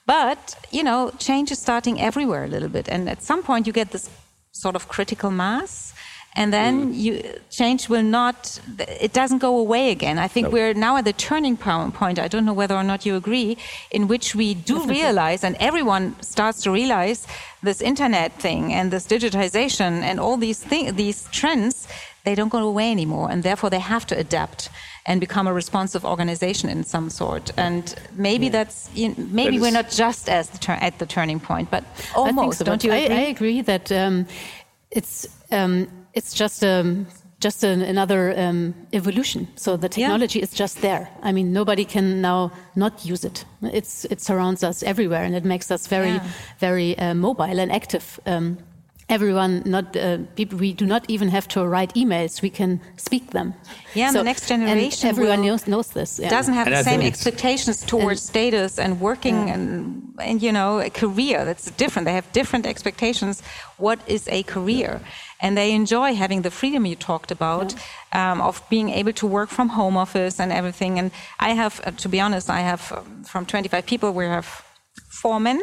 But, 0.05 0.55
you 0.71 0.83
know, 0.83 1.11
change 1.17 1.51
is 1.51 1.59
starting 1.59 1.99
everywhere 1.99 2.43
a 2.43 2.47
little 2.47 2.69
bit. 2.69 2.87
And 2.87 3.09
at 3.09 3.23
some 3.23 3.41
point, 3.41 3.65
you 3.67 3.73
get 3.73 3.91
this 3.91 4.09
sort 4.51 4.75
of 4.75 4.87
critical 4.87 5.31
mass 5.31 5.93
and 6.35 6.51
then 6.51 6.93
mm. 6.93 6.97
you, 6.97 7.39
change 7.49 7.87
will 7.89 8.03
not 8.03 8.59
it 8.79 9.13
doesn't 9.13 9.39
go 9.39 9.57
away 9.57 9.91
again 9.91 10.17
i 10.19 10.27
think 10.27 10.45
nope. 10.45 10.53
we're 10.53 10.73
now 10.73 10.97
at 10.97 11.05
the 11.05 11.13
turning 11.13 11.57
point 11.57 12.19
i 12.19 12.27
don't 12.27 12.45
know 12.45 12.53
whether 12.53 12.75
or 12.75 12.83
not 12.83 13.05
you 13.05 13.15
agree 13.15 13.57
in 13.91 14.07
which 14.07 14.35
we 14.35 14.53
do 14.53 14.75
Definitely. 14.75 14.93
realize 15.01 15.43
and 15.43 15.55
everyone 15.59 16.15
starts 16.21 16.61
to 16.63 16.71
realize 16.71 17.27
this 17.63 17.81
internet 17.81 18.33
thing 18.33 18.73
and 18.73 18.91
this 18.91 19.07
digitization 19.07 20.01
and 20.01 20.19
all 20.19 20.37
these 20.37 20.59
things 20.59 20.93
these 20.93 21.27
trends 21.31 21.87
they 22.23 22.35
don't 22.35 22.49
go 22.49 22.59
away 22.59 22.91
anymore 22.91 23.31
and 23.31 23.43
therefore 23.43 23.69
they 23.69 23.79
have 23.79 24.05
to 24.07 24.17
adapt 24.17 24.69
and 25.05 25.19
become 25.19 25.47
a 25.47 25.53
responsive 25.53 26.03
organization 26.03 26.69
in 26.69 26.83
some 26.83 27.09
sort. 27.09 27.51
And 27.57 27.93
maybe 28.15 28.45
yeah. 28.45 28.51
that's 28.51 28.89
you 28.95 29.09
know, 29.09 29.15
maybe 29.17 29.57
that 29.57 29.61
we're 29.61 29.71
not 29.71 29.89
just 29.89 30.29
as 30.29 30.49
the 30.49 30.71
at 30.83 30.97
the 30.99 31.05
turning 31.05 31.39
point, 31.39 31.69
but 31.69 31.83
almost. 32.15 32.59
So, 32.59 32.65
don't 32.65 32.83
you 32.83 32.91
agree? 32.91 33.15
I, 33.15 33.19
I 33.19 33.25
agree 33.25 33.61
that 33.61 33.91
um, 33.91 34.25
it's 34.91 35.27
um, 35.51 35.87
it's 36.15 36.33
just 36.33 36.63
um, 36.63 37.05
just 37.39 37.63
an, 37.63 37.81
another 37.81 38.33
um, 38.37 38.73
evolution. 38.93 39.47
So 39.55 39.77
the 39.77 39.89
technology 39.89 40.39
yeah. 40.39 40.43
is 40.43 40.53
just 40.53 40.81
there. 40.81 41.09
I 41.21 41.31
mean, 41.31 41.53
nobody 41.53 41.85
can 41.85 42.21
now 42.21 42.51
not 42.75 43.05
use 43.05 43.23
it. 43.23 43.45
It's 43.61 44.05
it 44.05 44.21
surrounds 44.21 44.63
us 44.63 44.83
everywhere, 44.83 45.23
and 45.23 45.35
it 45.35 45.45
makes 45.45 45.71
us 45.71 45.87
very, 45.87 46.13
yeah. 46.13 46.27
very 46.59 46.97
uh, 46.97 47.13
mobile 47.13 47.59
and 47.59 47.71
active. 47.71 48.19
Um, 48.25 48.57
everyone, 49.09 49.63
not 49.65 49.95
uh, 49.95 50.17
people, 50.35 50.57
we 50.57 50.73
do 50.73 50.85
not 50.85 51.05
even 51.07 51.29
have 51.29 51.47
to 51.49 51.65
write 51.65 51.93
emails. 51.93 52.41
We 52.41 52.49
can 52.49 52.81
speak 52.97 53.31
them. 53.31 53.53
Yeah, 53.93 54.11
so, 54.11 54.19
the 54.19 54.23
next 54.23 54.47
generation. 54.47 55.09
everyone 55.09 55.41
knows, 55.41 55.67
knows 55.67 55.89
this. 55.89 56.19
Yeah. 56.19 56.29
Doesn't 56.29 56.53
have 56.53 56.67
and 56.67 56.75
the 56.75 56.79
I 56.79 56.83
same 56.83 57.01
expectations 57.01 57.83
towards 57.85 58.21
status 58.21 58.79
and 58.79 58.99
working 58.99 59.49
and 59.49 60.13
and 60.19 60.41
you 60.41 60.51
know 60.51 60.79
a 60.79 60.89
career. 60.89 61.45
That's 61.45 61.69
different. 61.71 62.05
They 62.05 62.13
have 62.13 62.31
different 62.31 62.65
expectations. 62.65 63.41
What 63.77 63.99
is 64.07 64.27
a 64.27 64.43
career? 64.43 65.01
and 65.41 65.57
they 65.57 65.73
enjoy 65.73 66.15
having 66.15 66.41
the 66.41 66.51
freedom 66.51 66.85
you 66.85 66.95
talked 66.95 67.31
about 67.31 67.75
yeah. 68.13 68.31
um, 68.31 68.41
of 68.41 68.63
being 68.69 68.89
able 68.89 69.13
to 69.13 69.27
work 69.27 69.49
from 69.49 69.69
home 69.69 69.97
office 69.97 70.39
and 70.39 70.51
everything. 70.51 70.97
And 70.97 71.11
I 71.39 71.49
have, 71.49 71.81
uh, 71.85 71.91
to 71.91 72.09
be 72.09 72.19
honest, 72.19 72.49
I 72.49 72.61
have 72.61 72.91
um, 72.91 73.23
from 73.23 73.45
25 73.45 73.85
people, 73.85 74.11
we 74.11 74.25
have 74.25 74.64
four 75.21 75.39
men, 75.39 75.59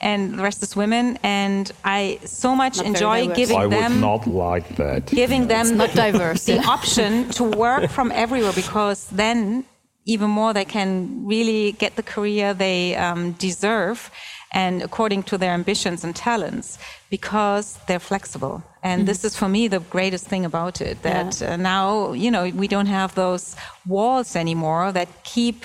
and 0.00 0.38
the 0.38 0.42
rest 0.42 0.62
is 0.62 0.76
women. 0.76 1.18
And 1.22 1.70
I 1.84 2.18
so 2.24 2.54
much 2.54 2.76
not 2.78 2.86
enjoy 2.86 3.28
giving 3.34 3.58
I 3.58 3.66
them. 3.66 3.82
I 3.82 3.88
would 3.88 4.00
not 4.00 4.26
like 4.26 4.76
that. 4.76 5.06
Giving 5.06 5.46
them 5.46 5.76
not 5.76 5.92
diverse. 5.94 6.44
the 6.44 6.58
option 6.76 7.30
to 7.38 7.44
work 7.44 7.90
from 7.90 8.12
everywhere 8.12 8.52
because 8.52 9.06
then 9.22 9.64
even 10.06 10.30
more 10.30 10.52
they 10.52 10.64
can 10.64 11.26
really 11.26 11.72
get 11.72 11.96
the 11.96 12.02
career 12.02 12.54
they 12.54 12.94
um, 12.96 13.32
deserve 13.32 14.10
and 14.52 14.82
according 14.82 15.22
to 15.24 15.36
their 15.36 15.52
ambitions 15.52 16.04
and 16.04 16.14
talents 16.14 16.78
because 17.10 17.78
they're 17.86 17.98
flexible. 17.98 18.62
And 18.82 19.00
mm-hmm. 19.00 19.06
this 19.06 19.24
is 19.24 19.36
for 19.36 19.48
me 19.48 19.68
the 19.68 19.80
greatest 19.80 20.26
thing 20.26 20.44
about 20.44 20.80
it 20.80 21.02
that 21.02 21.40
yeah. 21.40 21.54
uh, 21.54 21.56
now, 21.56 22.12
you 22.12 22.30
know, 22.30 22.44
we 22.62 22.68
don't 22.68 22.86
have 22.86 23.14
those 23.14 23.56
walls 23.86 24.36
anymore 24.36 24.92
that 24.92 25.08
keep 25.24 25.64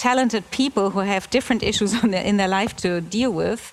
talented 0.00 0.50
people 0.50 0.90
who 0.90 1.00
have 1.00 1.28
different 1.30 1.62
issues 1.62 1.92
their, 2.12 2.24
in 2.24 2.36
their 2.36 2.48
life 2.48 2.74
to 2.76 3.00
deal 3.00 3.32
with 3.32 3.72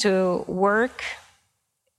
to 0.00 0.44
work 0.46 1.04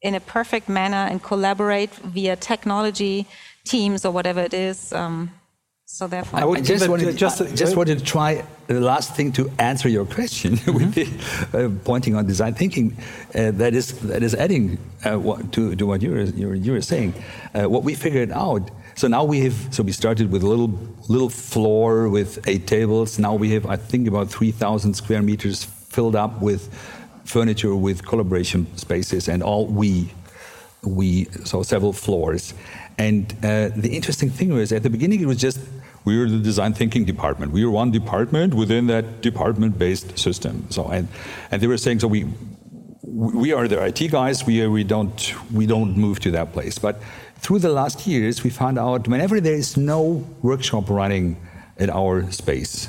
in 0.02 0.16
a 0.16 0.20
perfect 0.20 0.68
manner 0.68 1.04
and 1.12 1.22
collaborate 1.24 1.92
via 2.16 2.36
technology, 2.36 3.28
teams, 3.64 4.04
or 4.06 4.12
whatever 4.12 4.42
it 4.42 4.54
is. 4.54 4.92
Um, 4.92 5.32
so 5.86 6.08
therefore, 6.08 6.40
I 6.40 6.46
would 6.46 6.64
just 6.64 6.88
wanted, 6.88 7.18
just, 7.18 7.42
uh, 7.42 7.54
just 7.54 7.76
wanted 7.76 8.00
to 8.00 8.06
try 8.06 8.44
the 8.68 8.80
last 8.80 9.14
thing 9.14 9.32
to 9.34 9.52
answer 9.60 9.90
your 9.90 10.06
question 10.06 10.56
mm-hmm. 10.56 10.74
with 10.78 10.94
the, 10.96 11.06
uh, 11.58 11.70
pointing 11.84 12.16
on 12.16 12.26
design 12.26 12.54
thinking. 12.54 12.96
Uh, 13.36 13.52
that 13.52 13.74
is 13.74 14.00
that 14.00 14.24
is 14.24 14.34
adding 14.34 14.78
uh, 15.06 15.20
what, 15.20 15.52
to, 15.52 15.76
to 15.76 15.86
what 15.86 16.02
you 16.02 16.12
were, 16.12 16.22
you 16.22 16.48
were, 16.48 16.56
you 16.56 16.72
were 16.72 16.82
saying. 16.82 17.14
Uh, 17.54 17.70
what 17.70 17.84
we 17.84 17.94
figured 17.94 18.32
out. 18.32 18.72
So 19.02 19.08
now 19.08 19.24
we 19.24 19.40
have. 19.40 19.56
So 19.74 19.82
we 19.82 19.94
started 19.94 20.32
with 20.32 20.44
a 20.44 20.48
little 20.48 20.78
little 21.10 21.32
floor 21.32 22.08
with 22.08 22.48
eight 22.48 22.68
tables. 22.68 23.18
Now 23.18 23.34
we 23.34 23.50
have, 23.54 23.66
I 23.66 23.76
think, 23.76 24.08
about 24.08 24.30
three 24.30 24.52
thousand 24.52 24.94
square 24.94 25.24
meters 25.24 25.64
filled 25.64 26.16
up 26.16 26.40
with 26.40 26.70
furniture, 27.26 27.76
with 27.76 28.06
collaboration 28.06 28.68
spaces, 28.78 29.28
and 29.28 29.42
all 29.42 29.66
we 29.66 30.14
we 30.84 31.26
so 31.46 31.64
several 31.64 31.94
floors. 31.94 32.54
And 33.00 33.34
uh, 33.44 33.69
the 33.75 33.90
interesting 33.92 34.30
thing 34.30 34.54
was 34.54 34.71
at 34.71 34.84
the 34.84 34.92
beginning 34.92 35.19
it 35.19 35.25
was 35.25 35.38
just 35.38 35.60
we 36.06 36.19
were 36.19 36.30
the 36.30 36.38
design 36.38 36.73
thinking 36.73 37.04
department. 37.04 37.54
We 37.54 37.65
were 37.65 37.71
one 37.71 37.90
department 37.90 38.54
within 38.54 38.86
that 38.88 39.21
department-based 39.21 40.19
system. 40.19 40.67
So 40.69 40.86
and 40.90 41.08
and 41.50 41.60
they 41.60 41.65
were 41.65 41.80
saying 41.80 42.02
so 42.02 42.08
we 42.08 42.28
we 43.12 43.52
are 43.52 43.67
the 43.67 43.84
IT 43.84 44.12
guys. 44.12 44.46
We 44.46 44.67
we 44.67 44.84
don't 44.84 45.34
we 45.52 45.65
don't 45.65 45.98
move 45.98 46.19
to 46.19 46.32
that 46.32 46.54
place. 46.54 46.78
But 46.78 47.02
through 47.42 47.60
the 47.60 47.69
last 47.69 48.06
years, 48.08 48.44
we 48.44 48.50
found 48.50 48.77
out 48.77 49.08
whenever 49.08 49.42
there 49.42 49.56
is 49.56 49.75
no 49.75 50.25
workshop 50.42 50.89
running 50.89 51.37
at 51.77 51.89
our 51.89 52.31
space, 52.31 52.87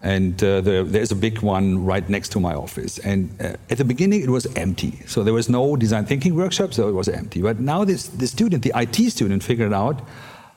and 0.00 0.42
uh, 0.42 0.60
the, 0.60 0.84
there's 0.84 1.12
a 1.12 1.16
big 1.16 1.40
one 1.40 1.84
right 1.84 2.06
next 2.08 2.30
to 2.32 2.40
my 2.40 2.54
office. 2.54 2.98
And 2.98 3.30
uh, 3.40 3.56
at 3.70 3.78
the 3.78 3.84
beginning, 3.84 4.22
it 4.22 4.30
was 4.30 4.46
empty, 4.56 5.00
so 5.06 5.22
there 5.22 5.34
was 5.34 5.48
no 5.48 5.76
design 5.76 6.06
thinking 6.06 6.34
workshop, 6.34 6.74
so 6.74 6.88
it 6.88 6.92
was 6.92 7.08
empty. 7.08 7.42
But 7.42 7.60
now 7.60 7.84
this 7.84 8.08
the 8.08 8.26
student, 8.26 8.62
the 8.62 8.72
IT 8.74 9.10
student, 9.10 9.42
figured 9.42 9.72
out 9.72 10.00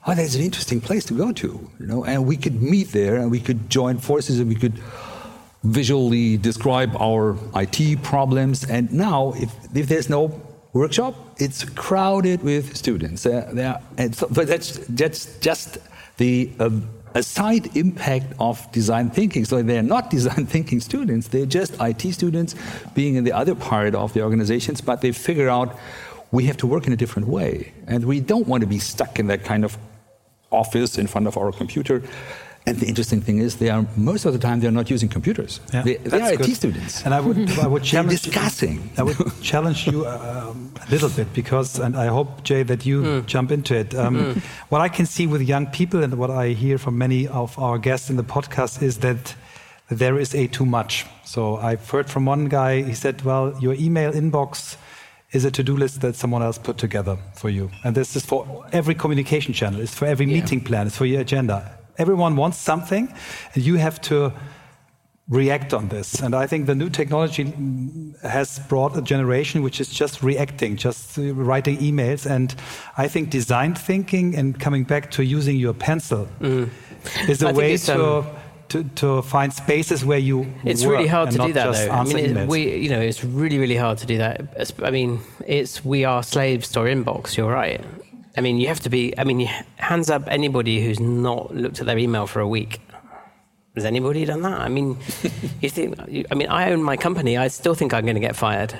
oh, 0.07 0.15
there's 0.15 0.35
an 0.35 0.41
interesting 0.41 0.79
place 0.79 1.03
to 1.05 1.13
go 1.13 1.31
to, 1.33 1.69
you 1.79 1.85
know, 1.85 2.05
and 2.05 2.25
we 2.25 2.37
could 2.37 2.61
meet 2.61 2.91
there 2.93 3.17
and 3.17 3.29
we 3.29 3.41
could 3.41 3.69
join 3.69 3.97
forces 3.97 4.39
and 4.39 4.47
we 4.47 4.55
could 4.55 4.81
visually 5.63 6.37
describe 6.37 6.95
our 6.95 7.35
IT 7.55 8.01
problems. 8.03 8.63
And 8.63 8.91
now, 8.93 9.33
if, 9.35 9.53
if 9.75 9.87
there's 9.87 10.09
no 10.09 10.29
workshop, 10.73 11.15
it's 11.37 11.63
crowded 11.63 12.43
with 12.43 12.75
students. 12.75 13.25
Uh, 13.25 13.49
there, 13.53 13.81
and 13.97 14.15
so, 14.15 14.27
but 14.29 14.47
that's, 14.47 14.77
that's 14.89 15.39
just 15.39 15.77
the 16.17 16.51
uh, 16.59 16.69
a 17.15 17.23
side 17.23 17.75
impact 17.75 18.33
of 18.39 18.71
design 18.71 19.09
thinking. 19.09 19.43
So 19.45 19.61
they're 19.63 19.81
not 19.81 20.09
design 20.17 20.45
thinking 20.45 20.79
students, 20.79 21.27
they're 21.29 21.45
just 21.45 21.75
IT 21.81 22.01
students 22.13 22.55
being 22.93 23.15
in 23.15 23.23
the 23.23 23.33
other 23.33 23.55
part 23.55 23.95
of 23.95 24.13
the 24.13 24.21
organizations, 24.21 24.81
but 24.81 25.01
they 25.01 25.11
figure 25.11 25.49
out 25.49 25.77
we 26.31 26.45
have 26.45 26.57
to 26.57 26.67
work 26.67 26.87
in 26.87 26.93
a 26.93 26.97
different 26.97 27.27
way. 27.27 27.73
And 27.87 28.05
we 28.05 28.19
don't 28.19 28.47
want 28.47 28.61
to 28.61 28.67
be 28.67 28.79
stuck 28.79 29.17
in 29.19 29.27
that 29.27 29.43
kind 29.43 29.63
of 29.63 29.77
office 30.51 30.97
in 30.97 31.07
front 31.07 31.27
of 31.27 31.37
our 31.37 31.51
computer. 31.51 32.03
And 32.67 32.77
the 32.81 32.85
interesting 32.85 33.21
thing 33.21 33.37
is, 33.39 33.55
they 33.55 33.69
are 33.69 33.85
most 33.95 34.25
of 34.25 34.33
the 34.33 34.39
time 34.39 34.59
they 34.59 34.67
are 34.67 34.77
not 34.81 34.89
using 34.89 35.07
computers. 35.07 35.61
Yeah, 35.73 35.83
they, 35.83 35.95
they 35.95 36.21
are 36.21 36.35
good. 36.35 36.49
IT 36.49 36.55
students, 36.55 37.05
and 37.05 37.13
I 37.13 37.21
would 37.21 37.49
I 37.59 37.65
would 37.65 37.83
challenge 37.93 38.21
discussing. 38.21 38.89
I 38.97 39.03
would 39.03 39.15
challenge 39.41 39.87
you 39.87 40.05
uh, 40.05 40.53
a 40.85 40.91
little 40.91 41.07
bit 41.07 41.33
because, 41.33 41.79
and 41.79 41.95
I 41.95 42.07
hope 42.07 42.43
Jay 42.43 42.63
that 42.63 42.85
you 42.85 43.01
mm. 43.03 43.25
jump 43.25 43.53
into 43.53 43.73
it. 43.73 43.95
Um, 43.95 44.17
mm. 44.17 44.41
What 44.67 44.81
I 44.81 44.89
can 44.89 45.05
see 45.05 45.27
with 45.27 45.41
young 45.41 45.67
people 45.67 46.03
and 46.03 46.15
what 46.15 46.29
I 46.29 46.49
hear 46.49 46.77
from 46.77 46.97
many 46.97 47.25
of 47.29 47.57
our 47.57 47.77
guests 47.77 48.09
in 48.09 48.17
the 48.17 48.23
podcast 48.23 48.81
is 48.81 48.97
that 48.97 49.33
there 49.89 50.19
is 50.19 50.35
a 50.35 50.47
too 50.47 50.65
much. 50.65 51.05
So 51.23 51.55
I've 51.55 51.89
heard 51.89 52.09
from 52.09 52.25
one 52.25 52.49
guy. 52.49 52.81
He 52.81 52.93
said, 52.93 53.23
"Well, 53.23 53.55
your 53.61 53.75
email 53.75 54.11
inbox." 54.11 54.75
is 55.33 55.43
a 55.43 55.51
to-do 55.51 55.75
list 55.75 55.99
that 55.99 56.15
someone 56.15 56.41
else 56.41 56.57
put 56.57 56.77
together 56.77 57.17
for 57.35 57.49
you. 57.49 57.69
And 57.83 57.93
this 57.93 58.15
is 58.15 58.25
for 58.25 58.65
every 58.71 58.95
communication 58.95 59.53
channel, 59.53 59.81
it's 59.81 59.93
for 59.93 60.05
every 60.05 60.25
yeah. 60.25 60.39
meeting 60.39 60.61
plan, 60.61 60.87
it's 60.87 60.95
for 60.95 61.05
your 61.05 61.19
agenda. 61.19 61.76
Everyone 61.97 62.35
wants 62.35 62.57
something, 62.57 63.13
and 63.53 63.63
you 63.63 63.75
have 63.75 63.99
to 64.01 64.33
react 65.29 65.73
on 65.73 65.89
this. 65.89 66.21
And 66.21 66.33
I 66.33 66.47
think 66.47 66.67
the 66.67 66.75
new 66.75 66.89
technology 66.89 67.53
has 68.23 68.59
brought 68.59 68.95
a 68.97 69.01
generation 69.01 69.61
which 69.61 69.81
is 69.81 69.89
just 69.89 70.23
reacting, 70.23 70.77
just 70.77 71.17
writing 71.17 71.77
emails. 71.77 72.29
And 72.29 72.55
I 72.97 73.07
think 73.07 73.29
design 73.29 73.75
thinking 73.75 74.35
and 74.35 74.57
coming 74.59 74.83
back 74.83 75.11
to 75.11 75.23
using 75.23 75.57
your 75.57 75.73
pencil 75.73 76.29
mm. 76.39 76.69
is 77.27 77.41
a 77.41 77.53
way 77.53 77.77
to. 77.77 78.17
Um, 78.17 78.27
to, 78.69 78.83
to 78.83 79.21
find 79.21 79.53
spaces 79.53 80.03
where 80.03 80.17
you 80.17 80.53
it's 80.65 80.83
really 80.83 81.07
hard 81.07 81.31
to 81.31 81.37
do 81.37 81.53
that 81.53 81.73
though 81.73 81.89
I 81.89 82.03
mean 82.03 82.35
it, 82.35 82.49
we 82.49 82.75
you 82.75 82.89
know 82.89 82.99
it's 82.99 83.23
really 83.23 83.57
really 83.57 83.77
hard 83.77 83.97
to 83.99 84.05
do 84.05 84.17
that 84.17 84.41
I 84.83 84.91
mean 84.91 85.21
it's 85.45 85.85
we 85.85 86.03
are 86.03 86.21
slaves 86.21 86.69
to 86.73 86.81
our 86.81 86.87
inbox 86.87 87.37
you're 87.37 87.49
right 87.49 87.81
I 88.37 88.41
mean, 88.41 88.57
you 88.57 88.67
have 88.67 88.79
to 88.81 88.89
be. 88.89 89.17
I 89.17 89.23
mean, 89.23 89.47
hands 89.77 90.09
up 90.11 90.23
anybody 90.27 90.81
who's 90.83 90.99
not 90.99 91.55
looked 91.55 91.79
at 91.79 91.87
their 91.87 91.97
email 91.97 92.27
for 92.27 92.39
a 92.39 92.47
week. 92.47 92.79
Has 93.75 93.83
anybody 93.83 94.25
done 94.25 94.43
that? 94.43 94.61
I 94.61 94.69
mean, 94.69 94.97
you 95.61 95.69
think? 95.69 95.99
I 96.31 96.35
mean, 96.35 96.47
I 96.47 96.71
own 96.71 96.83
my 96.83 96.97
company. 96.97 97.35
I 97.37 97.47
still 97.47 97.73
think 97.73 97.93
I'm 97.93 98.05
going 98.05 98.15
to 98.15 98.21
get 98.21 98.35
fired. 98.35 98.77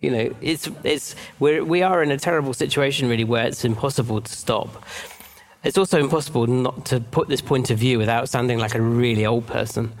You 0.00 0.10
know, 0.10 0.34
it's 0.40 0.70
it's 0.84 1.16
we're, 1.40 1.64
we 1.64 1.82
are 1.82 2.04
in 2.04 2.12
a 2.12 2.18
terrible 2.18 2.54
situation 2.54 3.08
really 3.08 3.24
where 3.24 3.46
it's 3.46 3.64
impossible 3.64 4.20
to 4.20 4.32
stop. 4.32 4.84
It's 5.64 5.76
also 5.76 5.98
impossible 5.98 6.46
not 6.46 6.86
to 6.86 7.00
put 7.00 7.26
this 7.28 7.40
point 7.40 7.70
of 7.70 7.78
view 7.78 7.98
without 7.98 8.28
sounding 8.28 8.60
like 8.60 8.76
a 8.76 8.80
really 8.80 9.26
old 9.26 9.48
person. 9.48 9.92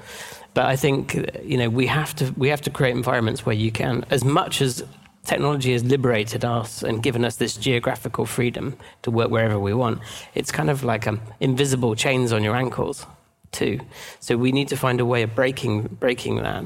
But 0.54 0.66
I 0.66 0.76
think 0.76 1.14
you 1.42 1.58
know 1.58 1.68
we 1.68 1.88
have 1.88 2.14
to 2.16 2.32
we 2.36 2.48
have 2.48 2.60
to 2.62 2.70
create 2.70 2.94
environments 2.94 3.44
where 3.44 3.56
you 3.56 3.72
can, 3.72 4.04
as 4.10 4.24
much 4.24 4.62
as 4.62 4.84
technology 5.28 5.72
has 5.72 5.84
liberated 5.84 6.44
us 6.44 6.82
and 6.82 7.02
given 7.02 7.24
us 7.24 7.36
this 7.36 7.54
geographical 7.56 8.24
freedom 8.26 8.74
to 9.02 9.10
work 9.10 9.30
wherever 9.30 9.60
we 9.60 9.74
want. 9.74 10.00
It's 10.34 10.50
kind 10.50 10.70
of 10.70 10.82
like 10.82 11.06
um, 11.06 11.20
invisible 11.38 11.94
chains 11.94 12.32
on 12.32 12.42
your 12.42 12.56
ankles, 12.56 13.06
too. 13.52 13.78
So 14.20 14.36
we 14.36 14.50
need 14.52 14.68
to 14.68 14.76
find 14.76 15.00
a 15.00 15.04
way 15.04 15.22
of 15.22 15.34
breaking 15.34 15.82
breaking 16.00 16.36
that. 16.36 16.64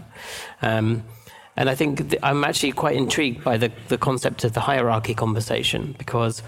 Um, 0.62 1.02
and 1.56 1.68
I 1.68 1.74
think 1.74 2.10
th- 2.10 2.22
I'm 2.22 2.44
actually 2.44 2.72
quite 2.72 2.96
intrigued 2.96 3.44
by 3.44 3.58
the, 3.58 3.70
the 3.88 3.98
concept 3.98 4.44
of 4.44 4.52
the 4.52 4.60
hierarchy 4.60 5.14
conversation 5.14 5.94
because, 5.98 6.42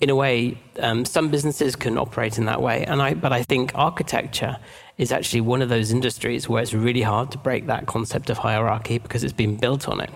in 0.00 0.10
a 0.10 0.14
way, 0.14 0.58
um, 0.78 1.04
some 1.04 1.28
businesses 1.30 1.74
can 1.76 1.98
operate 1.98 2.38
in 2.38 2.44
that 2.44 2.60
way. 2.60 2.84
And 2.84 3.02
I, 3.02 3.14
but 3.14 3.32
I 3.32 3.42
think 3.42 3.72
architecture 3.74 4.58
is 4.96 5.10
actually 5.10 5.40
one 5.40 5.60
of 5.60 5.68
those 5.68 5.90
industries 5.90 6.48
where 6.48 6.62
it's 6.62 6.72
really 6.72 7.02
hard 7.02 7.30
to 7.32 7.38
break 7.38 7.66
that 7.66 7.86
concept 7.86 8.30
of 8.30 8.38
hierarchy 8.38 8.98
because 8.98 9.24
it's 9.24 9.32
been 9.32 9.56
built 9.56 9.88
on 9.88 10.00
it. 10.00 10.10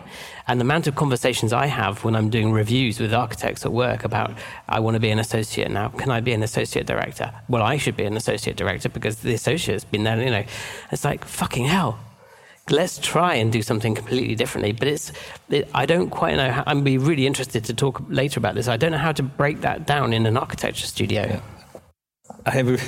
And 0.47 0.61
the 0.61 0.65
amount 0.65 0.87
of 0.87 0.95
conversations 0.95 1.53
I 1.53 1.67
have 1.67 2.05
when 2.05 2.15
I'm 2.15 2.31
doing 2.31 2.53
reviews 2.53 3.01
with 3.01 3.13
architects 3.13 3.67
at 3.67 3.73
work 3.73 4.05
about, 4.05 4.33
I 4.69 4.79
want 4.79 4.95
to 4.95 5.01
be 5.01 5.11
an 5.11 5.19
associate 5.19 5.71
now. 5.71 5.89
Can 5.89 6.11
I 6.11 6.21
be 6.21 6.33
an 6.33 6.45
associate 6.45 6.87
director? 6.87 7.33
Well, 7.49 7.63
I 7.63 7.77
should 7.77 7.97
be 7.97 8.05
an 8.05 8.17
associate 8.17 8.57
director 8.57 8.89
because 8.89 9.17
the 9.17 9.35
associate's 9.35 9.85
been 9.85 10.05
there, 10.05 10.23
you 10.23 10.31
know. 10.31 10.45
It's 10.93 11.05
like, 11.05 11.25
fucking 11.25 11.65
hell. 11.65 11.99
Let's 12.71 12.99
try 12.99 13.35
and 13.35 13.51
do 13.51 13.63
something 13.63 13.95
completely 13.97 14.37
differently. 14.37 14.73
But 14.73 14.89
it's, 14.89 15.13
it, 15.49 15.69
I 15.75 15.87
don't 15.87 16.11
quite 16.11 16.37
know 16.37 16.53
how, 16.53 16.63
I'm 16.67 16.85
be 16.85 16.99
really 16.99 17.27
interested 17.27 17.65
to 17.65 17.75
talk 17.75 18.01
later 18.09 18.39
about 18.39 18.55
this. 18.55 18.69
I 18.69 18.77
don't 18.77 18.93
know 18.93 18.99
how 18.99 19.13
to 19.13 19.23
break 19.25 19.63
that 19.63 19.87
down 19.87 20.13
in 20.13 20.25
an 20.25 20.37
architecture 20.37 20.87
studio. 20.87 21.23
Yeah. 21.23 21.41
I 22.47 22.51
have 22.51 22.69
a, 22.69 22.79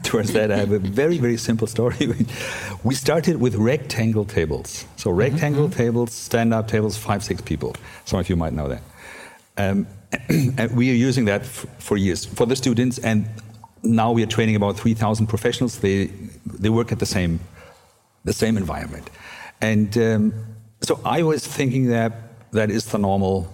towards 0.02 0.32
that 0.32 0.50
I 0.50 0.56
have 0.56 0.72
a 0.72 0.78
very 0.78 1.18
very 1.18 1.36
simple 1.36 1.66
story. 1.66 2.26
we 2.84 2.94
started 2.94 3.40
with 3.40 3.54
rectangle 3.54 4.24
tables. 4.24 4.86
So 4.96 5.10
mm-hmm, 5.10 5.18
rectangle 5.18 5.68
mm-hmm. 5.68 5.78
tables, 5.78 6.12
stand-up 6.12 6.68
tables, 6.68 6.96
five 6.96 7.22
six 7.22 7.40
people. 7.42 7.76
Some 8.04 8.20
of 8.20 8.28
you 8.28 8.36
might 8.36 8.52
know 8.52 8.68
that. 8.68 8.82
Um, 9.56 9.86
and 10.28 10.76
we 10.76 10.90
are 10.90 10.94
using 10.94 11.24
that 11.26 11.42
f- 11.42 11.66
for 11.78 11.96
years 11.96 12.24
for 12.24 12.46
the 12.46 12.56
students, 12.56 12.98
and 12.98 13.28
now 13.82 14.12
we 14.12 14.22
are 14.22 14.26
training 14.26 14.56
about 14.56 14.76
3,000 14.76 15.26
professionals. 15.26 15.78
They 15.78 16.06
they 16.46 16.68
work 16.68 16.92
at 16.92 16.98
the 16.98 17.06
same 17.06 17.40
the 18.24 18.32
same 18.32 18.56
environment, 18.56 19.10
and 19.60 19.96
um, 19.98 20.34
so 20.82 21.00
I 21.04 21.22
was 21.22 21.46
thinking 21.46 21.88
that 21.88 22.12
that 22.52 22.70
is 22.70 22.86
the 22.86 22.98
normal 22.98 23.48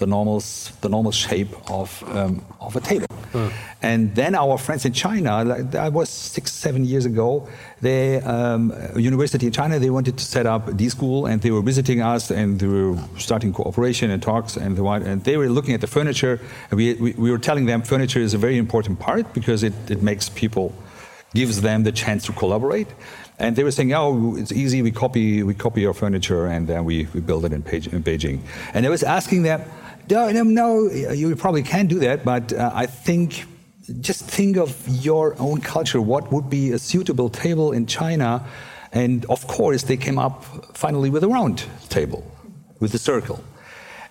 the 0.00 0.06
normal 0.06 0.42
the 0.80 0.88
normal 0.88 1.12
shape 1.12 1.52
of 1.70 1.88
um, 2.16 2.44
of 2.60 2.76
a 2.76 2.80
table. 2.80 3.06
Mm. 3.32 3.52
And 3.82 4.14
then 4.14 4.34
our 4.34 4.58
friends 4.58 4.84
in 4.84 4.92
China, 4.92 5.42
like, 5.44 5.70
that 5.70 5.92
was 5.92 6.10
six, 6.10 6.52
seven 6.52 6.84
years 6.84 7.06
ago, 7.06 7.48
they, 7.80 8.20
um, 8.20 8.74
university 8.96 9.46
in 9.46 9.52
China, 9.52 9.78
they 9.78 9.88
wanted 9.88 10.18
to 10.18 10.24
set 10.24 10.46
up 10.46 10.76
D 10.76 10.88
school 10.88 11.26
and 11.26 11.40
they 11.40 11.50
were 11.50 11.62
visiting 11.62 12.02
us 12.02 12.30
and 12.30 12.60
they 12.60 12.66
were 12.66 12.98
starting 13.16 13.52
cooperation 13.52 14.10
and 14.10 14.22
talks 14.22 14.56
and, 14.56 14.76
the, 14.76 14.84
and 14.84 15.24
they 15.24 15.36
were 15.36 15.48
looking 15.48 15.74
at 15.74 15.80
the 15.80 15.86
furniture. 15.86 16.40
And 16.70 16.76
we, 16.76 16.94
we, 16.94 17.12
we, 17.12 17.30
were 17.30 17.38
telling 17.38 17.66
them 17.66 17.82
furniture 17.82 18.20
is 18.20 18.34
a 18.34 18.38
very 18.38 18.58
important 18.58 18.98
part 18.98 19.32
because 19.32 19.62
it, 19.62 19.72
it 19.88 20.02
makes 20.02 20.28
people, 20.28 20.74
gives 21.34 21.62
them 21.62 21.84
the 21.84 21.92
chance 21.92 22.26
to 22.26 22.32
collaborate. 22.32 22.88
And 23.38 23.56
they 23.56 23.64
were 23.64 23.70
saying, 23.70 23.94
"Oh, 23.94 24.36
it's 24.36 24.52
easy. 24.52 24.82
We 24.82 24.90
copy, 24.90 25.42
we 25.42 25.54
copy 25.54 25.80
your 25.80 25.94
furniture, 25.94 26.46
and 26.46 26.68
then 26.68 26.84
we, 26.84 27.08
we 27.14 27.20
build 27.20 27.46
it 27.46 27.54
in, 27.54 27.62
in 27.62 28.02
Beijing." 28.02 28.40
And 28.74 28.84
I 28.84 28.90
was 28.90 29.02
asking 29.02 29.44
them, 29.44 29.62
no, 30.10 30.42
no, 30.42 30.90
you 30.90 31.36
probably 31.36 31.62
can 31.62 31.86
do 31.86 31.98
that, 32.00 32.24
but 32.24 32.52
uh, 32.52 32.70
I 32.74 32.86
think 32.86 33.46
just 34.00 34.24
think 34.24 34.56
of 34.56 34.86
your 34.88 35.34
own 35.38 35.60
culture. 35.60 36.00
What 36.00 36.30
would 36.32 36.48
be 36.48 36.72
a 36.72 36.78
suitable 36.78 37.28
table 37.28 37.72
in 37.72 37.86
China? 37.86 38.44
And 38.92 39.24
of 39.26 39.46
course, 39.46 39.82
they 39.82 39.96
came 39.96 40.18
up 40.18 40.44
finally 40.76 41.10
with 41.10 41.24
a 41.24 41.28
round 41.28 41.64
table, 41.88 42.24
with 42.78 42.94
a 42.94 42.98
circle. 42.98 43.42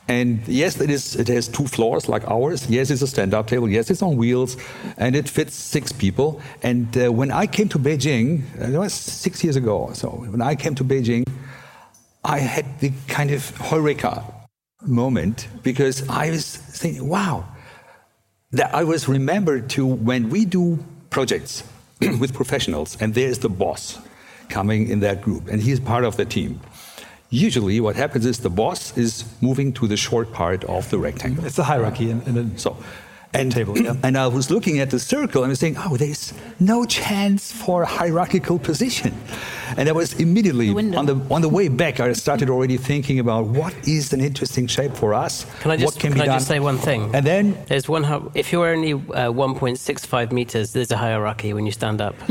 And 0.08 0.46
yes, 0.48 0.82
it, 0.82 0.90
is, 0.90 1.16
it 1.16 1.28
has 1.28 1.48
two 1.48 1.68
floors 1.68 2.10
like 2.10 2.28
ours. 2.28 2.68
Yes, 2.68 2.90
it's 2.90 3.04
a 3.04 3.08
stand 3.08 3.34
up 3.34 3.48
table. 3.48 3.70
Yes, 3.70 3.92
it's 3.92 4.02
on 4.02 4.18
wheels. 4.18 4.58
And 4.98 5.16
it 5.16 5.30
fits 5.30 5.54
six 5.54 5.92
people. 5.92 6.42
And 6.64 6.98
uh, 6.98 7.12
when 7.12 7.32
I 7.32 7.46
came 7.46 7.70
to 7.70 7.80
Beijing, 7.80 8.42
uh, 8.60 8.72
that 8.72 8.80
was 8.80 8.94
six 8.94 9.44
years 9.44 9.56
ago. 9.56 9.92
So 9.94 10.10
when 10.10 10.42
I 10.42 10.56
came 10.56 10.74
to 10.76 10.84
Beijing, 10.84 11.28
I 12.24 12.40
had 12.40 12.80
the 12.80 12.92
kind 13.08 13.32
of 13.32 13.54
eureka 13.72 14.24
moment 14.82 15.48
because 15.64 16.08
I 16.10 16.30
was 16.30 16.56
thinking, 16.56 17.08
wow, 17.08 17.46
that 18.52 18.74
I 18.74 18.84
was 18.84 19.08
remembered 19.08 19.70
to 19.72 19.86
when 19.86 20.30
we 20.30 20.46
do 20.46 20.84
projects 21.10 21.64
with 22.02 22.34
professionals, 22.34 22.98
and 23.00 23.14
there's 23.14 23.40
the 23.40 23.50
boss 23.50 24.00
coming 24.48 24.90
in 24.90 25.02
that 25.02 25.22
group, 25.22 25.48
and 25.48 25.62
he's 25.62 25.80
part 25.80 26.04
of 26.04 26.18
the 26.18 26.26
team. 26.26 26.60
Usually, 27.30 27.80
what 27.80 27.96
happens 27.96 28.26
is 28.26 28.40
the 28.40 28.50
boss 28.50 28.98
is 28.98 29.24
moving 29.42 29.72
to 29.74 29.88
the 29.88 29.98
short 29.98 30.34
part 30.34 30.64
of 30.64 30.90
the 30.90 30.98
rectangle. 30.98 31.46
It's 31.46 31.60
a 31.60 31.64
hierarchy 31.64 32.10
in, 32.10 32.22
in 32.24 32.38
a 32.38 32.58
so 32.58 32.76
and, 33.34 33.52
table. 33.52 33.78
Yeah. 33.78 33.96
And 34.04 34.18
I 34.18 34.28
was 34.28 34.50
looking 34.50 34.80
at 34.80 34.90
the 34.90 35.00
circle 35.00 35.44
and 35.44 35.50
I 35.50 35.52
was 35.52 35.60
saying, 35.60 35.76
oh, 35.78 35.98
there's 35.98 36.34
no 36.60 36.86
chance 36.86 37.52
for 37.52 37.84
a 37.84 37.86
hierarchical 37.86 38.60
position. 38.60 39.16
And 39.78 39.88
I 39.88 39.92
was 39.92 40.14
immediately 40.14 40.74
the 40.74 40.98
on 40.98 41.06
the 41.06 41.16
on 41.30 41.42
the 41.42 41.50
way 41.50 41.68
back. 41.68 42.00
I 42.00 42.12
started 42.14 42.50
already 42.50 42.78
thinking 42.78 43.20
about 43.20 43.46
what 43.46 43.74
is 43.88 44.14
an 44.14 44.22
interesting 44.22 44.66
shape 44.66 44.96
for 44.96 45.14
us. 45.14 45.46
Can 45.62 45.70
I 45.72 45.78
just, 45.78 45.94
what 45.94 46.02
can, 46.02 46.14
can 46.14 46.22
I 46.22 46.26
just 46.26 46.48
say 46.48 46.60
one 46.60 46.80
thing? 46.80 47.14
And 47.14 47.26
then 47.26 47.56
there's 47.68 47.88
one. 47.88 48.32
If 48.34 48.52
you're 48.52 48.68
only 48.68 48.94
uh, 48.94 49.32
1.65 49.32 50.32
meters, 50.32 50.74
there's 50.74 50.90
a 50.92 50.98
hierarchy 50.98 51.54
when 51.54 51.68
you 51.68 51.72
stand 51.72 52.02
up. 52.02 52.16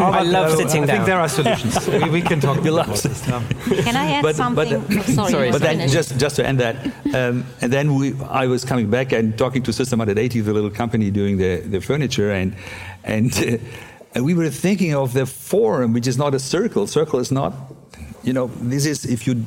I 0.00 0.22
love 0.22 0.56
sitting 0.56 0.86
down. 0.86 0.90
I 0.90 0.92
think 0.94 1.06
there 1.06 1.18
are 1.18 1.28
solutions. 1.28 1.86
we, 2.04 2.10
we, 2.10 2.22
can 2.22 2.40
talk 2.40 2.58
about 2.58 2.86
this. 2.86 3.24
Can 3.24 3.96
I 3.96 4.12
add 4.12 4.22
but, 4.22 4.36
something? 4.36 4.84
But, 4.86 5.04
sorry, 5.04 5.30
sorry 5.30 5.50
but 5.50 5.60
then 5.60 5.88
just 5.88 6.18
just 6.18 6.36
to 6.36 6.46
end 6.46 6.60
that 6.60 6.76
um, 7.14 7.46
and 7.60 7.72
then 7.72 7.94
we, 7.94 8.14
I 8.28 8.46
was 8.46 8.64
coming 8.64 8.90
back 8.90 9.12
and 9.12 9.36
talking 9.36 9.62
to 9.64 9.72
System 9.72 9.98
180, 9.98 10.40
the 10.40 10.52
little 10.52 10.70
company 10.70 11.10
doing 11.10 11.36
the, 11.36 11.60
the 11.60 11.80
furniture, 11.80 12.32
and 12.32 12.54
and, 13.04 13.32
uh, 13.38 13.58
and 14.14 14.24
we 14.24 14.34
were 14.34 14.50
thinking 14.50 14.94
of 14.94 15.12
the 15.12 15.26
forum, 15.26 15.92
which 15.92 16.06
is 16.06 16.18
not 16.18 16.34
a 16.34 16.38
circle. 16.38 16.86
Circle 16.86 17.20
is 17.20 17.30
not, 17.30 17.52
you 18.22 18.32
know, 18.32 18.48
this 18.60 18.86
is 18.86 19.04
if 19.04 19.26
you 19.26 19.44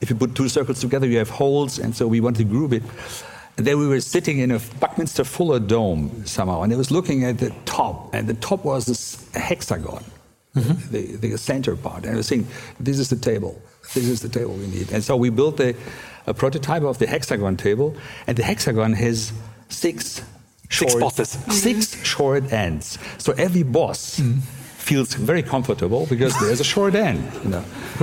if 0.00 0.10
you 0.10 0.16
put 0.16 0.34
two 0.34 0.48
circles 0.48 0.80
together, 0.80 1.06
you 1.06 1.18
have 1.18 1.30
holes, 1.30 1.78
and 1.78 1.94
so 1.94 2.06
we 2.06 2.20
want 2.20 2.36
to 2.36 2.44
group 2.44 2.72
it. 2.72 2.82
And 3.56 3.66
then 3.66 3.78
we 3.78 3.86
were 3.86 4.00
sitting 4.00 4.38
in 4.40 4.50
a 4.50 4.58
Buckminster 4.80 5.24
Fuller 5.24 5.60
dome 5.60 6.26
somehow, 6.26 6.62
and 6.62 6.72
I 6.72 6.76
was 6.76 6.90
looking 6.90 7.24
at 7.24 7.38
the 7.38 7.54
top, 7.64 8.12
and 8.12 8.28
the 8.28 8.34
top 8.34 8.64
was 8.64 8.86
this 8.86 9.28
hexagon, 9.34 10.04
mm-hmm. 10.56 10.92
the, 10.92 11.16
the 11.16 11.38
center 11.38 11.76
part. 11.76 12.04
And 12.04 12.14
I 12.14 12.16
was 12.16 12.26
saying, 12.26 12.48
this 12.80 12.98
is 12.98 13.08
the 13.08 13.16
table. 13.16 13.60
This 13.94 14.08
is 14.08 14.20
the 14.20 14.28
table 14.28 14.54
we 14.54 14.66
need. 14.66 14.90
And 14.92 15.04
so 15.04 15.16
we 15.16 15.30
built 15.30 15.60
a, 15.60 15.76
a 16.26 16.34
prototype 16.34 16.82
of 16.82 16.98
the 16.98 17.06
hexagon 17.06 17.56
table, 17.56 17.96
and 18.26 18.36
the 18.36 18.42
hexagon 18.42 18.92
has 18.94 19.32
six 19.68 20.22
short, 20.68 20.90
six 20.90 21.00
bosses, 21.00 21.30
6 21.60 22.04
short 22.04 22.52
ends. 22.52 22.98
So 23.18 23.32
every 23.32 23.62
boss. 23.62 24.20
Mm 24.20 24.40
feels 24.84 25.14
very 25.14 25.42
comfortable 25.42 26.06
because 26.06 26.38
there's 26.40 26.60
a 26.60 26.64
short 26.64 26.94
end. 26.94 27.20
You 27.42 27.50
know. 27.50 27.64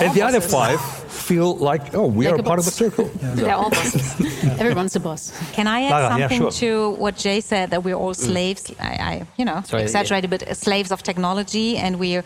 and 0.00 0.14
the 0.14 0.22
other 0.22 0.40
five 0.40 0.80
feel 0.80 1.56
like, 1.56 1.94
oh, 1.94 2.06
we 2.06 2.26
like 2.26 2.40
are 2.40 2.42
part 2.42 2.58
boss. 2.58 2.66
of 2.66 2.72
the 2.72 2.84
circle. 2.84 3.10
Yeah. 3.24 3.34
They're 3.34 3.54
all 3.54 3.70
bosses. 3.70 4.04
Everyone's 4.60 4.96
a 4.96 5.00
boss. 5.00 5.32
Can 5.52 5.66
I 5.66 5.84
add 5.84 5.90
Lara, 5.90 6.08
something 6.08 6.42
yeah, 6.42 6.50
sure. 6.50 6.50
to 6.50 6.90
what 7.02 7.16
Jay 7.16 7.40
said 7.40 7.70
that 7.70 7.84
we're 7.84 7.94
all 7.94 8.14
mm. 8.14 8.26
slaves? 8.30 8.64
Mm. 8.64 8.84
I, 8.84 8.92
I, 9.10 9.26
you 9.38 9.44
know, 9.44 9.62
Sorry, 9.64 9.82
exaggerate 9.82 10.24
yeah. 10.24 10.34
a 10.34 10.38
bit, 10.38 10.56
slaves 10.56 10.90
of 10.90 11.02
technology, 11.02 11.76
and 11.76 11.98
we're 11.98 12.24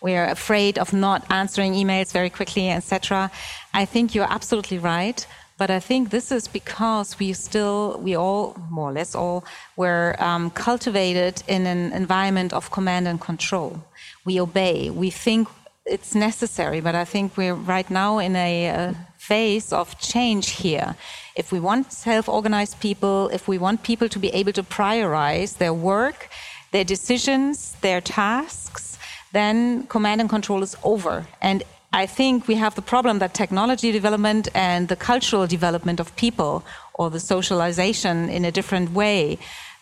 we're 0.00 0.26
afraid 0.26 0.78
of 0.78 0.92
not 0.92 1.24
answering 1.30 1.74
emails 1.74 2.12
very 2.12 2.30
quickly, 2.30 2.70
etc. 2.70 3.30
I 3.74 3.84
think 3.84 4.14
you're 4.14 4.32
absolutely 4.32 4.78
right. 4.78 5.26
But 5.58 5.70
I 5.72 5.80
think 5.80 6.10
this 6.10 6.30
is 6.30 6.46
because 6.46 7.18
we 7.18 7.32
still, 7.32 7.98
we 8.00 8.16
all, 8.16 8.56
more 8.70 8.90
or 8.90 8.92
less 8.92 9.16
all, 9.16 9.44
were 9.76 10.14
um, 10.20 10.50
cultivated 10.50 11.42
in 11.48 11.66
an 11.66 11.92
environment 11.92 12.52
of 12.52 12.70
command 12.70 13.08
and 13.08 13.20
control. 13.20 13.82
We 14.24 14.40
obey. 14.40 14.88
We 14.90 15.10
think 15.10 15.48
it's 15.84 16.14
necessary, 16.14 16.80
but 16.80 16.94
I 16.94 17.04
think 17.04 17.36
we're 17.36 17.54
right 17.54 17.90
now 17.90 18.18
in 18.18 18.36
a, 18.36 18.66
a 18.66 18.96
phase 19.18 19.72
of 19.72 19.98
change 19.98 20.50
here. 20.50 20.94
If 21.34 21.50
we 21.50 21.58
want 21.58 21.92
self 21.92 22.28
organized 22.28 22.78
people, 22.78 23.28
if 23.32 23.48
we 23.48 23.58
want 23.58 23.82
people 23.82 24.08
to 24.10 24.18
be 24.18 24.28
able 24.28 24.52
to 24.52 24.62
prioritize 24.62 25.58
their 25.58 25.74
work, 25.74 26.28
their 26.70 26.84
decisions, 26.84 27.74
their 27.80 28.00
tasks, 28.00 28.87
then 29.32 29.86
command 29.86 30.20
and 30.20 30.30
control 30.30 30.62
is 30.62 30.76
over. 30.82 31.26
And 31.40 31.62
I 31.92 32.06
think 32.06 32.48
we 32.48 32.56
have 32.56 32.74
the 32.74 32.82
problem 32.82 33.18
that 33.18 33.32
technology 33.34 33.92
development 33.92 34.48
and 34.54 34.88
the 34.88 34.96
cultural 34.96 35.46
development 35.46 36.00
of 36.00 36.14
people 36.16 36.64
or 36.94 37.10
the 37.10 37.20
socialization 37.20 38.28
in 38.28 38.44
a 38.44 38.52
different 38.52 38.92
way 38.92 39.38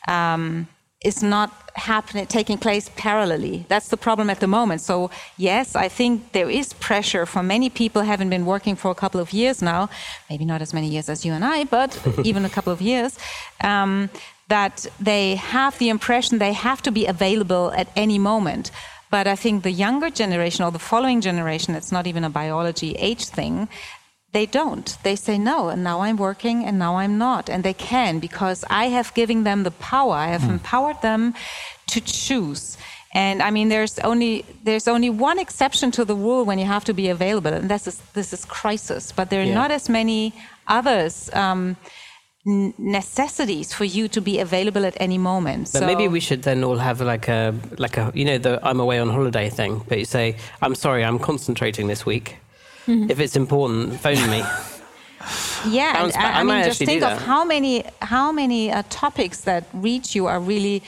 um, 0.07 0.69
is 1.05 1.23
not 1.23 1.53
happening, 1.75 2.27
taking 2.27 2.59
place 2.59 2.89
parallelly. 2.91 3.67
That's 3.69 3.89
the 3.89 3.97
problem 3.97 4.31
at 4.31 4.41
the 4.41 4.47
moment. 4.47 4.81
So 4.81 5.11
yes, 5.37 5.75
I 5.75 5.89
think 5.89 6.33
there 6.33 6.49
is 6.49 6.73
pressure 6.75 7.27
for 7.27 7.43
many 7.43 7.69
people 7.71 8.03
having 8.03 8.31
been 8.31 8.47
working 8.47 8.77
for 8.77 8.91
a 8.91 8.95
couple 8.95 9.21
of 9.21 9.33
years 9.33 9.61
now, 9.61 9.89
maybe 10.31 10.45
not 10.45 10.63
as 10.63 10.73
many 10.73 10.89
years 10.89 11.09
as 11.09 11.25
you 11.25 11.33
and 11.33 11.45
I, 11.45 11.65
but 11.65 12.01
even 12.25 12.45
a 12.45 12.49
couple 12.49 12.73
of 12.73 12.81
years, 12.81 13.19
um, 13.63 14.11
that 14.49 14.87
they 15.01 15.35
have 15.37 15.77
the 15.79 15.89
impression 15.89 16.39
they 16.39 16.53
have 16.53 16.81
to 16.83 16.93
be 16.93 17.07
available 17.07 17.73
at 17.77 17.89
any 17.97 18.19
moment. 18.19 18.71
But 19.11 19.27
I 19.27 19.37
think 19.37 19.63
the 19.63 19.71
younger 19.71 20.11
generation 20.11 20.65
or 20.65 20.71
the 20.71 20.79
following 20.79 21.21
generation, 21.21 21.75
it's 21.75 21.93
not 21.93 22.07
even 22.07 22.25
a 22.25 22.31
biology 22.31 22.93
age 22.95 23.27
thing, 23.27 23.69
they 24.33 24.47
don't. 24.47 24.99
They 25.03 25.17
say 25.17 25.39
no, 25.39 25.69
and 25.69 25.83
now 25.83 26.01
I'm 26.01 26.17
working 26.17 26.65
and 26.65 26.79
now 26.79 26.97
I'm 26.97 27.17
not. 27.17 27.49
And 27.49 27.65
they 27.65 27.73
can 27.73 28.19
because 28.19 28.65
I 28.69 28.87
have 28.89 29.15
given 29.15 29.45
them 29.45 29.63
the 29.63 29.71
power, 29.71 30.15
I 30.15 30.27
have 30.27 30.43
mm. 30.43 30.51
empowered 30.51 31.01
them 31.01 31.35
to 31.93 32.01
choose. 32.01 32.77
And 33.15 33.41
I 33.41 33.51
mean, 33.51 33.69
there's 33.71 33.99
only 34.01 34.45
there's 34.65 34.89
only 34.89 35.09
one 35.09 35.39
exception 35.39 35.91
to 35.93 36.05
the 36.05 36.15
rule 36.15 36.45
when 36.45 36.59
you 36.59 36.67
have 36.67 36.85
to 36.85 36.93
be 36.93 37.09
available, 37.09 37.53
and 37.53 37.71
this 37.71 37.87
is 37.87 37.97
this 38.13 38.33
is 38.33 38.45
crisis. 38.45 39.11
But 39.11 39.31
there 39.31 39.41
are 39.41 39.45
yeah. 39.45 39.63
not 39.63 39.71
as 39.71 39.89
many 39.89 40.35
others. 40.69 41.31
Um, 41.33 41.77
necessities 42.47 43.73
for 43.73 43.85
you 43.85 44.07
to 44.07 44.21
be 44.21 44.39
available 44.39 44.87
at 44.87 44.97
any 45.01 45.19
moment. 45.19 45.71
But 45.73 45.81
so 45.81 45.87
maybe 45.87 46.07
we 46.07 46.21
should 46.21 46.43
then 46.43 46.63
all 46.63 46.79
have 46.79 47.01
like 47.01 47.29
a 47.29 47.55
like 47.79 47.97
a 47.97 48.13
you 48.15 48.25
know 48.25 48.39
the 48.39 48.61
I'm 48.63 48.79
away 48.79 48.99
on 49.01 49.09
holiday 49.09 49.51
thing. 49.51 49.83
But 49.89 49.99
you 49.99 50.05
say 50.05 50.37
I'm 50.63 50.75
sorry, 50.75 51.05
I'm 51.05 51.19
concentrating 51.19 51.89
this 51.89 52.07
week. 52.07 52.37
Mm-hmm. 52.87 53.11
If 53.11 53.19
it's 53.19 53.35
important, 53.35 53.99
phone 54.01 54.31
me. 54.31 54.39
yeah, 55.69 56.05
and, 56.05 56.13
I, 56.13 56.41
I, 56.41 56.43
mean, 56.45 56.63
just 56.63 56.79
think 56.79 57.03
of 57.03 57.21
how 57.23 57.45
many 57.45 57.85
how 58.01 58.31
many 58.31 58.71
uh, 58.71 58.85
topics 58.91 59.41
that 59.41 59.65
reach 59.73 60.15
you 60.15 60.27
are 60.27 60.39
really 60.39 60.85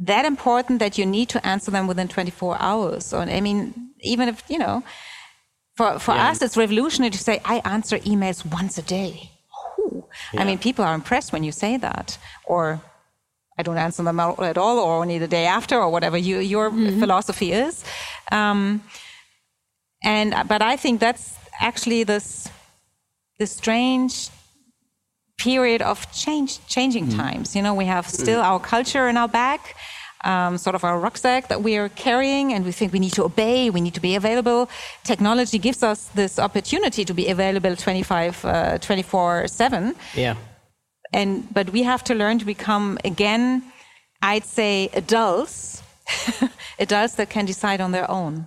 that 0.00 0.26
important 0.26 0.80
that 0.80 0.98
you 0.98 1.06
need 1.06 1.30
to 1.30 1.46
answer 1.46 1.70
them 1.70 1.86
within 1.86 2.08
24 2.08 2.56
hours. 2.60 3.06
So, 3.06 3.20
I 3.20 3.40
mean, 3.40 3.92
even 4.00 4.28
if 4.28 4.42
you 4.50 4.58
know, 4.58 4.84
for 5.76 5.98
for 5.98 6.14
yeah. 6.14 6.28
us, 6.28 6.42
it's 6.42 6.58
revolutionary 6.58 7.10
to 7.10 7.18
say 7.18 7.40
I 7.46 7.62
answer 7.64 7.98
emails 8.00 8.44
once 8.44 8.76
a 8.76 8.82
day 8.82 9.31
yeah. 10.32 10.40
I 10.40 10.44
mean, 10.44 10.58
people 10.58 10.84
are 10.84 10.94
impressed 10.94 11.32
when 11.32 11.44
you 11.44 11.52
say 11.52 11.76
that, 11.76 12.18
or 12.44 12.80
I 13.58 13.62
don't 13.62 13.78
answer 13.78 14.02
them 14.02 14.18
at 14.20 14.58
all, 14.58 14.78
or 14.78 15.02
only 15.02 15.18
the 15.18 15.28
day 15.28 15.46
after, 15.46 15.78
or 15.78 15.90
whatever 15.90 16.16
you, 16.16 16.38
your 16.38 16.70
mm-hmm. 16.70 17.00
philosophy 17.00 17.52
is. 17.52 17.84
Um, 18.30 18.82
and 20.02 20.34
but 20.48 20.62
I 20.62 20.76
think 20.76 21.00
that's 21.00 21.36
actually 21.60 22.04
this 22.04 22.48
this 23.38 23.52
strange 23.52 24.30
period 25.38 25.82
of 25.82 26.10
change, 26.12 26.64
changing 26.66 27.06
mm-hmm. 27.06 27.18
times. 27.18 27.56
You 27.56 27.62
know, 27.62 27.74
we 27.74 27.86
have 27.86 28.08
still 28.08 28.40
our 28.40 28.60
culture 28.60 29.08
in 29.08 29.16
our 29.16 29.28
back 29.28 29.74
um, 30.24 30.58
sort 30.58 30.74
of 30.74 30.84
our 30.84 30.98
rucksack 30.98 31.48
that 31.48 31.62
we 31.62 31.76
are 31.76 31.88
carrying, 31.90 32.52
and 32.52 32.64
we 32.64 32.72
think 32.72 32.92
we 32.92 32.98
need 32.98 33.12
to 33.14 33.24
obey, 33.24 33.70
we 33.70 33.80
need 33.80 33.94
to 33.94 34.00
be 34.00 34.14
available. 34.14 34.68
Technology 35.04 35.58
gives 35.58 35.82
us 35.82 36.08
this 36.14 36.38
opportunity 36.38 37.04
to 37.04 37.14
be 37.14 37.28
available 37.28 37.76
25, 37.76 38.44
uh, 38.44 38.78
24 38.78 39.48
7. 39.48 39.94
Yeah. 40.14 40.36
And, 41.12 41.52
but 41.52 41.70
we 41.70 41.82
have 41.82 42.02
to 42.04 42.14
learn 42.14 42.38
to 42.38 42.44
become, 42.44 42.98
again, 43.04 43.62
I'd 44.22 44.44
say 44.44 44.88
adults, 44.94 45.82
adults 46.78 47.14
that 47.16 47.28
can 47.28 47.44
decide 47.44 47.80
on 47.80 47.92
their 47.92 48.10
own. 48.10 48.46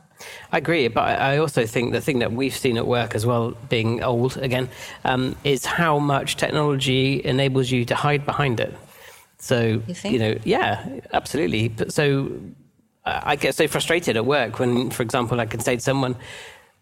I 0.51 0.57
agree, 0.57 0.87
but 0.87 1.03
I 1.03 1.37
also 1.37 1.65
think 1.65 1.91
the 1.91 2.01
thing 2.01 2.19
that 2.19 2.31
we've 2.31 2.55
seen 2.55 2.77
at 2.77 2.87
work 2.87 3.13
as 3.15 3.25
well, 3.25 3.51
being 3.69 4.01
old 4.01 4.37
again, 4.37 4.69
um, 5.03 5.35
is 5.43 5.65
how 5.65 5.99
much 5.99 6.37
technology 6.37 7.23
enables 7.23 7.69
you 7.69 7.85
to 7.85 7.95
hide 7.95 8.25
behind 8.25 8.59
it. 8.59 8.73
So 9.37 9.81
you, 9.87 9.95
you, 10.11 10.19
know, 10.19 10.37
yeah, 10.43 10.87
absolutely. 11.13 11.67
But 11.67 11.93
so 11.93 12.31
I 13.05 13.35
get 13.35 13.55
so 13.55 13.67
frustrated 13.67 14.17
at 14.17 14.25
work 14.25 14.59
when, 14.59 14.89
for 14.89 15.03
example, 15.03 15.39
I 15.39 15.45
can 15.45 15.59
say 15.59 15.75
to 15.75 15.81
someone, 15.81 16.15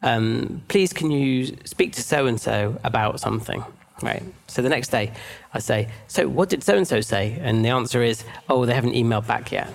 um, 0.02 0.62
"Please, 0.68 0.94
can 0.94 1.12
you 1.12 1.58
speak 1.66 1.94
to 1.94 2.02
so 2.02 2.26
and 2.26 2.40
so 2.40 2.80
about 2.84 3.20
something?" 3.20 3.64
Right. 4.02 4.24
So 4.48 4.62
the 4.62 4.70
next 4.70 4.90
day, 4.90 5.12
I 5.54 5.60
say, 5.60 5.88
"So 6.08 6.28
what 6.28 6.50
did 6.50 6.64
so 6.64 6.76
and 6.76 6.88
so 6.88 7.02
say?" 7.02 7.38
And 7.42 7.64
the 7.64 7.70
answer 7.70 8.02
is, 8.02 8.24
"Oh, 8.50 8.66
they 8.66 8.74
haven't 8.74 8.94
emailed 8.94 9.28
back 9.28 9.52
yet." 9.52 9.70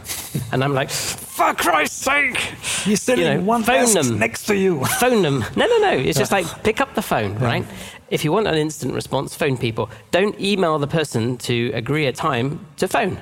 and 0.53 0.65
I'm 0.65 0.75
like, 0.75 0.91
"For 0.91 1.55
Christ's 1.55 2.05
sake!" 2.05 2.53
You're 2.87 2.97
sitting 2.97 3.27
you 3.27 3.35
know, 3.35 3.41
one 3.43 3.63
phone 3.63 3.93
them 3.93 4.19
next 4.19 4.47
to 4.47 4.57
you. 4.57 4.85
phone 4.85 5.23
them. 5.23 5.45
No, 5.57 5.67
no, 5.67 5.79
no. 5.79 5.93
It's 5.93 6.19
just 6.25 6.33
like 6.33 6.47
pick 6.63 6.81
up 6.81 6.95
the 6.95 7.03
phone, 7.03 7.39
right? 7.39 7.65
If 8.11 8.25
you 8.25 8.33
want 8.33 8.47
an 8.47 8.55
instant 8.55 8.95
response, 8.95 9.35
phone 9.35 9.57
people. 9.57 9.91
Don't 10.11 10.39
email 10.41 10.79
the 10.79 10.87
person 10.87 11.37
to 11.39 11.71
agree 11.75 12.07
a 12.07 12.13
time 12.13 12.67
to 12.77 12.89
phone. 12.89 13.19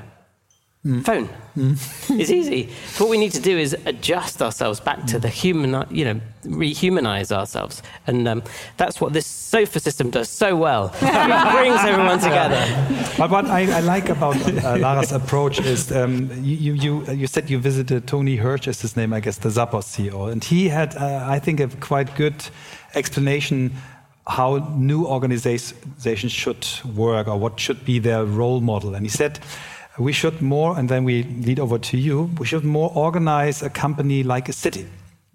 Mm. 0.87 1.05
Phone. 1.05 1.29
Mm. 1.57 2.11
it's 2.21 2.31
easy. 2.31 2.71
So 2.87 3.05
what 3.05 3.11
we 3.11 3.19
need 3.19 3.33
to 3.33 3.41
do 3.41 3.59
is 3.59 3.77
adjust 3.87 4.41
ourselves 4.41 4.79
back 4.79 5.05
to 5.07 5.19
the 5.19 5.29
human, 5.29 5.85
you 5.91 6.05
know, 6.05 6.21
rehumanize 6.45 7.33
ourselves. 7.33 7.83
And 8.07 8.29
um, 8.29 8.45
that's 8.77 9.01
what 9.01 9.13
this 9.13 9.27
sofa 9.27 9.81
system 9.81 10.11
does 10.11 10.29
so 10.29 10.55
well. 10.55 10.95
it 11.03 11.53
brings 11.57 11.81
everyone 11.81 12.21
together. 12.21 12.63
But 13.19 13.31
what 13.31 13.47
I, 13.47 13.79
I 13.79 13.81
like 13.81 14.11
about 14.11 14.37
uh, 14.37 14.77
Lara's 14.77 15.11
approach 15.11 15.59
is 15.59 15.91
um, 15.91 16.31
you, 16.45 16.75
you, 16.75 17.11
you 17.11 17.27
said 17.27 17.49
you 17.49 17.59
visited 17.59 18.07
Tony 18.07 18.37
Hirsch, 18.37 18.69
is 18.69 18.83
his 18.83 18.95
name, 18.95 19.15
I 19.15 19.21
guess, 19.21 19.39
the 19.39 19.49
Zappos 19.49 19.87
CEO. 19.87 20.31
And 20.31 20.45
he 20.45 20.69
had, 20.69 20.95
uh, 20.97 21.25
I 21.27 21.39
think, 21.39 21.59
a 21.61 21.69
quite 21.69 22.15
good 22.15 22.45
explanation 22.95 23.73
how 24.27 24.75
new 24.77 25.07
organizations 25.07 26.33
should 26.33 26.67
work 26.95 27.29
or 27.29 27.39
what 27.39 27.61
should 27.61 27.85
be 27.85 27.99
their 27.99 28.25
role 28.25 28.61
model. 28.61 28.95
And 28.95 29.05
he 29.05 29.11
said, 29.11 29.39
we 29.99 30.13
should 30.13 30.43
more, 30.43 30.79
and 30.79 30.89
then 30.89 31.05
we 31.05 31.23
lead 31.23 31.59
over 31.59 31.79
to 31.79 31.97
you, 31.97 32.31
we 32.39 32.47
should 32.47 32.65
more 32.65 32.91
organize 32.95 33.63
a 33.63 33.71
company 33.71 34.23
like 34.23 34.49
a 34.49 34.53
city. 34.53 34.87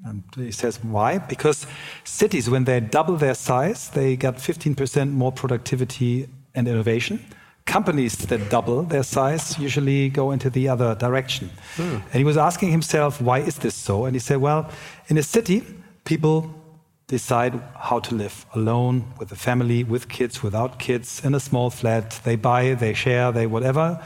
And 0.05 0.23
he 0.35 0.51
says, 0.51 0.83
why? 0.83 1.19
Because 1.19 1.67
cities, 2.03 2.49
when 2.49 2.65
they 2.65 2.79
double 2.79 3.17
their 3.17 3.35
size, 3.35 3.89
they 3.89 4.15
get 4.15 4.35
15% 4.35 5.11
more 5.11 5.31
productivity 5.31 6.27
and 6.55 6.67
innovation. 6.67 7.23
Companies 7.65 8.15
that 8.17 8.49
double 8.49 8.83
their 8.83 9.03
size 9.03 9.57
usually 9.59 10.09
go 10.09 10.31
into 10.31 10.49
the 10.49 10.67
other 10.67 10.95
direction. 10.95 11.49
Hmm. 11.75 11.97
And 12.11 12.13
he 12.13 12.23
was 12.23 12.37
asking 12.37 12.71
himself, 12.71 13.21
why 13.21 13.39
is 13.39 13.57
this 13.57 13.75
so? 13.75 14.05
And 14.05 14.15
he 14.15 14.19
said, 14.19 14.37
well, 14.37 14.69
in 15.07 15.17
a 15.17 15.23
city, 15.23 15.63
people 16.03 16.51
decide 17.11 17.53
how 17.75 17.99
to 17.99 18.15
live 18.15 18.45
alone, 18.53 19.03
with 19.19 19.31
a 19.33 19.35
family, 19.35 19.83
with 19.83 20.07
kids, 20.07 20.41
without 20.41 20.79
kids, 20.79 21.21
in 21.25 21.35
a 21.35 21.39
small 21.39 21.69
flat. 21.69 22.21
They 22.23 22.37
buy, 22.37 22.73
they 22.73 22.93
share, 22.93 23.33
they 23.33 23.47
whatever. 23.47 24.01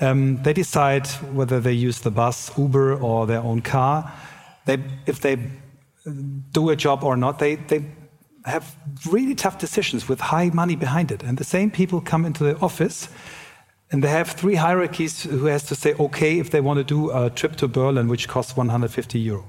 Um, 0.00 0.42
they 0.42 0.52
decide 0.52 1.06
whether 1.38 1.60
they 1.60 1.72
use 1.72 2.00
the 2.00 2.10
bus, 2.10 2.50
Uber, 2.58 2.98
or 3.00 3.26
their 3.26 3.40
own 3.40 3.60
car. 3.62 4.12
They, 4.66 4.78
if 5.06 5.20
they 5.20 5.36
do 6.50 6.70
a 6.70 6.76
job 6.76 7.04
or 7.04 7.16
not, 7.16 7.38
they, 7.38 7.54
they 7.54 7.84
have 8.44 8.74
really 9.08 9.36
tough 9.36 9.58
decisions 9.58 10.08
with 10.08 10.20
high 10.20 10.50
money 10.52 10.74
behind 10.74 11.12
it. 11.12 11.22
And 11.22 11.38
the 11.38 11.44
same 11.44 11.70
people 11.70 12.00
come 12.00 12.26
into 12.26 12.42
the 12.42 12.58
office 12.58 13.08
and 13.92 14.02
they 14.02 14.10
have 14.10 14.28
three 14.32 14.56
hierarchies 14.56 15.22
who 15.22 15.46
has 15.46 15.62
to 15.64 15.74
say 15.74 15.94
okay 15.94 16.40
if 16.40 16.50
they 16.50 16.60
want 16.60 16.78
to 16.78 16.84
do 16.84 17.10
a 17.10 17.30
trip 17.30 17.54
to 17.56 17.68
Berlin, 17.68 18.08
which 18.08 18.26
costs 18.26 18.56
150 18.56 19.18
euro. 19.18 19.44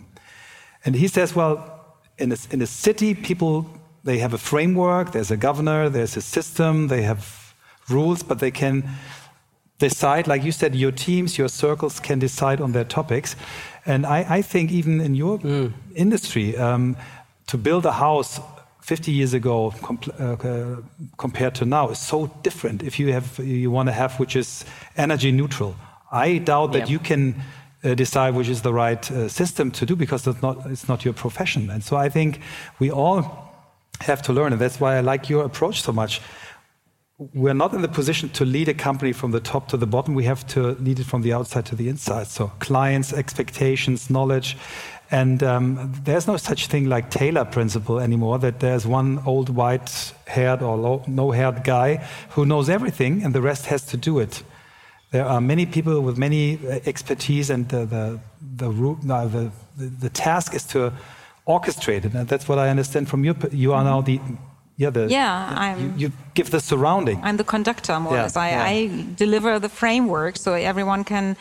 And 0.85 0.95
he 0.95 1.07
says, 1.07 1.35
well, 1.35 1.78
in 2.19 2.31
a, 2.31 2.37
in 2.51 2.61
a 2.61 2.67
city, 2.67 3.13
people 3.13 3.65
they 4.03 4.19
have 4.19 4.33
a 4.33 4.37
framework. 4.37 5.11
There's 5.11 5.31
a 5.31 5.37
governor. 5.37 5.89
There's 5.89 6.15
a 6.17 6.21
system. 6.21 6.87
They 6.87 7.03
have 7.03 7.53
rules, 7.89 8.23
but 8.23 8.39
they 8.39 8.51
can 8.51 8.87
decide, 9.77 10.27
like 10.27 10.43
you 10.43 10.51
said, 10.51 10.75
your 10.75 10.91
teams, 10.91 11.37
your 11.37 11.49
circles 11.49 11.99
can 11.99 12.19
decide 12.19 12.61
on 12.61 12.71
their 12.71 12.83
topics. 12.83 13.35
And 13.85 14.05
I, 14.05 14.25
I 14.37 14.41
think 14.41 14.71
even 14.71 15.01
in 15.01 15.15
your 15.15 15.39
mm. 15.39 15.73
industry, 15.95 16.57
um, 16.57 16.95
to 17.47 17.57
build 17.57 17.85
a 17.85 17.93
house 17.93 18.39
50 18.81 19.11
years 19.11 19.33
ago 19.33 19.73
uh, 20.19 20.81
compared 21.17 21.55
to 21.55 21.65
now 21.65 21.89
is 21.89 21.99
so 21.99 22.27
different. 22.43 22.83
If 22.83 22.99
you 22.99 23.13
have 23.13 23.39
you 23.39 23.71
want 23.71 23.87
to 23.87 23.93
have 23.93 24.19
which 24.19 24.35
is 24.35 24.65
energy 24.97 25.31
neutral, 25.31 25.75
I 26.11 26.39
doubt 26.39 26.73
that 26.73 26.87
yeah. 26.87 26.93
you 26.93 26.99
can 26.99 27.35
uh, 27.83 27.93
decide 27.93 28.35
which 28.35 28.49
is 28.49 28.61
the 28.61 28.73
right 28.73 29.11
uh, 29.11 29.27
system 29.27 29.71
to 29.71 29.85
do 29.85 29.95
because 29.95 30.27
it's 30.27 30.41
not 30.41 30.65
it's 30.65 30.87
not 30.87 31.05
your 31.05 31.13
profession. 31.13 31.69
And 31.69 31.83
so 31.83 31.97
I 31.97 32.09
think 32.09 32.39
we 32.79 32.91
all 32.91 33.49
have 34.01 34.21
to 34.23 34.33
learn, 34.33 34.53
and 34.53 34.61
that's 34.61 34.79
why 34.79 34.97
I 34.97 35.01
like 35.01 35.29
your 35.29 35.45
approach 35.45 35.81
so 35.81 35.91
much. 35.91 36.21
We're 37.33 37.53
not 37.53 37.73
in 37.73 37.81
the 37.81 37.89
position 37.89 38.29
to 38.29 38.45
lead 38.45 38.69
a 38.69 38.73
company 38.73 39.11
from 39.11 39.31
the 39.31 39.41
top 39.41 39.67
to 39.69 39.77
the 39.77 39.85
bottom. 39.85 40.15
We 40.15 40.23
have 40.23 40.47
to 40.47 40.71
lead 40.79 40.99
it 40.99 41.05
from 41.05 41.21
the 41.21 41.33
outside 41.33 41.65
to 41.65 41.75
the 41.75 41.89
inside. 41.89 42.27
So 42.27 42.47
clients, 42.59 43.11
expectations, 43.11 44.09
knowledge, 44.09 44.55
and 45.11 45.43
um, 45.43 45.93
there's 46.05 46.27
no 46.27 46.37
such 46.37 46.67
thing 46.67 46.87
like 46.87 47.09
Taylor 47.09 47.43
principle 47.43 47.99
anymore. 47.99 48.39
That 48.39 48.59
there's 48.59 48.85
one 48.87 49.21
old 49.25 49.49
white-haired 49.49 50.61
or 50.61 51.03
no-haired 51.07 51.63
guy 51.63 51.97
who 52.29 52.45
knows 52.45 52.69
everything, 52.69 53.23
and 53.23 53.35
the 53.35 53.41
rest 53.41 53.65
has 53.65 53.85
to 53.87 53.97
do 53.97 54.19
it. 54.19 54.43
There 55.11 55.25
are 55.25 55.41
many 55.41 55.65
people 55.65 56.01
with 56.01 56.17
many 56.17 56.57
uh, 56.57 56.79
expertise, 56.85 57.49
and 57.49 57.67
the, 57.69 57.85
the, 57.85 58.19
the, 58.57 59.51
the, 59.77 59.85
the 59.85 60.09
task 60.09 60.53
is 60.53 60.63
to 60.65 60.93
orchestrate 61.47 62.05
it. 62.05 62.13
And 62.13 62.27
that's 62.27 62.47
what 62.47 62.59
I 62.59 62.69
understand 62.69 63.09
from 63.09 63.23
you. 63.25 63.35
You 63.51 63.73
are 63.73 63.83
now 63.83 64.01
the 64.01 64.19
yeah, 64.77 64.91
the, 64.91 65.09
yeah, 65.09 65.53
I'm, 65.57 65.97
you, 65.97 66.07
you, 66.07 66.11
give 66.35 66.51
the 66.51 66.61
surrounding. 66.61 67.19
I'm 67.21 67.35
the 67.35 67.43
conductor, 67.43 67.99
more 67.99 68.13
or 68.13 68.21
less. 68.21 68.37
I, 68.37 68.49
yeah. 68.51 68.63
I, 68.63 69.05
deliver 69.17 69.59
the 69.59 69.67
framework 69.67 70.37
so 70.37 70.53
everyone 70.53 71.03
can 71.03 71.35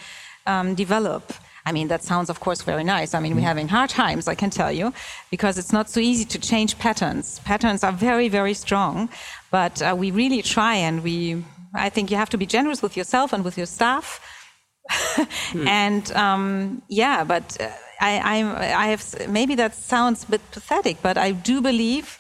um, 0.47 0.75
develop. 0.75 1.33
I 1.65 1.71
mean, 1.71 1.87
that 1.87 2.03
sounds, 2.03 2.31
of 2.31 2.41
course, 2.41 2.63
very 2.63 2.83
nice. 2.83 3.15
I 3.15 3.21
mean, 3.21 3.37
we're 3.37 3.43
mm. 3.43 3.53
having 3.53 3.69
hard 3.69 3.91
times, 3.91 4.27
I 4.27 4.35
can 4.35 4.51
tell 4.51 4.73
you, 4.73 4.93
because 5.31 5.57
it's 5.57 5.73
not 5.73 5.89
so 5.89 6.01
easy 6.01 6.25
to 6.25 6.39
change 6.41 6.81
patterns. 6.81 7.39
Patterns 7.45 7.85
are 7.85 7.93
very, 7.93 8.29
very 8.29 8.55
strong, 8.55 9.09
but 9.53 9.81
uh, 9.83 9.95
we 9.97 10.11
really 10.11 10.43
try 10.43 10.75
and 10.75 11.05
we 11.05 11.45
I 11.75 11.89
think 11.89 12.11
you 12.11 12.17
have 12.17 12.31
to 12.31 12.39
be 12.39 12.47
generous 12.47 12.83
with 12.83 12.97
yourself 12.97 13.33
and 13.33 13.45
with 13.45 13.57
your 13.57 13.67
staff. 13.67 14.21
mm. 14.91 15.67
And 15.83 16.11
um, 16.13 16.83
yeah, 16.89 17.25
but 17.25 17.57
uh, 17.61 17.69
I, 18.01 18.13
I, 18.19 18.85
I, 18.85 18.87
have 18.89 19.29
maybe 19.29 19.55
that 19.57 19.75
sounds 19.75 20.25
a 20.25 20.31
bit 20.31 20.51
pathetic, 20.51 20.97
but 21.03 21.19
I 21.19 21.33
do 21.33 21.61
believe 21.61 22.19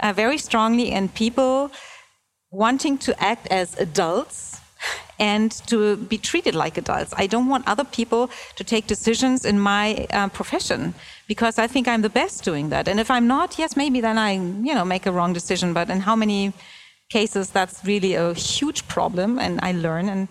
uh, 0.00 0.12
very 0.12 0.38
strongly 0.38 0.90
in 0.90 1.08
people 1.08 1.70
wanting 2.50 2.98
to 2.98 3.22
act 3.22 3.46
as 3.50 3.78
adults 3.78 4.60
and 5.18 5.52
to 5.66 5.96
be 5.96 6.18
treated 6.18 6.54
like 6.54 6.78
adults. 6.78 7.12
I 7.16 7.26
don't 7.26 7.48
want 7.48 7.68
other 7.68 7.84
people 7.84 8.30
to 8.56 8.64
take 8.64 8.86
decisions 8.86 9.44
in 9.44 9.60
my 9.60 10.06
uh, 10.10 10.28
profession 10.28 10.94
because 11.28 11.58
I 11.58 11.66
think 11.66 11.86
I'm 11.86 12.02
the 12.02 12.10
best 12.10 12.42
doing 12.42 12.70
that. 12.70 12.88
And 12.88 12.98
if 12.98 13.10
I'm 13.10 13.26
not, 13.26 13.58
yes, 13.58 13.76
maybe 13.76 14.00
then 14.00 14.18
I, 14.18 14.32
you 14.32 14.74
know, 14.74 14.84
make 14.84 15.06
a 15.06 15.12
wrong 15.12 15.32
decision. 15.32 15.74
But 15.74 15.90
in 15.90 16.00
how 16.00 16.16
many 16.16 16.52
cases, 17.10 17.50
that's 17.50 17.84
really 17.84 18.14
a 18.14 18.32
huge 18.34 18.88
problem, 18.88 19.38
and 19.38 19.60
I 19.62 19.72
learn. 19.72 20.08
And 20.08 20.28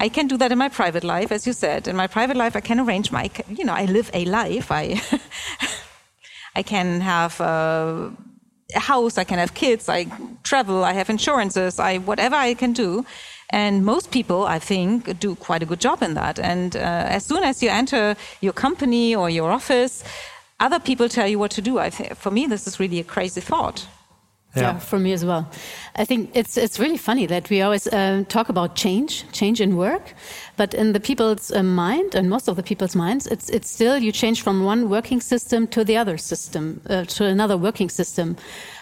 I 0.00 0.08
can 0.08 0.26
do 0.28 0.36
that 0.38 0.50
in 0.50 0.58
my 0.58 0.68
private 0.68 1.04
life, 1.04 1.30
as 1.30 1.46
you 1.46 1.52
said. 1.52 1.86
In 1.86 1.96
my 1.96 2.06
private 2.06 2.36
life, 2.36 2.56
I 2.56 2.60
can 2.60 2.80
arrange 2.80 3.12
my, 3.12 3.30
you 3.48 3.64
know, 3.64 3.74
I 3.74 3.84
live 3.84 4.10
a 4.14 4.24
life. 4.24 4.72
I, 4.72 5.00
I 6.56 6.62
can 6.62 7.00
have 7.00 7.40
a 7.40 8.12
house, 8.74 9.18
I 9.18 9.24
can 9.24 9.38
have 9.38 9.54
kids, 9.54 9.88
I 9.88 10.06
travel, 10.42 10.84
I 10.84 10.92
have 10.92 11.10
insurances, 11.10 11.78
I 11.78 11.98
whatever 11.98 12.36
I 12.36 12.54
can 12.54 12.72
do. 12.72 13.04
And 13.50 13.84
most 13.84 14.10
people, 14.10 14.44
I 14.44 14.58
think, 14.58 15.18
do 15.18 15.34
quite 15.34 15.62
a 15.62 15.66
good 15.66 15.80
job 15.80 16.02
in 16.02 16.14
that. 16.14 16.38
And 16.38 16.74
uh, 16.74 16.78
as 16.78 17.26
soon 17.26 17.42
as 17.44 17.62
you 17.62 17.68
enter 17.68 18.16
your 18.40 18.54
company 18.54 19.14
or 19.14 19.28
your 19.28 19.50
office, 19.50 20.02
other 20.58 20.78
people 20.78 21.08
tell 21.08 21.28
you 21.28 21.38
what 21.38 21.50
to 21.52 21.60
do. 21.60 21.78
I 21.78 21.90
think 21.90 22.16
for 22.16 22.30
me, 22.30 22.46
this 22.46 22.66
is 22.66 22.80
really 22.80 22.98
a 22.98 23.04
crazy 23.04 23.42
thought. 23.42 23.86
Yeah. 24.54 24.62
yeah. 24.62 24.78
for 24.78 24.98
me 24.98 25.12
as 25.12 25.24
well. 25.24 25.50
I 25.96 26.04
think 26.04 26.30
it's 26.34 26.56
it's 26.56 26.78
really 26.78 26.98
funny 26.98 27.26
that 27.26 27.48
we 27.48 27.62
always 27.62 27.86
uh, 27.86 28.24
talk 28.28 28.48
about 28.48 28.76
change, 28.76 29.24
change 29.32 29.60
in 29.60 29.76
work, 29.76 30.14
but 30.56 30.74
in 30.74 30.92
the 30.92 31.00
people's 31.00 31.50
uh, 31.50 31.62
mind 31.62 32.14
and 32.14 32.28
most 32.28 32.48
of 32.48 32.56
the 32.56 32.62
people's 32.62 32.94
minds, 32.94 33.26
it's 33.26 33.48
it's 33.48 33.70
still 33.70 33.98
you 33.98 34.12
change 34.12 34.42
from 34.42 34.64
one 34.64 34.88
working 34.88 35.22
system 35.22 35.66
to 35.68 35.84
the 35.84 35.96
other 35.96 36.18
system 36.18 36.80
uh, 36.90 37.04
to 37.04 37.24
another 37.24 37.56
working 37.56 37.90
system. 37.90 38.36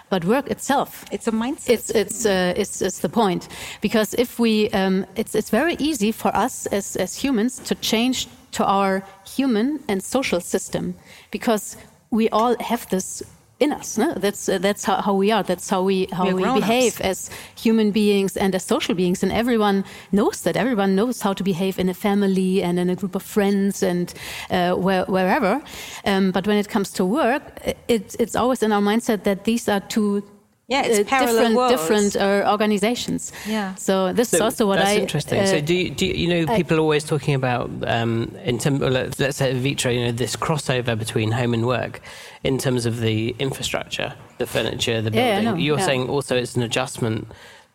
But 0.08 0.24
work 0.24 0.50
itself, 0.50 1.04
it's 1.12 1.28
a 1.28 1.32
mindset. 1.32 1.70
It's 1.70 1.90
it's 1.90 2.26
uh, 2.26 2.52
it's, 2.56 2.82
it's 2.82 2.98
the 2.98 3.08
point 3.08 3.48
because 3.80 4.12
if 4.14 4.40
we, 4.40 4.68
um, 4.70 5.06
it's 5.14 5.36
it's 5.36 5.50
very 5.50 5.76
easy 5.78 6.10
for 6.10 6.34
us 6.34 6.66
as 6.66 6.96
as 6.96 7.14
humans 7.14 7.60
to 7.60 7.76
change 7.76 8.26
to 8.52 8.64
our 8.64 9.04
human 9.24 9.78
and 9.86 10.02
social 10.02 10.40
system 10.40 10.94
because 11.30 11.76
we 12.10 12.28
all 12.30 12.56
have 12.58 12.88
this 12.88 13.22
in 13.60 13.72
us. 13.72 13.98
No? 13.98 14.14
That's 14.14 14.48
uh, 14.48 14.58
that's 14.58 14.84
how, 14.84 15.00
how, 15.02 15.14
we 15.14 15.30
are. 15.30 15.42
That's 15.42 15.68
how 15.68 15.82
we 15.82 16.08
how 16.12 16.34
we 16.34 16.42
behave 16.60 17.00
as 17.00 17.30
human 17.54 17.90
beings 17.90 18.36
and 18.36 18.54
as 18.54 18.64
social 18.64 18.94
beings. 18.94 19.22
And 19.22 19.30
everyone 19.30 19.84
knows 20.10 20.42
that. 20.42 20.56
Everyone 20.56 20.96
knows 20.96 21.20
how 21.20 21.34
to 21.34 21.44
behave 21.44 21.78
in 21.78 21.88
a 21.88 21.94
family 21.94 22.62
and 22.62 22.78
in 22.78 22.90
a 22.90 22.96
group 22.96 23.14
of 23.14 23.22
friends 23.22 23.82
and 23.82 24.12
uh, 24.50 24.74
where, 24.74 25.04
wherever. 25.04 25.62
Um, 26.06 26.32
but 26.32 26.46
when 26.46 26.56
it 26.56 26.68
comes 26.68 26.90
to 26.92 27.04
work, 27.04 27.42
it, 27.88 28.16
it's 28.18 28.34
always 28.34 28.62
in 28.62 28.72
our 28.72 28.82
mindset 28.82 29.24
that 29.24 29.44
these 29.44 29.68
are 29.68 29.80
two 29.80 30.24
yeah, 30.70 30.82
it's 30.82 31.12
uh, 31.12 31.18
different 31.26 31.56
worlds. 31.56 31.74
different 31.74 32.16
uh, 32.16 32.48
organizations. 32.48 33.32
Yeah. 33.44 33.74
So 33.74 34.12
this 34.12 34.28
so 34.28 34.36
is 34.36 34.40
also 34.40 34.66
what 34.68 34.76
that's 34.76 34.90
I. 34.90 34.94
That's 34.94 35.02
interesting. 35.02 35.40
Uh, 35.40 35.46
so 35.46 35.60
do 35.60 35.74
you, 35.74 35.90
do 35.90 36.06
you, 36.06 36.14
you 36.14 36.28
know 36.28 36.56
people 36.56 36.76
are 36.76 36.80
always 36.80 37.02
talking 37.02 37.34
about 37.34 37.68
um, 37.88 38.36
in 38.44 38.58
terms 38.58 38.80
let's, 38.80 39.18
let's 39.18 39.36
say 39.36 39.52
Vitra, 39.52 39.92
you 39.92 40.04
know 40.04 40.12
this 40.12 40.36
crossover 40.36 40.96
between 40.96 41.32
home 41.32 41.54
and 41.54 41.66
work 41.66 42.00
in 42.44 42.56
terms 42.56 42.86
of 42.86 43.00
the 43.00 43.34
infrastructure, 43.40 44.14
the 44.38 44.46
furniture, 44.46 45.02
the 45.02 45.10
building. 45.10 45.44
Yeah, 45.44 45.54
You're 45.56 45.78
yeah. 45.78 45.86
saying 45.86 46.08
also 46.08 46.36
it's 46.36 46.54
an 46.54 46.62
adjustment 46.62 47.26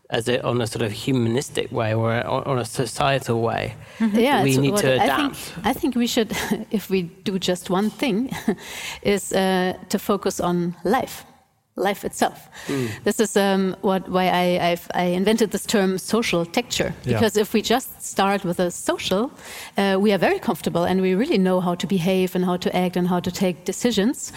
as 0.09 0.29
a, 0.29 0.41
on 0.45 0.61
a 0.61 0.67
sort 0.67 0.83
of 0.83 0.91
humanistic 0.93 1.71
way 1.73 1.93
or 1.93 2.15
a, 2.15 2.21
on 2.21 2.59
a 2.59 2.65
societal 2.65 3.41
way. 3.41 3.75
Mm-hmm. 3.97 4.19
Yeah, 4.19 4.43
we 4.43 4.55
need 4.57 4.77
to 4.77 4.93
adapt. 4.93 5.11
I 5.11 5.33
think, 5.33 5.67
I 5.67 5.73
think, 5.73 5.95
we 5.95 6.07
should, 6.07 6.31
if 6.71 6.89
we 6.89 7.03
do 7.03 7.39
just 7.39 7.69
one 7.69 7.89
thing, 7.89 8.29
is 9.01 9.33
uh, 9.33 9.73
to 9.89 9.99
focus 9.99 10.39
on 10.39 10.75
life 10.83 11.25
life 11.75 12.05
itself. 12.05 12.49
Mm. 12.67 13.03
This 13.03 13.19
is 13.19 13.35
um, 13.35 13.75
what 13.81 14.07
why 14.07 14.27
I, 14.27 14.71
I've, 14.71 14.87
i 14.93 15.03
invented 15.03 15.51
this 15.51 15.65
term 15.65 15.97
social 15.97 16.45
texture 16.45 16.93
because 17.03 17.35
yeah. 17.35 17.41
if 17.41 17.53
we 17.53 17.61
just 17.61 18.01
start 18.01 18.45
with 18.45 18.59
a 18.59 18.71
social, 18.71 19.31
uh, 19.77 19.97
we 19.99 20.13
are 20.13 20.17
very 20.17 20.39
comfortable 20.39 20.85
and 20.85 21.01
we 21.01 21.15
really 21.15 21.37
know 21.37 21.59
how 21.59 21.75
to 21.75 21.87
behave 21.87 22.33
and 22.35 22.45
how 22.45 22.57
to 22.57 22.75
act 22.75 22.95
and 22.95 23.07
how 23.07 23.19
to 23.19 23.31
take 23.31 23.65
decisions, 23.65 24.31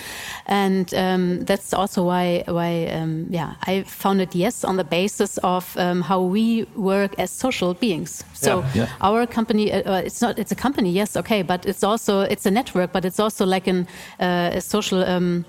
and 0.46 0.92
um, 0.94 1.44
that's 1.44 1.72
also 1.72 2.04
why 2.04 2.42
why 2.46 2.86
um, 2.86 3.26
yeah 3.30 3.54
I 3.66 3.84
founded 3.84 4.34
Yes 4.34 4.64
on 4.64 4.76
the 4.76 4.84
basis 4.84 5.38
of 5.38 5.76
um, 5.76 6.02
how 6.02 6.20
we 6.20 6.64
work 6.74 7.14
as 7.18 7.30
social 7.30 7.74
beings. 7.74 8.24
So 8.34 8.60
yeah. 8.60 8.68
Yeah. 8.74 8.88
our 9.00 9.26
company, 9.26 9.72
uh, 9.72 9.92
uh, 9.92 10.02
it's 10.04 10.20
not 10.20 10.38
it's 10.38 10.52
a 10.52 10.56
company, 10.56 10.90
yes, 10.90 11.16
okay, 11.16 11.42
but 11.42 11.66
it's 11.66 11.84
also 11.84 12.22
it's 12.22 12.46
a 12.46 12.50
network, 12.50 12.92
but 12.92 13.04
it's 13.04 13.20
also 13.20 13.46
like 13.46 13.66
an, 13.66 13.86
uh, 14.20 14.50
a 14.54 14.60
social 14.60 15.04
um, 15.04 15.44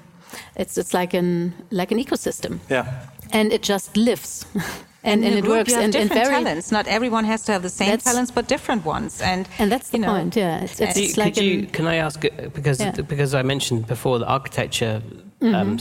it's 0.56 0.78
it's 0.78 0.94
like 0.94 1.14
an 1.14 1.54
like 1.72 1.92
an 1.92 2.00
ecosystem. 2.00 2.60
Yeah. 2.70 2.86
And 3.32 3.54
it 3.54 3.62
just 3.62 3.96
lives. 3.96 4.46
and, 5.04 5.24
and, 5.24 5.36
it 5.36 5.42
group, 5.42 5.58
works 5.58 5.74
and, 5.74 5.96
and, 5.96 6.10
very 6.10 6.44
talents. 6.44 6.72
Not 6.72 6.88
everyone 6.88 7.26
has 7.26 7.44
to 7.44 7.52
have 7.52 7.62
the 7.62 7.70
same 7.70 7.98
talents, 7.98 8.32
but 8.32 8.48
different 8.48 8.86
ones. 8.86 9.22
And 9.22 9.48
and 9.58 9.72
that's 9.72 9.90
the 9.90 10.00
know, 10.00 10.08
point. 10.08 10.36
Yeah, 10.36 10.64
it's, 10.64 10.80
it's 10.82 10.98
you, 11.18 11.24
like 11.24 11.38
you, 11.38 11.68
can 11.68 11.88
I 11.88 11.96
ask 11.96 12.24
uh, 12.26 12.30
because 12.54 12.80
yeah. 12.80 12.92
because 12.92 13.34
I 13.34 13.44
mentioned 13.44 13.88
before 13.88 14.20
the 14.20 14.26
architecture 14.26 15.02
mm 15.42 15.52
-hmm. 15.52 15.62
um, 15.62 15.80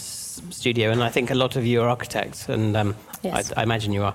studio, 0.51 0.91
and 0.91 1.03
I 1.03 1.11
think 1.11 1.31
a 1.31 1.35
lot 1.35 1.57
of 1.57 1.65
you 1.65 1.83
are 1.83 1.91
architects, 1.91 2.49
and 2.49 2.77
um, 2.77 2.95
yes. 3.23 3.53
I, 3.53 3.61
I, 3.61 3.63
imagine 3.63 3.95
you 3.95 4.05
are, 4.05 4.15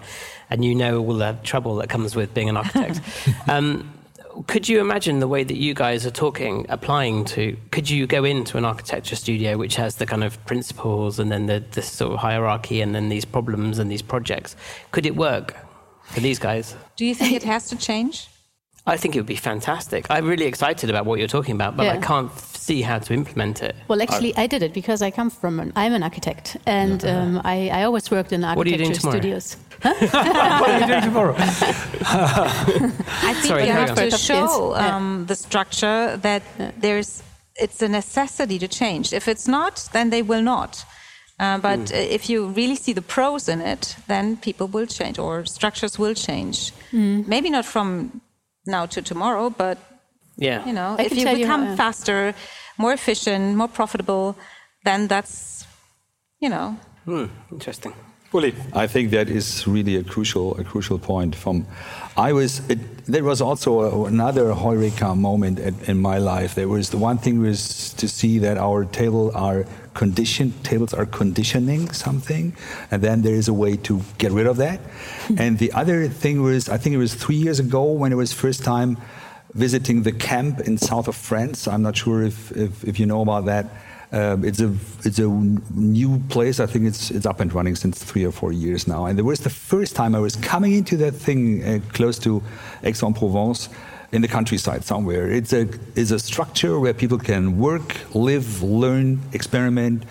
and 0.49 0.63
you 0.63 0.73
know 0.75 1.05
all 1.07 1.17
the 1.17 1.35
trouble 1.43 1.75
that 1.75 1.89
comes 1.89 2.15
with 2.15 2.33
being 2.33 2.49
an 2.49 2.57
architect. 2.57 3.01
um, 3.47 3.92
could 4.47 4.67
you 4.67 4.79
imagine 4.79 5.19
the 5.19 5.27
way 5.27 5.43
that 5.43 5.57
you 5.57 5.73
guys 5.73 6.05
are 6.05 6.11
talking, 6.11 6.65
applying 6.69 7.25
to? 7.25 7.57
Could 7.71 7.89
you 7.89 8.07
go 8.07 8.23
into 8.23 8.57
an 8.57 8.65
architecture 8.65 9.15
studio 9.15 9.57
which 9.57 9.75
has 9.75 9.97
the 9.97 10.05
kind 10.05 10.23
of 10.23 10.43
principles 10.45 11.19
and 11.19 11.31
then 11.31 11.45
the 11.45 11.63
this 11.71 11.91
sort 11.91 12.13
of 12.13 12.19
hierarchy 12.19 12.81
and 12.81 12.95
then 12.95 13.09
these 13.09 13.25
problems 13.25 13.79
and 13.79 13.91
these 13.91 14.01
projects? 14.01 14.55
Could 14.91 15.05
it 15.05 15.15
work 15.15 15.55
for 16.03 16.19
these 16.19 16.39
guys? 16.39 16.75
Do 16.95 17.05
you 17.05 17.15
think 17.15 17.33
it 17.33 17.43
has 17.53 17.67
to 17.69 17.75
change? 17.75 18.27
I 18.85 18.97
think 18.97 19.15
it 19.15 19.19
would 19.19 19.25
be 19.27 19.35
fantastic. 19.37 20.05
I'm 20.09 20.27
really 20.27 20.45
excited 20.45 20.89
about 20.89 21.05
what 21.05 21.17
you're 21.19 21.29
talking 21.29 21.55
about, 21.55 21.77
but 21.77 21.87
I 21.87 21.97
can't 21.97 22.29
see 22.37 22.81
how 22.81 22.99
to 22.99 23.13
implement 23.13 23.61
it. 23.63 23.75
Well, 23.87 24.01
actually, 24.01 24.35
I 24.35 24.45
did 24.47 24.61
it 24.61 24.73
because 24.73 25.01
I 25.01 25.09
come 25.09 25.29
from 25.29 25.59
an, 25.61 25.71
I'm 25.75 25.93
an 25.93 26.03
architect, 26.03 26.57
and 26.65 27.03
um, 27.05 27.41
I, 27.45 27.69
I 27.69 27.83
always 27.83 28.11
worked 28.11 28.33
in 28.33 28.41
What 28.41 28.67
are 28.67 28.69
you 28.69 28.77
doing 28.77 28.89
architecture 28.91 28.99
tomorrow? 29.01 29.39
studios. 29.39 29.57
what 30.61 30.69
are 30.69 30.79
you 30.81 30.87
doing 30.87 31.01
tomorrow? 31.01 31.35
I 31.39 33.33
think 33.33 33.45
Sorry, 33.45 33.65
you 33.67 33.71
have 33.71 33.95
to 33.95 34.05
Yes. 34.07 34.19
show 34.21 34.75
Yeah. 34.75 34.95
um, 34.95 35.25
the 35.27 35.35
structure 35.35 36.17
that 36.17 36.43
there's 36.81 37.23
it's 37.55 37.81
a 37.81 37.87
necessity 37.87 38.57
to 38.59 38.67
change. 38.67 39.13
If 39.13 39.27
it's 39.27 39.47
not, 39.47 39.87
then 39.93 40.09
they 40.09 40.23
will 40.23 40.41
not. 40.41 40.83
Uh, 41.39 41.57
but 41.59 41.91
uh, 41.91 41.95
if 41.97 42.29
you 42.29 42.47
really 42.47 42.75
see 42.75 42.93
the 42.93 43.01
pros 43.01 43.47
in 43.47 43.61
it, 43.61 43.95
then 44.07 44.37
people 44.37 44.67
will 44.67 44.87
change 44.87 45.19
or 45.19 45.45
structures 45.45 45.99
will 45.99 46.15
change. 46.15 46.71
Hmm. 46.91 47.21
Maybe 47.27 47.49
not 47.49 47.65
from 47.65 48.21
now 48.65 48.85
to 48.87 49.01
tomorrow, 49.01 49.49
but 49.49 49.77
Yeah. 50.37 50.65
you 50.65 50.73
know, 50.73 50.95
I 50.97 51.03
if 51.05 51.11
you 51.17 51.23
tell 51.23 51.37
you 51.37 51.45
become 51.45 51.75
faster, 51.77 52.33
more 52.77 52.93
efficient, 52.93 53.55
more 53.55 53.67
profitable, 53.69 54.35
then 54.85 55.07
that's 55.07 55.65
you 56.39 56.49
know 56.49 56.75
Hmm, 57.05 57.25
interesting. 57.51 57.93
Fully. 58.31 58.53
I 58.73 58.87
think 58.87 59.11
that 59.11 59.29
is 59.29 59.67
really 59.67 59.95
a 59.97 60.03
crucial, 60.03 60.57
a 60.57 60.63
crucial 60.63 60.97
point. 60.97 61.35
From, 61.35 61.65
I 62.15 62.33
was, 62.33 62.67
it, 62.69 63.05
there 63.05 63.23
was 63.23 63.41
also 63.41 63.81
a, 63.81 64.05
another 64.05 64.53
Heureka 64.53 65.17
moment 65.17 65.59
at, 65.59 65.89
in 65.89 65.97
my 65.99 66.19
life. 66.19 66.53
There 66.53 66.67
was 66.67 66.91
the 66.91 66.97
one 66.97 67.17
thing 67.17 67.39
was 67.39 67.93
to 67.93 68.07
see 68.07 68.39
that 68.39 68.57
our 68.57 68.85
table 68.85 69.31
are 69.35 69.65
conditioned, 69.95 70.63
tables 70.63 70.93
are 70.93 71.05
conditioning 71.05 71.91
something, 71.91 72.55
and 72.91 73.01
then 73.01 73.23
there 73.23 73.33
is 73.33 73.47
a 73.47 73.53
way 73.53 73.77
to 73.77 74.01
get 74.19 74.31
rid 74.31 74.45
of 74.45 74.57
that. 74.57 74.79
Hmm. 75.27 75.35
and 75.39 75.59
the 75.59 75.71
other 75.73 76.07
thing 76.07 76.41
was, 76.43 76.69
I 76.69 76.77
think 76.77 76.93
it 76.93 76.99
was 76.99 77.15
three 77.15 77.35
years 77.35 77.59
ago 77.59 77.91
when 77.91 78.11
it 78.11 78.15
was 78.15 78.31
first 78.31 78.63
time 78.63 78.97
visiting 79.53 80.03
the 80.03 80.11
camp 80.11 80.59
in 80.61 80.77
south 80.77 81.07
of 81.07 81.15
France. 81.15 81.67
I'm 81.67 81.81
not 81.81 81.95
sure 81.95 82.23
if, 82.23 82.51
if, 82.51 82.83
if 82.83 82.99
you 82.99 83.05
know 83.05 83.21
about 83.21 83.45
that. 83.45 83.67
Um, 84.13 84.45
it's 84.45 84.61
a 84.61 84.71
it's 85.03 85.19
a 85.19 85.27
new 85.73 86.19
place. 86.29 86.59
I 86.59 86.67
think 86.67 86.85
it's 86.85 87.09
it's 87.09 87.25
up 87.25 87.39
and 87.39 87.51
running 87.51 87.75
since 87.75 88.03
three 88.03 88.25
or 88.25 88.31
four 88.31 88.51
years 88.53 88.87
now. 88.87 89.07
And 89.07 89.17
it 89.17 89.23
was 89.23 89.39
the 89.39 89.49
first 89.49 89.95
time 89.95 90.13
I 90.13 90.19
was 90.19 90.35
coming 90.35 90.73
into 90.73 90.95
that 90.97 91.13
thing 91.13 91.63
uh, 91.63 91.79
close 91.93 92.19
to 92.19 92.43
Aix-en-Provence, 92.83 93.69
in 94.13 94.21
the 94.21 94.27
countryside 94.27 94.83
somewhere. 94.85 95.29
It's 95.29 95.51
a 95.51 95.67
it's 95.95 96.11
a 96.11 96.19
structure 96.19 96.79
where 96.79 96.93
people 96.93 97.17
can 97.17 97.57
work, 97.57 97.97
live, 98.13 98.61
learn, 98.61 99.19
experiment. 99.33 100.05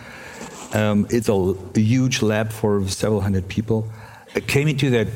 Um, 0.75 1.07
it's 1.11 1.29
a, 1.29 1.33
a 1.33 1.81
huge 1.81 2.21
lab 2.21 2.51
for 2.51 2.87
several 2.89 3.21
hundred 3.21 3.47
people. 3.49 3.89
I 4.35 4.41
came 4.41 4.67
into 4.67 4.91
that 4.91 5.09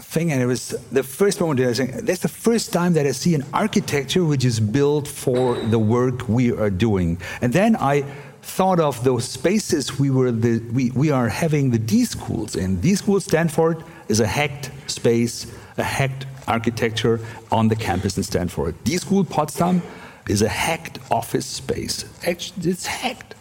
thing, 0.00 0.30
and 0.32 0.42
it 0.42 0.46
was 0.46 0.70
the 0.92 1.02
first 1.02 1.40
moment 1.40 1.58
that 1.58 1.64
I 1.64 1.68
was 1.68 1.76
saying, 1.78 2.04
that's 2.04 2.20
the 2.20 2.28
first 2.28 2.72
time 2.72 2.92
that 2.94 3.06
I 3.06 3.12
see 3.12 3.34
an 3.34 3.44
architecture 3.54 4.24
which 4.24 4.44
is 4.44 4.60
built 4.60 5.08
for 5.08 5.56
the 5.56 5.78
work 5.78 6.28
we 6.28 6.52
are 6.52 6.70
doing. 6.70 7.18
And 7.40 7.52
then 7.52 7.76
I 7.76 8.04
thought 8.44 8.78
of 8.78 9.02
those 9.04 9.24
spaces 9.24 9.98
we 9.98 10.10
were 10.10 10.30
the, 10.30 10.58
we, 10.72 10.90
we 10.90 11.10
are 11.10 11.28
having 11.28 11.70
the 11.70 11.78
D 11.78 12.04
schools 12.04 12.56
in. 12.56 12.80
D 12.80 12.94
school 12.94 13.20
Stanford 13.20 13.82
is 14.08 14.20
a 14.20 14.26
hacked 14.26 14.70
space, 14.86 15.46
a 15.78 15.82
hacked 15.82 16.26
architecture 16.46 17.20
on 17.50 17.68
the 17.68 17.76
campus 17.76 18.16
in 18.16 18.22
Stanford. 18.22 18.74
D 18.84 18.98
school 18.98 19.24
Potsdam 19.24 19.82
is 20.28 20.42
a 20.42 20.48
hacked 20.48 20.98
office 21.10 21.46
space. 21.46 22.04
It's 22.22 22.86
hacked 22.86 23.34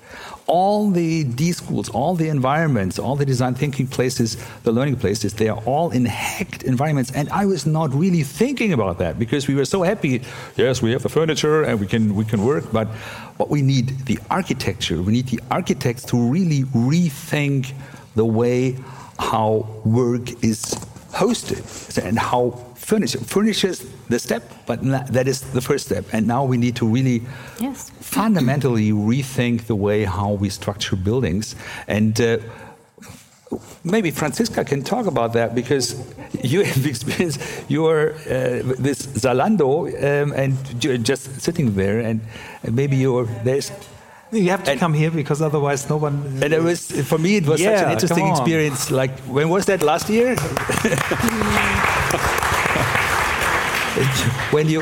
all 0.47 0.89
the 0.91 1.23
D 1.23 1.51
schools, 1.51 1.89
all 1.89 2.15
the 2.15 2.29
environments, 2.29 2.99
all 2.99 3.15
the 3.15 3.25
design 3.25 3.55
thinking 3.55 3.87
places, 3.87 4.37
the 4.63 4.71
learning 4.71 4.97
places, 4.97 5.33
they 5.33 5.47
are 5.47 5.61
all 5.65 5.91
in 5.91 6.05
hacked 6.05 6.63
environments. 6.63 7.11
And 7.11 7.29
I 7.29 7.45
was 7.45 7.65
not 7.65 7.93
really 7.93 8.23
thinking 8.23 8.73
about 8.73 8.97
that 8.99 9.17
because 9.17 9.47
we 9.47 9.55
were 9.55 9.65
so 9.65 9.83
happy. 9.83 10.21
Yes, 10.55 10.81
we 10.81 10.91
have 10.91 11.03
the 11.03 11.09
furniture 11.09 11.63
and 11.63 11.79
we 11.79 11.87
can 11.87 12.15
we 12.15 12.25
can 12.25 12.43
work, 12.43 12.65
but 12.71 12.87
what 13.37 13.49
we 13.49 13.61
need 13.61 14.05
the 14.05 14.19
architecture. 14.29 15.01
We 15.01 15.11
need 15.13 15.27
the 15.27 15.39
architects 15.51 16.03
to 16.05 16.17
really 16.17 16.63
rethink 16.63 17.73
the 18.15 18.25
way 18.25 18.77
how 19.19 19.67
work 19.85 20.43
is 20.43 20.61
hosted 21.11 21.97
and 22.03 22.17
how 22.17 22.51
furniture 22.75 23.19
furnishes 23.19 23.85
the 24.09 24.19
step, 24.19 24.43
but 24.65 24.81
that 25.13 25.27
is 25.27 25.41
the 25.53 25.61
first 25.61 25.85
step. 25.85 26.05
And 26.11 26.27
now 26.27 26.43
we 26.43 26.57
need 26.57 26.75
to 26.77 26.85
really 26.87 27.21
Yes. 27.59 27.91
fundamentally 28.01 28.91
rethink 28.91 29.67
the 29.67 29.75
way 29.75 30.03
how 30.05 30.33
we 30.33 30.49
structure 30.49 30.95
buildings. 30.95 31.55
And 31.87 32.19
uh, 32.19 32.37
maybe 33.83 34.11
Franziska 34.11 34.63
can 34.65 34.81
talk 34.83 35.05
about 35.07 35.33
that 35.33 35.53
because 35.55 35.95
you 36.43 36.63
have 36.63 36.85
experience. 36.93 37.37
You 37.69 37.85
are 37.87 38.13
uh, 38.13 38.61
this 38.79 38.99
Zalando, 39.23 39.87
um, 39.87 40.31
and 40.33 40.55
you're 40.83 40.97
just 40.97 41.41
sitting 41.41 41.75
there, 41.75 41.99
and 41.99 42.19
maybe 42.69 42.95
you're 42.97 43.25
there's. 43.43 43.71
You 44.31 44.49
have 44.49 44.63
to 44.63 44.71
And- 44.71 44.79
come 44.79 44.93
here 44.95 45.11
because 45.11 45.41
otherwise 45.43 45.87
no 45.89 45.97
one. 45.97 46.15
And 46.41 46.53
it 46.53 46.63
was 46.63 46.89
for 47.07 47.19
me, 47.19 47.35
it 47.37 47.45
was 47.45 47.61
such 47.61 47.81
an 47.85 47.91
interesting 47.91 48.27
experience. 48.27 48.89
Like 48.89 49.11
when 49.29 49.49
was 49.49 49.65
that 49.65 49.81
last 49.83 50.09
year? 50.09 50.35
when 54.51 54.67
you 54.69 54.81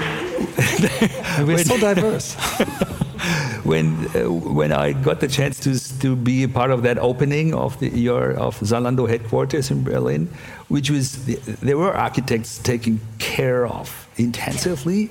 we're 1.45 1.57
so 1.63 1.77
diverse. 1.77 2.35
When 3.63 4.07
uh, 4.15 4.29
when 4.31 4.71
I 4.71 4.93
got 4.93 5.19
the 5.19 5.27
chance 5.27 5.59
to 5.61 5.77
to 5.99 6.15
be 6.15 6.43
a 6.43 6.47
part 6.49 6.71
of 6.71 6.81
that 6.83 6.97
opening 6.97 7.53
of 7.53 7.79
the 7.79 7.89
your 7.89 8.33
of 8.33 8.59
Zalando 8.59 9.07
headquarters 9.07 9.69
in 9.71 9.83
Berlin, 9.83 10.27
which 10.69 10.89
was 10.89 11.23
there 11.61 11.77
were 11.77 11.93
architects 11.93 12.57
taking 12.59 12.99
care 13.19 13.67
of 13.67 14.07
intensively, 14.17 15.09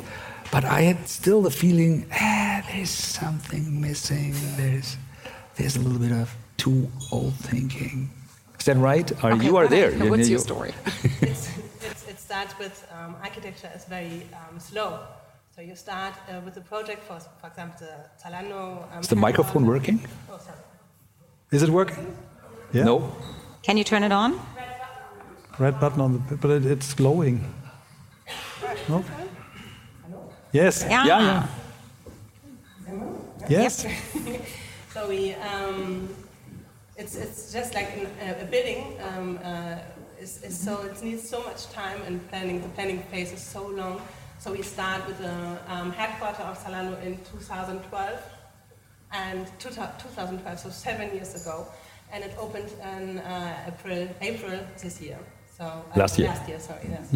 but 0.51 0.65
I 0.65 0.83
had 0.83 1.09
still 1.09 1.43
the 1.43 1.51
feeling 1.51 2.07
ah, 2.13 2.63
there's 2.73 2.91
something 2.91 3.81
missing. 3.81 4.35
There's 4.57 4.97
there's 5.57 5.77
a 5.77 5.81
little 5.81 5.99
bit 6.01 6.13
of 6.13 6.35
too 6.57 6.89
old 7.13 7.35
thinking. 7.35 8.11
Is 8.59 8.67
that 8.67 8.77
right? 8.77 9.11
Or 9.25 9.37
you 9.37 9.57
are 9.57 9.69
there? 9.69 9.91
You- 9.97 10.11
What's 10.11 10.29
you- 10.29 10.33
your 10.37 10.41
story? 10.41 10.73
it's, 11.23 11.49
it's, 11.81 12.09
it 12.09 12.19
starts 12.19 12.59
with 12.59 12.87
um, 12.93 13.17
architecture 13.23 13.71
is 13.75 13.85
very 13.85 14.27
um, 14.35 14.59
slow. 14.59 14.99
So 15.61 15.67
you 15.67 15.77
start 15.77 16.15
uh, 16.27 16.41
with 16.43 16.57
a 16.57 16.63
project 16.63 17.03
for, 17.03 17.21
for 17.21 17.49
example, 17.49 17.87
the 17.87 17.93
Zalando. 18.23 18.91
Um, 18.95 19.01
Is 19.01 19.09
the 19.09 19.17
microphone 19.17 19.67
working? 19.67 20.01
Oh, 20.33 20.39
sorry. 20.39 20.57
Is 21.53 21.63
it 21.63 21.69
working? 21.69 22.17
Yeah. 22.73 22.85
No. 22.85 23.15
can 23.63 23.77
you 23.77 23.85
turn 23.85 24.03
it 24.03 24.11
on? 24.11 24.41
Red 25.59 25.79
button 25.79 26.01
on 26.01 26.25
the. 26.29 26.37
But 26.37 26.51
it, 26.51 26.65
it's 26.65 26.95
glowing. 26.95 27.45
No. 28.89 29.05
Yes. 30.53 30.87
Yeah. 30.89 31.05
Yeah, 31.05 31.47
yeah. 32.89 33.49
Yes. 33.51 33.87
So 34.95 35.09
we, 35.09 35.35
um, 35.35 36.09
it's, 36.97 37.15
it's 37.17 37.53
just 37.53 37.75
like 37.75 37.91
an, 37.99 38.07
a, 38.23 38.43
a 38.43 38.47
building. 38.47 38.97
Um, 39.09 39.39
uh, 39.45 39.77
is, 40.19 40.43
is 40.43 40.59
so 40.59 40.81
it 40.83 41.03
needs 41.03 41.29
so 41.29 41.43
much 41.43 41.69
time 41.71 42.01
and 42.07 42.27
planning. 42.31 42.63
The 42.63 42.69
planning 42.71 43.03
phase 43.11 43.31
is 43.33 43.43
so 43.43 43.67
long. 43.67 44.01
So 44.41 44.53
we 44.53 44.63
start 44.63 45.07
with 45.07 45.19
the 45.19 45.59
um, 45.69 45.93
headquarter 45.93 46.43
of 46.45 46.59
Zalando 46.65 46.97
in 47.05 47.19
2012, 47.31 48.23
and 49.13 49.47
two, 49.59 49.69
2012, 49.69 50.59
so 50.59 50.71
seven 50.71 51.15
years 51.15 51.35
ago, 51.43 51.67
and 52.11 52.25
it 52.25 52.35
opened 52.39 52.71
in 52.83 53.19
uh, 53.19 53.69
April, 53.69 54.09
April 54.23 54.61
this 54.83 54.99
year. 54.99 55.19
So 55.59 55.65
uh, 55.65 55.83
Last 55.95 56.19
year. 56.19 56.29
Last 56.29 56.49
year, 56.49 56.59
sorry. 56.59 56.89
Yes. 56.89 57.15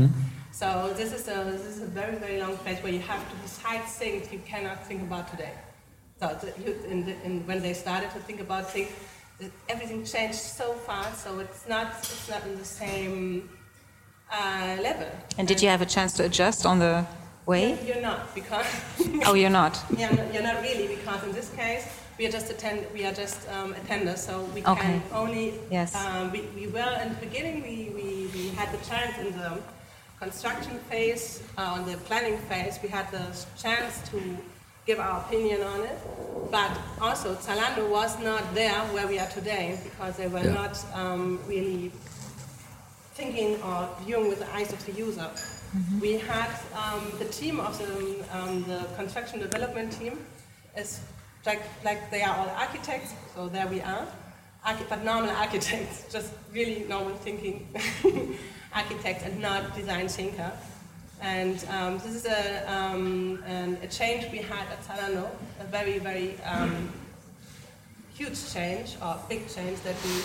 So 0.53 0.93
this 0.99 1.15
is 1.15 1.27
a 1.29 1.45
this 1.51 1.65
is 1.65 1.81
a 1.81 1.87
very 1.87 2.17
very 2.17 2.39
long 2.43 2.59
place 2.59 2.79
where 2.83 2.93
you 2.93 3.01
have 3.01 3.23
to 3.31 3.37
decide 3.39 3.85
things 3.85 4.31
you 4.31 4.41
cannot 4.45 4.87
think 4.87 5.01
about 5.01 5.31
today. 5.31 5.55
So 6.21 6.39
the, 6.43 6.53
you, 6.63 6.77
in 6.91 7.07
the, 7.07 7.15
in, 7.25 7.47
when 7.47 7.63
they 7.63 7.73
started 7.73 8.11
to 8.11 8.19
think 8.19 8.41
about 8.41 8.71
things, 8.71 8.91
everything 9.71 10.05
changed 10.05 10.39
so 10.39 10.75
fast. 10.75 11.25
So 11.25 11.39
it's 11.39 11.67
not 11.67 11.87
it's 12.01 12.29
not 12.29 12.45
in 12.45 12.59
the 12.59 12.67
same 12.67 13.49
uh, 14.33 14.77
level. 14.83 15.07
And 15.39 15.47
did 15.49 15.63
you 15.63 15.69
have 15.69 15.83
a 15.83 15.87
chance 15.87 16.13
to 16.15 16.25
adjust 16.25 16.67
on 16.67 16.79
the 16.79 17.07
way? 17.47 17.71
You're, 17.85 17.95
you're 17.95 18.03
not 18.03 18.35
because 18.35 18.67
Oh, 19.27 19.35
you're 19.35 19.51
not. 19.51 19.83
yeah, 19.97 20.11
no, 20.15 20.31
you're 20.33 20.43
not 20.43 20.63
really 20.63 20.87
because 20.97 21.23
in 21.25 21.33
this 21.33 21.51
case 21.55 21.87
we 22.19 22.27
are 22.27 22.31
just 22.31 22.51
attend 22.51 22.87
we 22.95 23.05
are 23.05 23.13
just 23.13 23.49
um, 23.51 23.75
attenders, 23.75 24.19
so 24.19 24.43
we 24.55 24.63
can 24.63 24.73
Okay. 24.79 25.01
only. 25.13 25.55
Yes. 25.71 25.95
Um, 25.95 26.31
we, 26.33 26.43
we 26.55 26.67
were 26.69 27.01
in 27.03 27.09
the 27.11 27.19
beginning 27.21 27.63
we, 27.63 27.91
we, 27.95 28.31
we 28.35 28.49
had 28.51 28.71
the 28.73 28.85
chance 28.87 29.19
in 29.19 29.37
the 29.37 29.59
construction 30.21 30.79
phase, 30.91 31.43
uh, 31.59 31.63
on 31.77 31.85
the 31.91 31.97
planning 31.99 32.39
phase, 32.49 32.79
we 32.83 32.89
had 32.89 33.11
the 33.11 33.27
chance 33.61 34.09
to 34.11 34.39
give 34.87 34.99
our 35.01 35.21
opinion 35.23 35.61
on 35.63 35.81
it, 35.81 35.99
but 36.51 36.71
also 37.01 37.35
Zalando 37.35 37.89
was 37.91 38.19
not 38.23 38.55
there 38.55 38.79
where 38.95 39.07
we 39.07 39.19
are 39.19 39.29
today 39.29 39.79
because 39.83 40.17
they 40.17 40.29
were 40.29 40.45
Yeah. 40.45 40.55
not 40.55 40.79
um, 40.95 41.41
really 41.49 41.91
thinking 43.15 43.63
or 43.63 43.89
viewing 44.05 44.29
with 44.29 44.41
the 44.41 44.55
eyes 44.55 44.73
of 44.73 44.85
the 44.87 44.93
user. 44.93 45.31
Mm-hmm. 45.31 46.01
We 46.01 46.13
had 46.19 46.51
um, 46.75 47.13
the 47.19 47.25
team 47.27 47.61
of 47.61 47.79
the, 47.79 48.37
um, 48.37 48.65
the 48.65 48.87
construction 48.97 49.41
development 49.41 49.93
team 49.93 50.19
is 50.77 51.01
like, 51.47 51.63
like 51.85 52.11
they 52.11 52.23
are 52.23 52.37
all 52.37 52.49
architects, 52.49 53.15
so 53.35 53.49
there 53.49 53.67
we 53.67 53.81
are. 53.81 54.07
Archi- 54.65 54.85
but 54.89 55.05
normal 55.05 55.31
architects, 55.45 56.13
just 56.13 56.33
really 56.53 56.85
normal 56.89 57.15
thinking 57.17 57.67
architects 58.75 59.25
and 59.25 59.41
not 59.41 59.75
design 59.77 60.09
thinker. 60.09 60.53
And 61.21 61.65
um, 61.71 61.99
this 61.99 62.15
is 62.15 62.27
a, 62.27 62.73
um, 62.73 63.43
an, 63.47 63.79
a 63.83 63.87
change 63.87 64.31
we 64.33 64.39
had 64.39 64.67
at 64.69 64.85
Zalando, 64.85 65.31
a 65.61 65.65
very, 65.65 65.99
very 65.99 66.41
um, 66.43 66.93
huge 68.15 68.53
change 68.53 68.97
or 69.03 69.19
big 69.29 69.49
change 69.49 69.81
that 69.83 69.95
we 70.05 70.23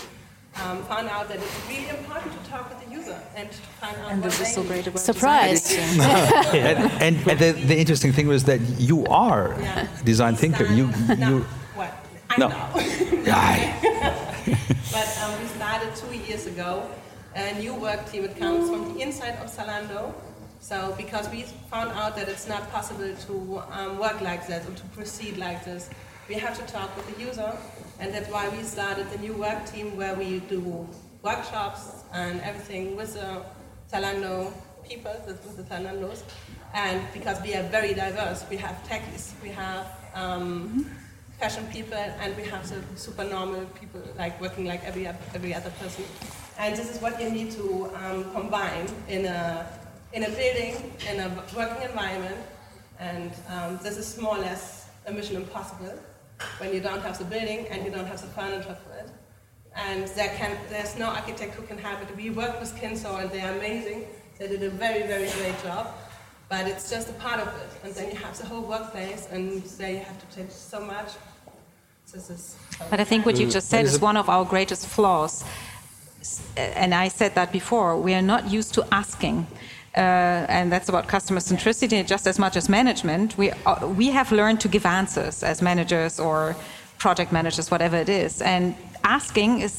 um, 0.56 0.84
found 0.86 1.08
out 1.10 1.28
that 1.30 1.38
it's 1.38 1.60
really 1.70 1.89
important 1.89 2.32
to 2.43 2.50
talk 2.50 2.70
with 2.70 2.84
the 2.86 2.91
user 2.93 3.20
and 3.36 3.50
to 3.52 3.58
find 3.80 3.95
out 3.97 4.12
And 4.12 4.22
what 4.22 4.32
this 4.32 4.41
is 4.41 4.54
so 4.54 4.64
great 4.64 4.88
about 4.88 5.00
Surprise. 5.00 5.64
design 5.70 6.02
editing. 6.02 6.62
and, 6.62 7.02
and, 7.02 7.28
and 7.30 7.39
the, 7.39 7.52
the 7.54 7.78
interesting 7.78 8.12
thing 8.12 8.28
was 8.28 8.43
that 8.45 8.60
you 8.80 9.06
are 9.06 9.56
Yeah. 9.62 9.88
a 10.00 10.04
design 10.04 10.36
thinker. 10.36 10.66
You, 10.66 10.88
no, 11.18 11.30
you, 11.30 11.39
what? 11.76 11.93
I 12.30 12.38
No. 12.38 12.47
know. 12.50 12.70
But 14.91 15.08
um, 15.24 15.39
we 15.39 15.47
started 15.47 15.95
two 15.95 16.14
years 16.16 16.47
ago 16.47 16.89
a 17.36 17.54
new 17.60 17.76
work 17.76 18.10
team. 18.12 18.26
It 18.26 18.38
comes 18.38 18.70
from 18.70 18.93
the 18.95 19.02
inside 19.02 19.38
of 19.39 19.47
Zalando. 19.56 20.14
So 20.62 20.93
because 20.97 21.30
we 21.30 21.43
found 21.72 21.91
out 21.91 22.16
that 22.18 22.28
it's 22.28 22.47
not 22.47 22.70
possible 22.72 23.14
to 23.28 23.64
um, 23.72 23.97
work 24.00 24.20
like 24.22 24.45
this 24.47 24.68
or 24.68 24.74
to 24.74 24.84
proceed 24.88 25.38
like 25.38 25.64
this, 25.64 25.89
we 26.30 26.36
have 26.36 26.56
to 26.56 26.72
talk 26.72 26.96
with 26.96 27.08
the 27.12 27.20
user, 27.20 27.52
and 28.00 28.14
that's 28.14 28.30
why 28.30 28.48
we 28.50 28.62
started 28.62 29.10
the 29.10 29.18
new 29.18 29.34
work 29.34 29.66
team 29.66 29.98
where 29.98 30.14
we 30.14 30.40
do 30.42 30.88
workshops 31.24 32.04
and 32.14 32.40
everything 32.42 32.96
with 32.96 33.16
the 33.16 33.42
Zalando 33.92 34.54
people, 34.88 35.16
with 35.26 35.58
the 35.58 35.64
Zalandos, 35.64 36.22
and 36.76 37.02
because 37.14 37.42
we 37.42 37.56
are 37.56 37.64
very 37.64 37.96
diverse, 37.96 38.46
we 38.48 38.58
have 38.58 38.76
techies, 38.88 39.34
we 39.42 39.50
have 39.50 39.88
um, 40.14 40.86
fashion 41.40 41.66
people, 41.74 41.98
and 41.98 42.38
we 42.38 42.44
have 42.44 42.70
the 42.70 42.80
super 42.96 43.24
normal 43.24 43.66
people, 43.80 44.02
like 44.16 44.40
working 44.40 44.66
like 44.66 44.84
every 44.84 45.08
every 45.08 45.56
other 45.56 45.72
person. 45.82 46.06
And 46.60 46.76
this 46.76 46.94
is 46.94 47.02
what 47.02 47.20
you 47.20 47.32
need 47.32 47.52
to 47.54 47.90
um, 47.96 48.32
combine 48.34 48.88
in 49.08 49.26
a 49.26 49.68
in 50.14 50.24
a 50.24 50.30
building, 50.30 50.94
in 51.10 51.22
a 51.22 51.30
working 51.58 51.82
environment, 51.90 52.38
and 53.00 53.32
um, 53.50 53.80
this 53.82 53.98
is 53.98 54.16
more 54.22 54.38
or 54.38 54.42
less 54.42 54.90
a 55.08 55.12
mission 55.12 55.36
impossible 55.36 55.98
when 56.60 56.74
you 56.74 56.80
don't 56.80 57.02
have 57.02 57.18
the 57.18 57.26
building 57.26 57.68
and 57.70 57.86
you 57.86 57.92
don't 57.92 58.06
have 58.06 58.22
the 58.22 58.28
furniture 58.28 58.78
for 58.84 58.94
it. 58.98 59.10
And 59.76 60.08
there 60.10 60.30
can, 60.36 60.58
there's 60.70 60.98
no 60.98 61.08
architect 61.08 61.56
who 61.56 61.64
can 61.64 61.78
have 61.78 62.02
it. 62.02 62.16
We 62.16 62.30
work 62.30 62.60
with 62.60 62.76
Kinzo 62.76 63.22
and 63.22 63.30
they 63.30 63.42
are 63.42 63.54
amazing. 63.54 64.08
They 64.38 64.48
did 64.48 64.64
a 64.64 64.70
very, 64.70 65.04
very 65.08 65.30
great 65.30 65.62
job. 65.64 65.94
But 66.50 66.68
it's 66.68 66.90
just 66.90 67.10
a 67.10 67.14
part 67.14 67.40
of 67.40 67.48
it. 67.48 67.70
And 67.84 67.94
then 67.94 68.10
you 68.10 68.18
have 68.18 68.38
the 68.38 68.46
whole 68.46 68.62
workplace 68.62 69.28
and 69.32 69.62
there 69.64 69.92
you 69.92 70.00
have 70.00 70.20
to 70.30 70.36
change 70.36 70.52
so 70.52 70.80
much. 70.80 71.12
But 72.90 73.00
I 73.00 73.04
think 73.04 73.26
what 73.26 73.38
you 73.40 73.48
just 73.48 73.70
said 73.70 73.86
is 73.86 74.00
one 74.00 74.18
of 74.18 74.30
our 74.30 74.44
greatest 74.44 74.88
flaws. 74.88 75.46
And 76.58 76.94
I 76.96 77.08
said 77.08 77.36
that 77.36 77.52
before. 77.52 77.98
We 77.98 78.14
are 78.16 78.22
not 78.22 78.50
used 78.50 78.74
to 78.74 78.88
asking. 78.92 79.46
Uh, 80.00 80.45
and 80.47 80.72
that's 80.72 80.88
about 80.89 81.08
customer 81.08 81.41
centricity 81.41 82.06
just 82.14 82.26
as 82.28 82.39
much 82.39 82.56
as 82.56 82.70
management. 82.70 83.38
We, 83.38 83.52
uh, 83.52 83.88
we 84.02 84.08
have 84.12 84.32
learned 84.32 84.60
to 84.62 84.68
give 84.70 84.86
answers 84.86 85.43
as 85.43 85.62
managers 85.62 86.20
or 86.20 86.56
project 86.97 87.32
managers, 87.32 87.70
whatever 87.70 87.97
it 87.97 88.08
is. 88.10 88.41
And 88.41 88.76
asking 89.04 89.60
is, 89.62 89.74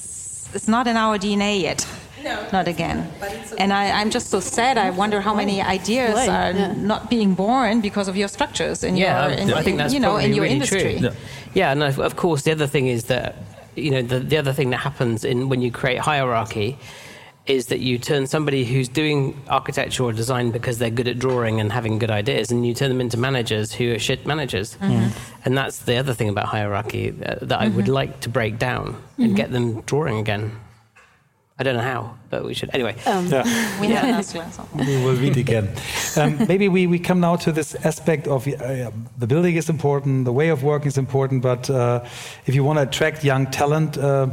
is 0.55 0.69
not 0.69 0.87
in 0.87 0.97
our 0.97 1.17
DNA 1.19 1.63
yet. 1.63 1.87
No, 2.23 2.37
Not 2.53 2.69
again. 2.69 3.11
but 3.19 3.33
And 3.57 3.73
I, 3.73 3.85
I'm 3.99 4.11
just 4.11 4.29
so 4.29 4.41
sad. 4.41 4.77
I 4.77 4.91
wonder 4.91 5.23
how 5.23 5.35
many 5.35 5.63
ideas 5.63 6.15
Why? 6.15 6.27
are 6.29 6.53
Yeah. 6.53 6.75
not 6.77 7.09
being 7.09 7.35
born 7.35 7.81
because 7.81 8.09
of 8.09 8.17
your 8.17 8.29
structures 8.29 8.85
in 8.85 8.97
yeah, 8.97 9.29
your, 9.29 9.39
in, 9.39 9.53
I 9.55 9.63
think 9.63 9.79
that's 9.79 9.95
you 9.95 10.01
know, 10.01 10.09
probably 10.11 10.27
in 10.27 10.35
your 10.35 10.43
really 10.43 10.55
industry. 10.57 10.99
True. 10.99 11.11
Yeah, 11.55 11.73
and 11.73 11.83
of 11.83 11.99
of 11.99 12.17
course, 12.17 12.43
the 12.43 12.53
other 12.53 12.67
thing 12.67 12.89
is 12.89 13.05
that 13.05 13.37
you 13.75 13.91
know 13.91 14.03
the, 14.03 14.21
the 14.21 14.37
other 14.37 14.53
thing 14.53 14.69
that 14.71 14.81
happens 14.81 15.25
in 15.25 15.49
when 15.49 15.63
you 15.63 15.71
create 15.73 16.01
hierarchy 16.01 16.77
is 17.47 17.67
that 17.67 17.81
you 17.81 17.99
turn 17.99 18.27
somebody 18.27 18.65
who's 18.65 18.89
doing 18.89 19.41
architecture 19.49 20.05
or 20.05 20.13
design 20.13 20.51
because 20.51 20.79
they're 20.79 20.91
good 20.91 21.09
at 21.09 21.19
drawing 21.19 21.59
and 21.59 21.73
having 21.73 21.99
good 21.99 22.11
ideas, 22.11 22.51
and 22.51 22.67
you 22.67 22.75
turn 22.75 22.91
them 22.91 23.01
into 23.01 23.17
managers 23.17 23.73
who 23.73 23.93
are 23.93 23.99
shit 23.99 24.27
managers. 24.27 24.77
And 25.45 25.57
that's 25.57 25.81
the 25.81 25.97
other 25.97 26.15
thing 26.15 26.29
about 26.29 26.47
hierarchy 26.47 27.09
uh, 27.25 27.37
that 27.43 27.61
I 27.61 27.69
would 27.69 27.89
like 27.89 28.21
to 28.21 28.29
break 28.29 28.59
down 28.59 29.03
and 29.19 29.35
get 29.35 29.51
them 29.51 29.81
drawing 29.83 30.19
again. 30.19 30.53
I 31.59 31.63
don't 31.63 31.77
know 31.77 31.83
how, 31.83 32.17
but 32.31 32.45
we 32.45 32.55
should. 32.55 32.71
Anyway, 32.73 32.95
We 33.05 33.89
have 33.89 34.05
an 34.05 34.15
answer. 34.15 34.43
so. 34.51 34.67
we 34.75 35.05
will 35.05 35.15
read 35.17 35.37
again. 35.37 35.69
Um, 36.17 36.39
maybe 36.49 36.69
we, 36.69 36.87
we 36.87 36.99
come 36.99 37.21
now 37.21 37.37
to 37.37 37.53
this 37.53 37.75
aspect 37.85 38.27
of 38.27 38.49
uh, 38.49 38.91
the 39.19 39.27
building 39.27 39.57
is 39.57 39.69
important, 39.69 40.25
the 40.25 40.33
way 40.33 40.49
of 40.49 40.63
working 40.63 40.89
is 40.89 40.97
important, 40.97 41.43
but 41.43 41.69
uh, 41.69 42.03
if 42.47 42.55
you 42.55 42.65
want 42.65 42.79
to 42.79 42.85
attract 42.85 43.25
young 43.25 43.47
talent, 43.51 43.99
uh, 43.99 44.29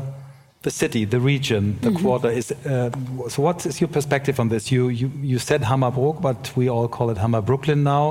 the 0.68 0.72
city, 0.84 1.01
the 1.05 1.22
region, 1.34 1.63
the 1.86 1.91
quarter 2.01 2.30
is. 2.39 2.51
Uh, 2.51 2.89
so, 3.34 3.38
what 3.47 3.65
is 3.70 3.76
your 3.82 3.91
perspective 3.97 4.36
on 4.43 4.47
this? 4.53 4.63
You 4.76 4.89
you, 5.01 5.07
you 5.32 5.39
said 5.49 5.61
Hammerbrook, 5.72 6.18
but 6.28 6.39
we 6.59 6.65
all 6.74 6.88
call 6.97 7.07
it 7.13 7.18
Hammer 7.24 7.41
Brooklyn 7.49 7.80
now. 7.84 8.05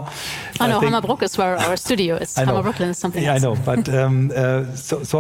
Oh 0.60 0.64
I 0.64 0.66
no, 0.68 0.80
think- 0.80 0.92
Hammerbrook 0.92 1.22
is 1.22 1.32
where 1.40 1.54
our 1.66 1.76
studio 1.76 2.12
is. 2.24 2.30
Hammer 2.46 2.62
Brooklyn 2.62 2.90
is 2.94 2.98
something 2.98 3.22
yeah, 3.22 3.34
else. 3.34 3.42
I 3.42 3.46
know, 3.46 3.54
but 3.70 3.82
um, 4.00 4.14
uh, 4.34 4.64
so, 4.88 4.94
so 5.10 5.18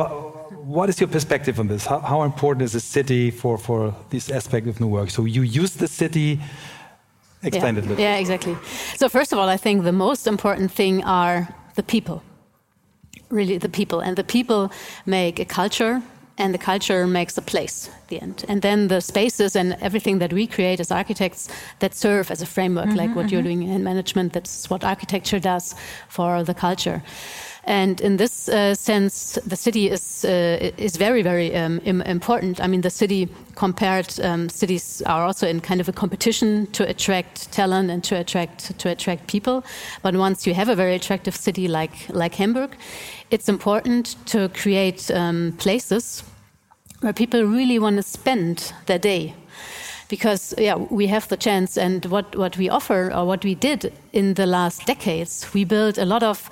what 0.76 0.88
is 0.88 0.96
your 1.00 1.10
perspective 1.16 1.60
on 1.62 1.66
this? 1.72 1.82
How, 1.86 2.00
how 2.12 2.22
important 2.22 2.62
is 2.68 2.72
the 2.72 2.84
city 2.98 3.30
for, 3.30 3.54
for 3.58 3.94
this 4.10 4.30
aspect 4.38 4.66
of 4.66 4.80
new 4.80 4.90
work? 4.98 5.10
So 5.10 5.20
you 5.36 5.42
use 5.42 5.72
the 5.84 5.88
city, 5.88 6.40
explain 7.42 7.74
yeah. 7.74 7.80
it 7.80 7.84
a 7.84 7.88
little. 7.88 8.04
Yeah, 8.06 8.16
exactly. 8.24 8.56
So 9.00 9.08
first 9.08 9.30
of 9.32 9.38
all, 9.38 9.48
I 9.56 9.58
think 9.64 9.84
the 9.84 9.98
most 10.06 10.26
important 10.26 10.72
thing 10.72 11.04
are 11.04 11.38
the 11.74 11.82
people. 11.82 12.18
Really, 13.28 13.58
the 13.58 13.72
people, 13.80 13.98
and 14.06 14.16
the 14.16 14.28
people 14.36 14.70
make 15.04 15.40
a 15.40 15.44
culture, 15.44 16.02
and 16.38 16.52
the 16.52 16.58
culture 16.58 17.06
makes 17.06 17.38
a 17.38 17.42
place 17.42 17.88
at 17.88 18.08
the 18.08 18.20
end. 18.20 18.44
And 18.48 18.62
then 18.62 18.88
the 18.88 19.00
spaces 19.00 19.56
and 19.56 19.76
everything 19.80 20.18
that 20.18 20.32
we 20.32 20.46
create 20.46 20.80
as 20.80 20.90
architects 20.90 21.48
that 21.78 21.94
serve 21.94 22.30
as 22.30 22.42
a 22.42 22.46
framework, 22.46 22.94
like 22.94 23.14
what 23.14 23.30
you're 23.30 23.42
doing 23.42 23.62
in 23.62 23.82
management. 23.82 24.32
That's 24.32 24.68
what 24.68 24.84
architecture 24.84 25.38
does 25.38 25.74
for 26.08 26.44
the 26.44 26.54
culture. 26.54 27.02
And 27.68 28.00
in 28.00 28.16
this 28.16 28.48
uh, 28.48 28.76
sense, 28.76 29.40
the 29.44 29.56
city 29.56 29.90
is 29.90 30.24
uh, 30.24 30.70
is 30.78 30.96
very 30.96 31.22
very 31.22 31.56
um, 31.56 31.80
im- 31.84 32.02
important. 32.02 32.60
I 32.60 32.68
mean, 32.68 32.82
the 32.82 32.90
city 32.90 33.28
compared 33.56 34.20
um, 34.20 34.48
cities 34.48 35.02
are 35.02 35.24
also 35.24 35.48
in 35.48 35.60
kind 35.60 35.80
of 35.80 35.88
a 35.88 35.92
competition 35.92 36.68
to 36.72 36.88
attract 36.88 37.50
talent 37.50 37.90
and 37.90 38.04
to 38.04 38.14
attract 38.14 38.78
to 38.78 38.88
attract 38.88 39.26
people. 39.26 39.64
But 40.02 40.14
once 40.14 40.46
you 40.46 40.54
have 40.54 40.68
a 40.68 40.76
very 40.76 40.94
attractive 40.94 41.34
city 41.34 41.66
like 41.66 42.08
like 42.10 42.36
Hamburg, 42.36 42.76
it's 43.30 43.48
important 43.48 44.16
to 44.26 44.48
create 44.50 45.10
um, 45.10 45.52
places 45.58 46.22
where 47.00 47.12
people 47.12 47.42
really 47.42 47.78
want 47.78 47.96
to 47.96 48.02
spend 48.02 48.72
their 48.86 48.98
day 48.98 49.34
because 50.08 50.54
yeah 50.58 50.76
we 50.90 51.06
have 51.08 51.26
the 51.28 51.36
chance 51.36 51.76
and 51.76 52.04
what, 52.06 52.36
what 52.36 52.56
we 52.56 52.68
offer 52.70 53.12
or 53.12 53.24
what 53.26 53.44
we 53.44 53.54
did 53.54 53.92
in 54.12 54.34
the 54.34 54.46
last 54.46 54.86
decades 54.86 55.46
we 55.54 55.64
built 55.64 55.98
a 55.98 56.04
lot 56.04 56.22
of 56.22 56.48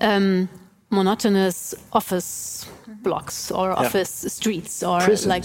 um, 0.00 0.48
monotonous 0.90 1.74
office 1.92 2.66
blocks 3.02 3.50
or 3.50 3.70
office 3.72 4.24
streets 4.32 4.82
or 4.82 5.00
Prisons. 5.00 5.26
like 5.28 5.44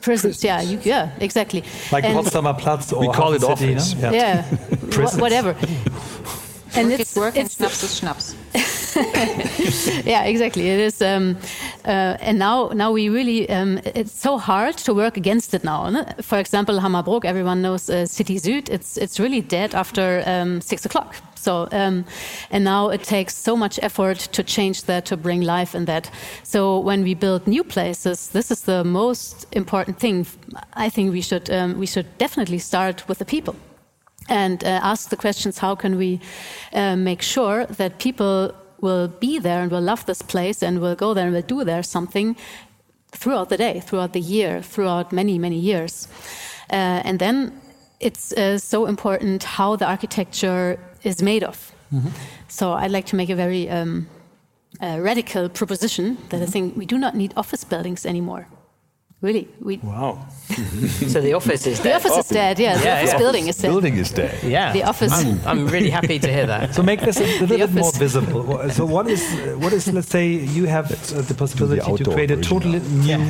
prisons, 0.00 0.44
yeah 0.44 0.60
you, 0.62 0.78
yeah 0.84 1.10
exactly 1.20 1.62
Like 1.92 2.04
And- 2.04 2.16
Potsdamer 2.16 2.54
Platz 2.58 2.92
or 2.92 3.00
We 3.00 3.08
call 3.12 3.32
it 3.34 3.42
Hafen 3.42 3.56
City, 3.58 3.74
office. 3.74 3.94
no? 3.96 4.10
yeah, 4.12 4.42
Prisons. 4.90 5.20
whatever 5.20 5.56
and 6.76 6.90
Work 6.90 7.00
it's, 7.00 7.10
is 7.12 7.16
work 7.16 7.36
and 7.36 7.46
it's 7.46 7.56
schnapps 7.56 7.82
is 7.82 7.96
schnapps. 7.98 8.34
yeah, 10.06 10.24
exactly. 10.24 10.68
It 10.68 10.80
is, 10.80 11.02
um, 11.02 11.36
uh, 11.84 12.16
and 12.20 12.38
now 12.38 12.68
now 12.74 12.92
we 12.92 13.08
really 13.08 13.48
um, 13.48 13.80
it's 13.84 14.12
so 14.12 14.38
hard 14.38 14.76
to 14.78 14.94
work 14.94 15.16
against 15.16 15.54
it 15.54 15.64
now. 15.64 15.90
no? 15.90 16.04
For 16.20 16.38
example, 16.38 16.80
Hammerbrook, 16.80 17.24
everyone 17.24 17.62
knows 17.62 17.90
uh, 17.90 18.06
City 18.06 18.38
Süd. 18.38 18.68
It's 18.68 18.96
it's 18.96 19.20
really 19.20 19.40
dead 19.40 19.74
after 19.74 20.22
um, 20.26 20.60
six 20.60 20.86
o'clock. 20.86 21.14
So 21.34 21.68
um, 21.72 22.04
and 22.50 22.64
now 22.64 22.90
it 22.90 23.02
takes 23.02 23.34
so 23.34 23.56
much 23.56 23.78
effort 23.82 24.18
to 24.32 24.42
change 24.42 24.84
that 24.84 25.04
to 25.06 25.16
bring 25.16 25.42
life 25.42 25.74
in 25.74 25.84
that. 25.84 26.10
So 26.42 26.78
when 26.78 27.02
we 27.02 27.14
build 27.14 27.46
new 27.46 27.64
places, 27.64 28.28
this 28.28 28.50
is 28.50 28.62
the 28.62 28.84
most 28.84 29.46
important 29.52 29.98
thing. 29.98 30.26
I 30.74 30.90
think 30.90 31.12
we 31.12 31.20
should 31.20 31.50
um, 31.50 31.78
we 31.78 31.86
should 31.86 32.06
definitely 32.18 32.58
start 32.58 33.08
with 33.08 33.18
the 33.18 33.24
people 33.24 33.54
and 34.28 34.64
uh, 34.64 34.80
ask 34.82 35.10
the 35.10 35.16
questions 35.16 35.58
how 35.58 35.74
can 35.74 35.96
we 35.96 36.20
uh, 36.72 36.96
make 36.96 37.22
sure 37.22 37.66
that 37.66 37.98
people 37.98 38.54
will 38.80 39.08
be 39.08 39.38
there 39.38 39.62
and 39.62 39.70
will 39.70 39.80
love 39.80 40.04
this 40.06 40.22
place 40.22 40.62
and 40.62 40.80
will 40.80 40.94
go 40.94 41.14
there 41.14 41.24
and 41.24 41.34
will 41.34 41.42
do 41.42 41.64
there 41.64 41.82
something 41.82 42.36
throughout 43.12 43.48
the 43.48 43.56
day, 43.56 43.80
throughout 43.80 44.12
the 44.12 44.20
year, 44.20 44.62
throughout 44.62 45.12
many, 45.12 45.38
many 45.38 45.58
years. 45.58 46.08
Uh, 46.70 47.00
and 47.04 47.18
then 47.18 47.52
it's 48.00 48.32
uh, 48.32 48.58
so 48.58 48.86
important 48.86 49.44
how 49.44 49.76
the 49.76 49.86
architecture 49.86 50.78
is 51.02 51.22
made 51.22 51.44
of. 51.44 51.72
So 52.48 52.72
I'd 52.72 52.90
like 52.90 53.06
to 53.06 53.16
make 53.16 53.30
a 53.30 53.36
very 53.36 53.68
um, 53.70 54.08
uh, 54.80 54.98
radical 55.00 55.48
proposition 55.48 56.18
that 56.30 56.42
I 56.42 56.46
think 56.46 56.76
we 56.76 56.86
do 56.86 56.98
not 56.98 57.14
need 57.14 57.32
office 57.36 57.64
buildings 57.64 58.04
anymore. 58.04 58.46
Really, 59.24 59.48
we. 59.68 59.78
Wow. 59.78 60.26
so 61.12 61.20
the 61.22 61.32
office 61.32 61.66
is 61.66 61.78
dead. 61.78 61.84
The 61.92 61.96
office 61.96 62.16
is 62.24 62.28
dead. 62.28 62.58
Yeah, 62.58 62.76
the 62.76 62.84
Yeah, 62.84 62.96
office 62.96 63.12
yeah. 63.12 63.18
building 63.18 63.48
is 63.48 63.56
dead. 63.56 63.68
Building 63.70 63.96
is 63.96 64.10
dead. 64.12 64.34
Yeah. 64.44 64.72
The 64.74 64.82
office. 64.82 65.12
I'm, 65.12 65.40
I'm 65.46 65.66
really 65.66 65.88
happy 65.88 66.18
to 66.18 66.28
hear 66.36 66.46
that. 66.46 66.74
So 66.74 66.82
make 66.82 67.00
this 67.00 67.16
a 67.20 67.24
little 67.46 67.56
bit 67.56 67.72
more 67.72 67.92
visible. 67.92 68.42
So 68.70 68.84
what 68.84 69.06
is 69.08 69.22
what 69.62 69.72
is 69.72 69.86
let's 69.96 70.10
say 70.10 70.26
you 70.58 70.66
have 70.66 70.86
uh, 70.92 71.22
the 71.30 71.34
possibility 71.34 71.80
to 72.04 72.10
create 72.14 72.30
a 72.32 72.36
totally 72.36 72.80
new 72.80 73.22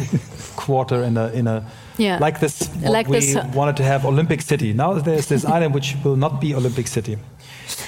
quarter 0.57 1.05
in 1.05 1.17
a 1.17 1.27
in 1.39 1.47
a 1.47 1.63
Yeah. 1.97 2.19
like 2.27 2.39
this 2.41 2.55
what 2.83 2.93
Like 2.99 3.09
we 3.09 3.21
this, 3.21 3.37
uh, 3.37 3.47
wanted 3.55 3.77
to 3.77 3.85
have 3.85 4.05
Olympic 4.09 4.43
City. 4.43 4.73
Now 4.73 4.95
there's 5.07 5.27
this 5.27 5.45
island 5.45 5.75
which 5.75 5.95
will 6.05 6.17
not 6.17 6.41
be 6.41 6.55
Olympic 6.57 6.87
City. 6.89 7.15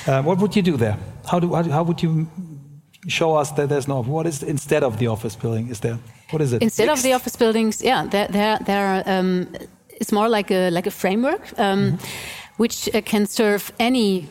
Uh, 0.06 0.22
what 0.22 0.38
would 0.38 0.54
you 0.56 0.62
do 0.62 0.76
there? 0.76 0.96
How 1.30 1.40
do 1.40 1.46
how, 1.54 1.62
do- 1.62 1.72
how 1.72 1.82
would 1.88 2.00
you 2.02 2.26
show 3.08 3.40
us 3.40 3.50
that 3.56 3.68
there's 3.68 3.88
no 3.88 4.02
what 4.14 4.26
is 4.26 4.42
instead 4.42 4.82
of 4.84 4.92
the 4.98 5.08
office 5.08 5.36
building? 5.42 5.70
Is 5.70 5.80
there 5.80 5.98
what 6.30 6.42
is 6.42 6.52
it? 6.52 6.62
Instead 6.62 6.88
of 6.88 7.02
the 7.02 7.12
office 7.12 7.36
buildings, 7.36 7.82
yeah, 7.82 8.06
there, 8.06 8.28
there, 8.28 8.58
there 8.64 8.86
are, 8.86 9.02
um, 9.06 9.48
it's 9.88 10.12
more 10.12 10.28
like 10.28 10.50
a 10.50 10.70
like 10.70 10.86
a 10.86 10.90
framework 10.90 11.58
um, 11.58 11.98
which 12.56 12.88
uh, 12.94 13.00
can 13.02 13.26
serve 13.26 13.72
any 13.78 14.28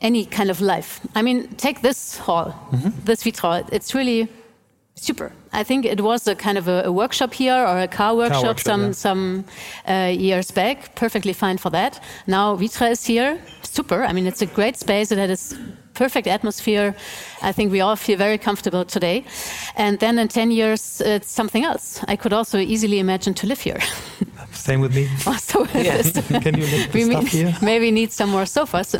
any 0.00 0.24
kind 0.24 0.50
of 0.50 0.60
life. 0.60 1.00
I 1.14 1.22
mean, 1.22 1.48
take 1.56 1.80
this 1.80 2.18
hall, 2.18 2.54
this 3.04 3.24
Vitra. 3.24 3.68
It's 3.72 3.94
really 3.94 4.28
super. 4.94 5.32
I 5.52 5.64
think 5.64 5.84
it 5.84 6.00
was 6.00 6.26
a 6.28 6.34
kind 6.34 6.58
of 6.58 6.68
a, 6.68 6.82
a 6.84 6.92
workshop 6.92 7.32
here 7.34 7.54
or 7.54 7.78
a 7.78 7.88
car 7.88 8.14
workshop, 8.14 8.44
workshop, 8.44 8.60
some 8.60 8.82
yeah. 8.86 8.92
some 8.92 9.44
uh, 9.88 10.12
years 10.12 10.50
back. 10.50 10.94
Perfectly 10.94 11.32
fine 11.32 11.58
for 11.58 11.70
that. 11.70 12.02
Now 12.26 12.56
Vitra 12.56 12.90
is 12.90 13.06
here. 13.06 13.38
Super. 13.62 14.04
I 14.04 14.12
mean, 14.12 14.26
it's 14.26 14.42
a 14.42 14.46
great 14.46 14.76
space. 14.76 15.12
It 15.12 15.18
has 15.18 15.56
perfect 15.98 16.26
atmosphere. 16.26 16.94
I 17.42 17.52
think 17.52 17.72
we 17.72 17.80
all 17.82 17.96
feel 17.96 18.18
very 18.18 18.38
comfortable 18.38 18.84
today. 18.84 19.24
And 19.76 19.98
then 19.98 20.18
in 20.18 20.28
10 20.28 20.50
years, 20.50 21.00
it's 21.00 21.30
something 21.30 21.64
else. 21.64 22.00
I 22.12 22.16
could 22.16 22.32
also 22.32 22.58
easily 22.58 22.98
imagine 22.98 23.34
to 23.34 23.46
live 23.46 23.60
here. 23.60 23.80
Same 24.52 24.80
with 24.80 24.94
me. 24.94 25.08
also, 25.26 25.64
Can 26.40 26.54
you 26.56 26.66
lift 26.66 26.92
the 26.92 26.98
we 26.98 27.04
stuff 27.10 27.24
may- 27.24 27.30
here? 27.30 27.54
maybe 27.62 27.90
need 27.90 28.12
some 28.12 28.30
more 28.30 28.46
sofas 28.46 28.94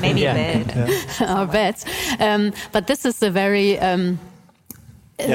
Maybe 0.00 0.20
Yeah. 0.20 0.34
a 0.36 0.64
bed. 0.64 1.30
or 1.38 1.46
beds. 1.46 1.84
Um, 2.20 2.52
but 2.72 2.86
this 2.86 3.04
is 3.04 3.22
a 3.22 3.30
very 3.30 3.78
um, 3.78 4.18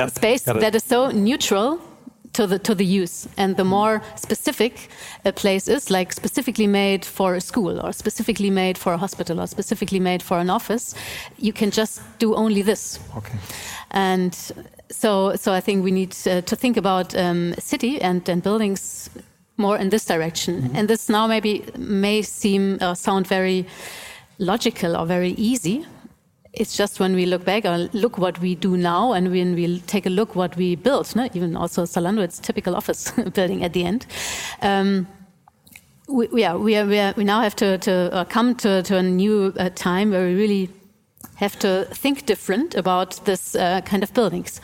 space 0.08 0.44
that 0.44 0.76
is 0.76 0.84
so 0.84 1.12
neutral 1.12 1.80
to 2.36 2.48
the 2.48 2.60
to 2.60 2.76
the 2.76 2.86
use, 2.86 3.28
and 3.38 3.56
the 3.56 3.64
more 3.64 4.02
specific 4.16 4.90
a 5.24 5.32
place 5.32 5.68
is, 5.68 5.90
like 5.90 6.14
specifically 6.14 6.68
made 6.68 7.06
for 7.06 7.36
a 7.36 7.42
school 7.42 7.80
or 7.80 7.94
specifically 7.94 8.50
made 8.50 8.78
for 8.78 8.94
a 8.94 8.98
hospital 8.98 9.40
or 9.40 9.48
specifically 9.48 10.00
made 10.00 10.22
for 10.22 10.38
an 10.38 10.50
office, 10.50 10.96
you 11.38 11.54
can 11.54 11.72
just 11.72 12.02
do 12.20 12.36
only 12.36 12.62
this. 12.62 13.00
Okay. 13.18 13.38
And 13.92 14.34
so, 14.92 15.36
so 15.36 15.54
I 15.54 15.62
think 15.62 15.84
we 15.84 15.92
need 15.92 16.16
uh, 16.28 16.42
to 16.42 16.56
think 16.56 16.78
about 16.78 17.16
um, 17.16 17.54
city 17.58 18.02
and, 18.02 18.28
and 18.30 18.44
buildings 18.44 19.10
more 19.58 19.78
in 19.78 19.90
this 19.90 20.06
direction. 20.06 20.62
Mm-hmm. 20.62 20.76
And 20.76 20.88
this 20.88 21.10
now 21.10 21.28
maybe 21.28 21.64
may 21.78 22.22
seem 22.22 22.78
or 22.82 22.96
sound 22.96 23.28
very 23.28 23.66
logical 24.38 24.96
or 24.96 25.06
very 25.06 25.32
easy. 25.38 25.86
It's 26.58 26.78
just 26.78 27.00
when 27.00 27.16
we 27.16 27.26
look 27.26 27.44
back 27.44 27.66
or 27.66 27.90
look 27.94 28.18
what 28.18 28.40
we 28.40 28.56
do 28.56 28.78
now, 28.78 29.14
and 29.14 29.32
when 29.32 29.56
we 29.56 29.80
take 29.82 30.06
a 30.06 30.10
look 30.10 30.36
what 30.36 30.56
we 30.56 30.76
built, 30.76 31.16
no? 31.16 31.28
even 31.34 31.56
also 31.56 31.84
Zalando, 31.84 32.24
it's 32.24 32.40
typical 32.40 32.76
office 32.76 33.12
building 33.34 33.64
at 33.64 33.74
the 33.74 33.84
end. 33.84 34.06
Um, 34.62 35.08
we, 36.08 36.44
are, 36.44 36.58
we, 36.58 36.76
are, 36.76 36.86
we, 36.86 37.00
are, 37.00 37.14
we 37.18 37.24
now 37.24 37.42
have 37.42 37.56
to, 37.58 37.78
to 37.80 38.14
uh, 38.14 38.26
come 38.26 38.56
to, 38.56 38.84
to 38.84 38.98
a 38.98 39.04
new 39.04 39.54
uh, 39.58 39.70
time 39.76 40.12
where 40.12 40.28
we 40.28 40.36
really 40.36 40.70
have 41.36 41.58
to 41.60 41.86
think 41.92 42.26
different 42.26 42.76
about 42.76 43.26
this 43.26 43.56
uh, 43.56 43.82
kind 43.82 44.04
of 44.04 44.14
buildings. 44.14 44.62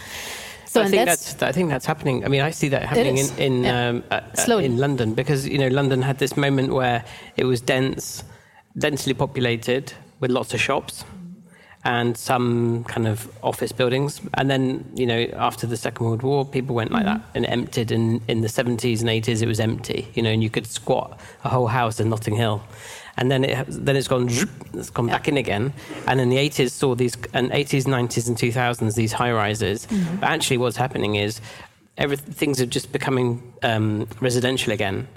So 0.66 0.82
I 0.82 0.88
think 0.88 1.06
that's, 1.06 1.34
that's, 1.34 1.44
I 1.44 1.52
think 1.52 1.70
that's 1.70 1.86
happening. 1.86 2.24
I 2.24 2.30
mean, 2.30 2.42
I 2.42 2.52
see 2.52 2.70
that 2.70 2.84
happening 2.84 3.18
in 3.18 3.38
in, 3.38 3.64
yeah. 3.64 3.90
um, 3.90 4.04
uh, 4.10 4.22
uh, 4.48 4.58
in 4.58 4.78
London 4.78 5.14
because 5.14 5.46
you 5.46 5.58
know 5.58 5.68
London 5.68 6.02
had 6.02 6.20
this 6.20 6.38
moment 6.38 6.72
where 6.72 7.04
it 7.36 7.44
was 7.44 7.60
dense, 7.60 8.24
densely 8.78 9.14
populated 9.14 9.92
with 10.22 10.32
lots 10.32 10.54
of 10.54 10.62
shops 10.62 11.04
and 11.84 12.16
some 12.16 12.84
kind 12.86 13.08
of 13.08 13.28
office 13.44 13.72
buildings. 13.72 14.22
And 14.36 14.50
then 14.50 14.86
you 14.96 15.06
know 15.06 15.22
after 15.36 15.66
the 15.68 15.78
Second 15.78 16.06
World 16.06 16.24
War, 16.24 16.46
people 16.46 16.76
went 16.76 16.92
like 16.92 17.06
Mm-hmm. 17.06 17.20
that 17.20 17.36
and 17.36 17.46
emptied. 17.48 17.92
And 17.92 18.22
in 18.28 18.42
the 18.42 18.48
70s 18.48 19.00
and 19.02 19.10
80s, 19.10 19.42
it 19.42 19.48
was 19.48 19.60
empty. 19.60 20.08
You 20.14 20.22
know, 20.24 20.30
and 20.30 20.44
you 20.44 20.50
could 20.50 20.68
squat 20.68 21.20
a 21.44 21.50
whole 21.50 21.68
house 21.68 22.00
in 22.00 22.10
Notting 22.10 22.36
Hill. 22.36 22.62
And 23.18 23.30
then 23.32 23.44
it 23.44 23.66
then 23.70 23.96
it's 23.96 24.08
gone 24.08 24.30
it's 24.74 24.90
gone 24.90 25.08
back 25.08 25.28
in 25.28 25.38
again. 25.38 25.74
And 26.08 26.22
in 26.22 26.30
the 26.30 26.38
80s 26.38 26.72
saw 26.72 26.96
these 26.96 27.16
and 27.34 27.52
80s, 27.52 27.86
90s, 27.86 28.28
and 28.28 28.38
2000s 28.38 28.96
these 28.96 29.12
high 29.14 29.32
rises. 29.32 29.88
But 30.20 30.30
actually, 30.30 30.58
what's 30.58 30.78
happening 30.78 31.16
is 31.16 31.42
every, 31.98 32.16
things 32.18 32.62
are 32.62 32.66
just 32.66 32.92
becoming 32.92 33.42
um, 33.64 34.08
residential 34.22 34.72
again. 34.74 35.08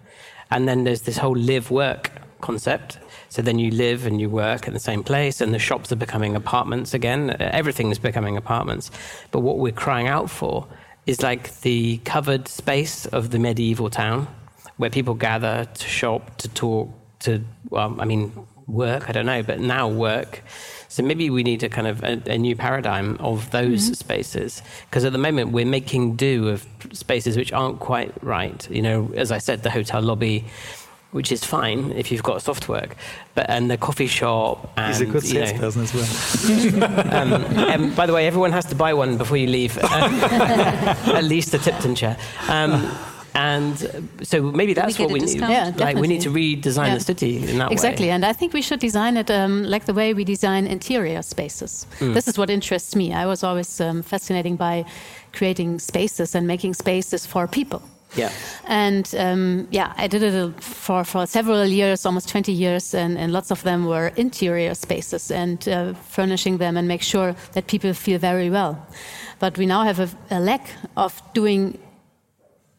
And 0.51 0.67
then 0.69 0.85
there's 0.85 1.03
this 1.03 1.19
whole 1.19 1.37
live 1.37 1.71
work 1.71 2.11
concept. 2.41 2.99
So 3.35 3.43
then 3.43 3.59
you 3.59 3.73
live 3.73 4.07
and 4.07 4.21
you 4.21 4.31
work 4.31 4.69
in 4.69 4.75
the 4.75 4.79
same 4.79 5.03
place, 5.03 5.41
and 5.41 5.53
the 5.53 5.59
shops 5.59 5.91
are 5.91 5.97
becoming 5.97 6.37
apartments 6.37 6.95
again. 6.95 7.35
Everything 7.41 7.91
is 7.91 7.99
becoming 7.99 8.37
apartments. 8.37 8.93
But 9.33 9.41
what 9.41 9.59
we're 9.59 9.73
crying 9.73 10.07
out 10.07 10.31
for 10.31 10.69
is 11.05 11.21
like 11.21 11.61
the 11.63 11.97
covered 12.05 12.47
space 12.47 13.07
of 13.07 13.33
the 13.33 13.41
medieval 13.41 13.91
town 13.91 14.29
where 14.77 14.89
people 14.89 15.15
gather 15.15 15.65
to 15.65 15.89
shop, 15.89 16.37
to 16.37 16.49
talk, 16.51 16.91
to, 17.25 17.43
well, 17.71 17.97
I 17.99 18.05
mean, 18.05 18.33
work, 18.69 19.09
I 19.09 19.13
don't 19.13 19.27
know, 19.27 19.43
but 19.43 19.59
now 19.59 19.89
work. 19.89 20.45
So 20.87 21.03
maybe 21.03 21.29
we 21.29 21.43
need 21.43 21.65
a 21.65 21.69
kind 21.69 21.89
of 21.89 22.05
a, 22.05 22.23
a 22.31 22.39
new 22.39 22.55
paradigm 22.55 23.17
of 23.19 23.51
those 23.51 23.87
mm-hmm. 23.87 23.95
spaces. 23.95 24.63
Because 24.89 25.05
at 25.05 25.11
the 25.11 25.19
moment, 25.19 25.51
we're 25.51 25.67
making 25.67 26.15
do 26.15 26.51
of 26.51 26.65
spaces 26.93 27.37
which 27.37 27.53
aren't 27.53 27.81
quite 27.81 28.15
right. 28.23 28.71
You 28.71 28.83
know, 28.83 29.13
as 29.17 29.33
I 29.33 29.39
said, 29.39 29.65
the 29.65 29.71
hotel 29.71 30.03
lobby, 30.03 30.45
which 31.15 31.31
is 31.31 31.45
fine 31.45 31.93
if 31.93 32.11
you've 32.11 32.25
got 32.25 32.43
soft 32.43 32.69
work, 32.69 32.97
but 33.37 33.49
and 33.49 33.71
the 33.71 33.77
coffee 33.77 34.09
shop 34.09 34.73
and 34.77 34.89
He's 34.89 35.01
a 35.01 35.07
good 35.07 35.23
you 35.25 35.41
know, 35.41 35.47
salesperson 35.47 35.83
as 35.83 36.73
well. 36.75 36.85
um, 37.15 37.33
and 37.73 37.95
by 37.95 38.05
the 38.07 38.13
way, 38.13 38.27
everyone 38.27 38.51
has 38.51 38.65
to 38.67 38.75
buy 38.75 38.93
one 38.95 39.17
before 39.17 39.37
you 39.37 39.47
leave, 39.47 39.79
at 39.83 41.23
least 41.23 41.55
a 41.55 41.59
Tip 41.59 41.79
Ton 41.79 41.95
chair. 41.95 42.17
Um, 42.49 42.91
and 43.35 43.75
uh, 44.21 44.25
so 44.25 44.43
maybe 44.43 44.75
that's 44.75 44.97
get 44.97 45.05
what 45.05 45.11
a 45.11 45.15
we 45.15 45.21
need. 45.21 45.27
discount? 45.27 45.53
Yeah, 45.53 45.87
like 45.87 45.97
we 45.97 46.09
need 46.09 46.23
to 46.23 46.31
redesign 46.31 46.89
Yeah. 46.89 46.95
the 46.95 47.01
city 47.01 47.49
in 47.49 47.59
that 47.59 47.71
exactly. 47.71 48.07
way. 48.07 48.11
And 48.13 48.25
I 48.25 48.33
think 48.33 48.53
we 48.53 48.63
should 48.63 48.81
design 48.81 49.17
it 49.17 49.31
um, 49.31 49.63
like 49.65 49.85
the 49.87 49.95
way 49.95 50.15
we 50.15 50.25
design 50.25 50.67
interior 50.67 51.23
spaces. 51.23 51.87
Mm. 52.01 52.15
This 52.15 52.27
is 52.29 52.39
what 52.39 52.51
interests 52.51 52.95
me. 52.97 53.13
I 53.13 53.27
was 53.27 53.43
always 53.45 53.81
um, 53.81 54.03
fascinated 54.03 54.57
by 54.59 54.85
creating 55.33 55.79
spaces 55.81 56.35
and 56.35 56.47
making 56.47 56.75
spaces 56.75 57.27
for 57.27 57.47
people. 57.49 57.83
Yeah. 58.17 58.31
And 58.67 59.15
um, 59.19 59.69
yeah, 59.71 59.93
I 59.97 60.07
did 60.07 60.23
it 60.23 60.61
for, 60.63 61.05
for 61.05 61.27
several 61.27 61.67
years, 61.67 62.07
almost 62.07 62.29
20 62.29 62.53
years, 62.53 62.95
and, 62.95 63.19
and 63.19 63.33
lots 63.33 63.51
of 63.51 63.63
them 63.63 63.87
were 63.87 64.09
interior 64.17 64.75
spaces 64.75 65.31
and 65.31 65.69
uh, 65.69 65.95
furnishing 65.95 66.59
them 66.59 66.77
and 66.77 66.89
make 66.89 67.03
sure 67.03 67.35
that 67.53 67.67
people 67.67 67.93
feel 67.93 68.19
very 68.19 68.51
well. 68.51 68.87
But 69.39 69.59
we 69.59 69.67
now 69.67 69.83
have 69.83 70.01
a, 70.01 70.09
a 70.31 70.41
lack 70.41 70.69
of 70.97 71.21
doing 71.35 71.79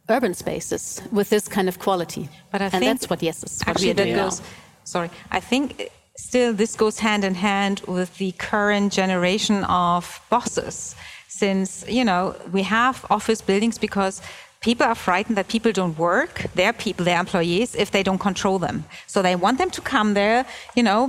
urban 0.10 0.34
spaces 0.34 1.02
with 1.12 1.30
this 1.30 1.48
kind 1.48 1.68
of 1.68 1.80
quality. 1.80 2.30
But 2.52 2.62
I 2.62 2.66
and 2.66 2.74
think 2.74 2.86
that's 2.86 3.10
what 3.10 3.22
yes 3.22 3.44
is 3.44 3.60
what 3.60 3.70
actually 3.70 3.94
that 3.94 4.16
goes. 4.16 4.40
now. 4.40 4.46
Sorry, 4.84 5.10
I 5.32 5.40
think 5.40 5.90
still 6.18 6.54
this 6.54 6.76
goes 6.76 7.00
hand 7.00 7.24
in 7.24 7.36
hand 7.36 7.82
with 7.88 8.18
the 8.18 8.32
current 8.34 8.94
generation 8.94 9.64
of 9.66 10.22
bosses, 10.30 10.96
since 11.28 11.86
you 11.88 12.06
know 12.06 12.36
we 12.52 12.64
have 12.64 13.06
office 13.10 13.42
buildings 13.42 13.78
because 13.78 14.22
people 14.66 14.86
are 14.92 14.96
frightened 14.96 15.38
that 15.38 15.48
people 15.48 15.72
don't 15.72 15.98
work, 15.98 16.34
their 16.56 16.74
people, 16.74 17.06
their 17.06 17.20
employees, 17.20 17.76
if 17.76 17.90
they 17.92 18.04
don't 18.04 18.22
control 18.30 18.58
them. 18.60 18.78
So 19.06 19.22
they 19.22 19.36
want 19.36 19.58
them 19.62 19.70
to 19.78 19.82
come 19.82 20.16
there, 20.22 20.46
you 20.78 20.84
know. 20.90 21.02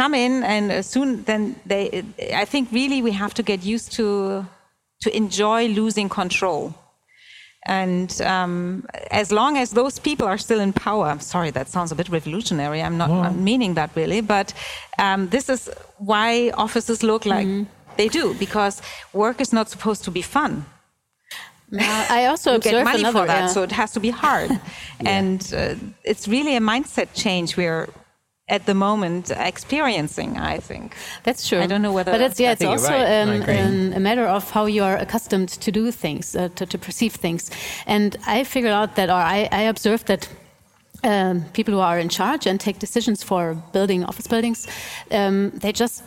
Come 0.00 0.14
in 0.14 0.32
and 0.44 0.70
uh, 0.70 0.82
soon 0.82 1.24
then 1.24 1.42
they. 1.70 1.80
I 2.42 2.44
think 2.52 2.64
really 2.80 3.02
we 3.02 3.12
have 3.22 3.32
to 3.34 3.42
get 3.42 3.60
used 3.74 3.88
to 3.98 4.06
to 5.04 5.08
enjoy 5.22 5.60
losing 5.80 6.08
control. 6.08 6.62
And 7.66 8.10
um, 8.34 8.86
as 9.10 9.28
long 9.30 9.58
as 9.62 9.70
those 9.70 9.98
people 10.08 10.26
are 10.32 10.38
still 10.38 10.60
in 10.60 10.72
power, 10.72 11.06
I'm 11.12 11.24
sorry, 11.34 11.50
that 11.50 11.68
sounds 11.68 11.90
a 11.92 11.96
bit 12.00 12.08
revolutionary. 12.08 12.80
I'm 12.86 12.96
not 12.96 13.34
meaning 13.48 13.74
that 13.74 13.90
really, 14.00 14.20
but 14.22 14.54
um, 14.98 15.28
this 15.28 15.48
is 15.48 15.60
why 16.10 16.50
offices 16.64 17.02
look 17.02 17.24
like 17.26 17.48
they 17.96 18.08
do 18.08 18.34
because 18.34 18.74
work 19.12 19.40
is 19.40 19.52
not 19.52 19.68
supposed 19.68 20.04
to 20.04 20.10
be 20.10 20.22
fun. 20.22 20.64
Now, 21.70 22.06
I 22.08 22.26
also 22.26 22.52
You 22.52 22.58
get 22.60 22.84
money 22.84 23.00
another, 23.00 23.20
for 23.20 23.26
that, 23.26 23.40
yeah. 23.40 23.46
so 23.48 23.62
it 23.62 23.72
has 23.72 23.92
to 23.92 24.00
be 24.00 24.10
hard. 24.10 24.50
And 25.04 25.40
uh, 25.54 25.74
it's 26.02 26.26
really 26.26 26.56
a 26.56 26.60
mindset 26.60 27.08
change 27.14 27.56
we're 27.56 27.88
at 28.48 28.64
the 28.66 28.74
moment 28.74 29.30
experiencing. 29.30 30.38
I 30.38 30.58
think 30.58 30.96
That's 31.22 31.46
true. 31.48 31.60
I 31.60 31.66
don't 31.66 31.82
know 31.82 31.92
whether- 31.92 32.12
but 32.12 32.20
it's 32.20 32.40
yeah, 32.40 32.48
I 32.48 32.52
it's 32.52 32.64
also 32.64 32.92
right. 32.92 33.06
I 33.06 33.20
um, 33.20 33.42
um, 33.42 33.92
a 33.96 34.00
matter 34.00 34.26
of 34.26 34.50
how 34.50 34.66
you 34.66 34.82
are 34.82 34.96
accustomed 34.96 35.50
to 35.60 35.70
do 35.70 35.92
things, 35.92 36.34
uh, 36.34 36.48
to, 36.56 36.66
to 36.66 36.78
perceive 36.78 37.12
things. 37.12 37.50
And 37.86 38.16
I 38.26 38.44
figured 38.44 38.72
out 38.72 38.96
that, 38.96 39.08
or 39.10 39.22
I, 39.36 39.48
I 39.52 39.62
observed 39.62 40.06
that. 40.06 40.28
Um, 41.04 41.44
people 41.52 41.74
who 41.74 41.80
are 41.80 41.96
in 42.00 42.08
charge 42.08 42.44
and 42.44 42.58
take 42.58 42.80
decisions 42.80 43.22
for 43.22 43.54
building 43.72 44.02
office 44.04 44.26
buildings, 44.26 44.66
um, 45.12 45.50
they 45.50 45.70
just 45.70 46.02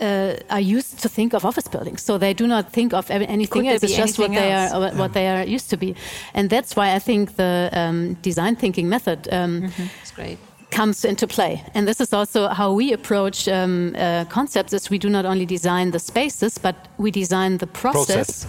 uh, 0.00 0.34
are 0.48 0.60
used 0.60 1.00
to 1.02 1.08
think 1.08 1.34
of 1.34 1.44
office 1.44 1.68
buildings, 1.68 2.02
so 2.02 2.18
they 2.18 2.34
do 2.34 2.46
not 2.46 2.72
think 2.72 2.92
of 2.92 3.10
anything 3.10 3.48
Could 3.48 3.66
else. 3.66 3.82
It's 3.82 3.96
just 3.96 4.18
what 4.18 4.30
they 4.30 4.52
else? 4.52 4.72
are 4.72 4.96
what 4.96 5.12
they 5.12 5.28
are 5.28 5.44
used 5.44 5.70
to 5.70 5.76
be, 5.76 5.94
and 6.34 6.48
that's 6.50 6.74
why 6.76 6.94
I 6.94 6.98
think 6.98 7.36
the 7.36 7.68
um, 7.72 8.14
design 8.22 8.56
thinking 8.56 8.88
method. 8.88 9.28
Um, 9.32 9.62
Mm-hmm. 9.62 10.14
Great. 10.16 10.38
comes 10.72 11.04
into 11.04 11.26
play. 11.26 11.62
And 11.74 11.86
this 11.86 12.00
is 12.00 12.12
also 12.12 12.48
how 12.48 12.72
we 12.72 12.92
approach 12.92 13.46
um, 13.48 13.94
uh, 13.94 14.24
concepts 14.28 14.72
is 14.72 14.90
we 14.90 14.98
do 14.98 15.08
not 15.08 15.24
only 15.24 15.46
design 15.46 15.90
the 15.90 15.98
spaces, 15.98 16.58
but 16.58 16.74
we 16.98 17.10
design 17.10 17.58
the 17.58 17.66
process, 17.66 18.46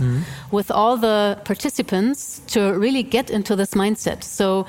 with 0.51 0.71
all 0.71 0.97
the 0.97 1.37
participants 1.43 2.41
to 2.47 2.59
really 2.79 3.03
get 3.03 3.29
into 3.29 3.55
this 3.55 3.73
mindset. 3.75 4.23
So 4.23 4.65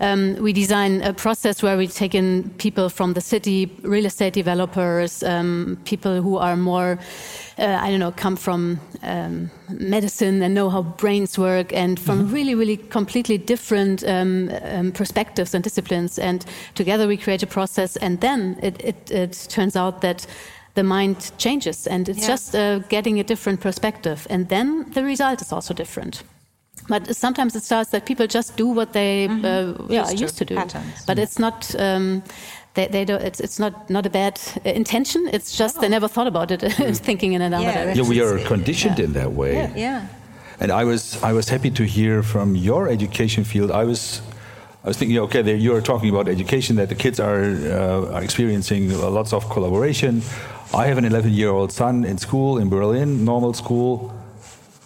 um, 0.00 0.36
we 0.42 0.52
design 0.52 1.02
a 1.02 1.12
process 1.12 1.62
where 1.62 1.76
we 1.76 1.86
take 1.86 2.14
in 2.14 2.50
people 2.58 2.88
from 2.88 3.14
the 3.14 3.20
city, 3.20 3.70
real 3.82 4.06
estate 4.06 4.32
developers, 4.32 5.22
um, 5.22 5.78
people 5.84 6.22
who 6.22 6.36
are 6.38 6.56
more, 6.56 6.98
uh, 7.58 7.78
I 7.80 7.90
don't 7.90 8.00
know, 8.00 8.12
come 8.12 8.36
from 8.36 8.80
um, 9.02 9.50
medicine 9.68 10.42
and 10.42 10.54
know 10.54 10.70
how 10.70 10.82
brains 10.82 11.38
work, 11.38 11.72
and 11.72 11.98
from 11.98 12.32
really, 12.32 12.54
really 12.54 12.76
completely 12.76 13.38
different 13.38 14.02
um, 14.04 14.50
um, 14.62 14.92
perspectives 14.92 15.54
and 15.54 15.64
disciplines. 15.64 16.18
And 16.18 16.44
together 16.74 17.06
we 17.06 17.16
create 17.16 17.42
a 17.42 17.46
process, 17.48 17.96
and 17.96 18.20
then 18.20 18.58
it, 18.62 18.82
it, 18.84 19.10
it 19.10 19.46
turns 19.48 19.76
out 19.76 20.00
that 20.00 20.26
the 20.74 20.82
mind 20.82 21.30
changes, 21.38 21.86
and 21.86 22.08
it's 22.08 22.22
Yeah. 22.22 22.32
just 22.34 22.54
uh, 22.54 22.78
getting 22.88 23.20
a 23.20 23.24
different 23.24 23.60
perspective, 23.60 24.26
and 24.30 24.48
then 24.48 24.90
the 24.92 25.04
result 25.04 25.40
is 25.40 25.52
also 25.52 25.74
different. 25.74 26.24
But 26.88 27.16
sometimes 27.16 27.56
it 27.56 27.62
starts 27.64 27.90
that 27.90 28.04
people 28.06 28.26
just 28.26 28.56
do 28.56 28.66
what 28.68 28.92
they 28.92 29.26
uh, 29.26 29.30
Mm-hmm. 29.30 29.92
Used 29.92 30.10
are 30.10 30.16
to, 30.16 30.22
used 30.22 30.38
to 30.38 30.44
do. 30.44 30.54
patterns. 30.56 31.04
But 31.06 31.18
it's 31.18 31.38
not. 31.38 31.74
Um, 31.78 32.22
they, 32.74 32.88
they 32.88 33.04
don't, 33.04 33.22
it's, 33.22 33.38
it's 33.40 33.58
not, 33.60 33.88
not 33.88 34.04
a 34.04 34.10
bad 34.10 34.40
uh, 34.66 34.68
intention. 34.70 35.28
It's 35.32 35.56
just 35.56 35.80
they 35.80 35.88
never 35.88 36.08
thought 36.08 36.26
about 36.26 36.50
it, 36.50 36.60
thinking 36.98 37.32
in 37.34 37.40
another 37.42 37.64
Yeah. 37.64 37.84
direction. 37.84 38.04
Yeah, 38.04 38.10
we 38.10 38.20
are 38.20 38.38
conditioned 38.48 38.98
in 38.98 39.12
that 39.12 39.32
way. 39.32 39.70
Yeah. 39.76 40.06
And 40.60 40.70
I 40.72 40.84
was 40.84 41.22
I 41.22 41.32
was 41.32 41.48
happy 41.48 41.70
to 41.70 41.84
hear 41.84 42.22
from 42.22 42.56
your 42.56 42.88
education 42.88 43.44
field. 43.44 43.70
I 43.70 43.84
was 43.84 44.20
I 44.84 44.88
was 44.88 44.96
thinking, 44.96 45.18
okay, 45.18 45.42
there, 45.42 45.56
you 45.56 45.74
are 45.74 45.80
talking 45.80 46.10
about 46.10 46.28
education 46.28 46.76
that 46.76 46.88
the 46.88 46.94
kids 46.94 47.18
are, 47.18 47.42
uh, 47.44 48.14
are 48.14 48.22
experiencing 48.22 48.90
lots 49.00 49.32
of 49.32 49.48
collaboration. 49.48 50.22
I 50.74 50.86
have 50.86 50.98
an 50.98 51.04
11 51.04 51.32
year 51.32 51.50
old 51.50 51.72
son 51.72 52.04
in 52.04 52.18
school 52.18 52.58
in 52.58 52.68
Berlin, 52.68 53.24
normal 53.24 53.54
school. 53.54 54.12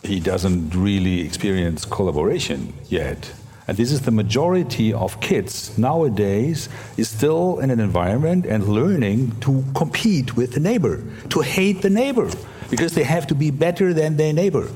He 0.08 0.20
doesn't 0.20 0.74
really 0.74 1.20
experience 1.20 1.84
collaboration 1.84 2.72
yet. 2.88 3.30
And 3.66 3.76
this 3.76 3.92
is 3.92 4.00
the 4.00 4.10
majority 4.10 4.94
of 4.94 5.20
kids 5.20 5.76
nowadays 5.76 6.70
is 6.96 7.10
still 7.10 7.58
in 7.60 7.70
an 7.70 7.78
environment 7.80 8.46
and 8.46 8.66
learning 8.66 9.38
to 9.40 9.62
compete 9.74 10.34
with 10.34 10.52
the 10.54 10.60
neighbor, 10.60 11.02
to 11.28 11.40
hate 11.40 11.82
the 11.82 11.90
neighbor, 11.90 12.30
because 12.70 12.94
they 12.94 13.04
have 13.04 13.26
to 13.26 13.34
be 13.34 13.50
better 13.50 13.92
than 13.92 14.16
their 14.16 14.32
neighbor. 14.32 14.66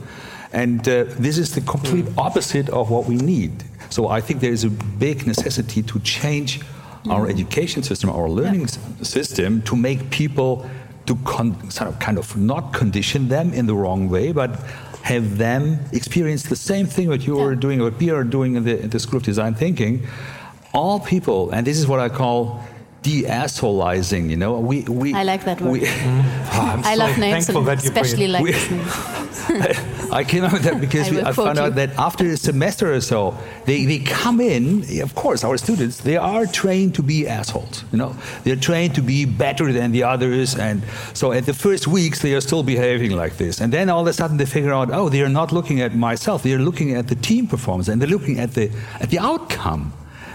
And 0.53 0.87
uh, 0.87 1.05
this 1.19 1.39
is 1.39 1.55
the 1.55 1.63
complete 1.63 2.05
opposite 2.19 2.69
of 2.69 2.91
what 2.91 3.07
we 3.07 3.17
need. 3.17 3.65
So 3.89 4.09
I 4.09 4.21
think 4.21 4.41
there 4.41 4.53
is 4.53 4.65
a 4.65 4.71
big 4.71 5.27
necessity 5.27 5.83
to 5.85 5.99
change 6.01 6.61
our 7.09 7.27
education 7.27 7.83
system, 7.83 8.11
our 8.11 8.29
learning 8.29 8.65
s- 8.65 8.79
system, 9.03 9.63
to 9.63 9.75
make 9.75 10.11
people 10.11 10.69
to 11.07 11.17
con- 11.25 11.71
sort 11.71 11.89
of 11.89 11.99
kind 11.99 12.19
of 12.19 12.37
not 12.37 12.75
condition 12.75 13.29
them 13.29 13.55
in 13.55 13.65
the 13.67 13.75
wrong 13.75 14.11
way, 14.11 14.33
but 14.33 14.51
have 15.03 15.39
them 15.39 15.79
experience 15.93 16.45
the 16.45 16.57
same 16.57 16.87
thing 16.87 17.09
that 17.11 17.27
you 17.27 17.39
are 17.41 17.55
doing, 17.55 17.81
what 17.83 17.99
we 17.99 18.11
are 18.11 18.25
doing 18.25 18.55
in 18.57 18.65
the, 18.65 18.81
in 18.81 18.91
the 18.91 19.01
School 19.01 19.17
of 19.19 19.23
Design 19.25 19.55
Thinking. 19.55 20.07
All 20.73 21.01
people, 21.01 21.51
and 21.51 21.67
this 21.67 21.79
is 21.79 21.87
what 21.87 22.01
I 22.01 22.09
call 22.09 22.63
de-assholizing, 23.03 24.31
you 24.31 24.37
know, 24.37 24.59
we... 24.61 24.83
we 24.83 25.13
I 25.13 25.25
like 25.25 25.45
that 25.45 25.61
word. 25.61 25.73
we- 25.73 25.83
ah, 25.87 26.73
I'm 26.75 26.85
I 26.85 26.95
so 26.95 26.99
love 27.05 27.19
names, 27.19 27.49
and 27.49 27.57
that 27.67 27.85
you 27.85 27.91
bring 27.91 27.99
especially 27.99 28.25
it. 28.27 28.31
like 28.31 28.43
We- 28.45 28.53
this 28.53 28.71
name. 28.71 29.29
I 30.13 30.25
came 30.27 30.45
up 30.45 30.53
with 30.53 30.63
that 30.63 30.81
because 30.81 31.09
I 31.09 31.11
we, 31.11 31.23
I 31.23 31.33
found 31.33 31.59
out 31.59 31.75
that 31.77 31.91
after 31.99 32.25
a 32.27 32.37
semester 32.37 32.93
or 32.93 33.01
so, 33.01 33.37
they, 33.65 33.85
they 33.85 33.99
come 33.99 34.41
in, 34.41 34.85
of 35.01 35.15
course, 35.15 35.43
our 35.45 35.57
students, 35.57 35.99
they 35.99 36.17
are 36.17 36.47
trained 36.47 36.95
to 36.97 37.03
be 37.03 37.27
assholes, 37.27 37.85
you 37.93 37.99
know. 37.99 38.15
They're 38.45 38.57
trained 38.57 38.95
to 38.97 39.03
be 39.03 39.25
better 39.25 39.73
than 39.73 39.93
the 39.93 40.03
others. 40.03 40.55
And 40.55 40.83
so 41.15 41.33
at 41.33 41.47
the 41.47 41.55
first 41.55 41.87
weeks, 41.87 42.21
they 42.21 42.35
are 42.35 42.41
still 42.41 42.63
behaving 42.63 43.13
like 43.13 43.37
this. 43.37 43.61
And 43.61 43.73
then 43.73 43.89
all 43.89 44.03
of 44.03 44.07
a 44.07 44.13
sudden 44.13 44.37
they 44.37 44.47
figure 44.47 44.73
out, 44.73 44.91
oh, 44.93 45.09
they 45.09 45.23
are 45.23 45.29
not 45.29 45.53
looking 45.53 45.81
at 45.81 45.95
myself. 45.95 46.43
They're 46.43 46.59
looking 46.59 46.95
at 46.95 47.09
the 47.09 47.17
team 47.17 47.47
performance 47.47 47.89
and 47.89 48.01
they're 48.01 48.09
looking 48.09 48.39
at 48.39 48.53
the, 48.55 48.71
at 49.01 49.11
the 49.11 49.19
outcome. 49.19 49.93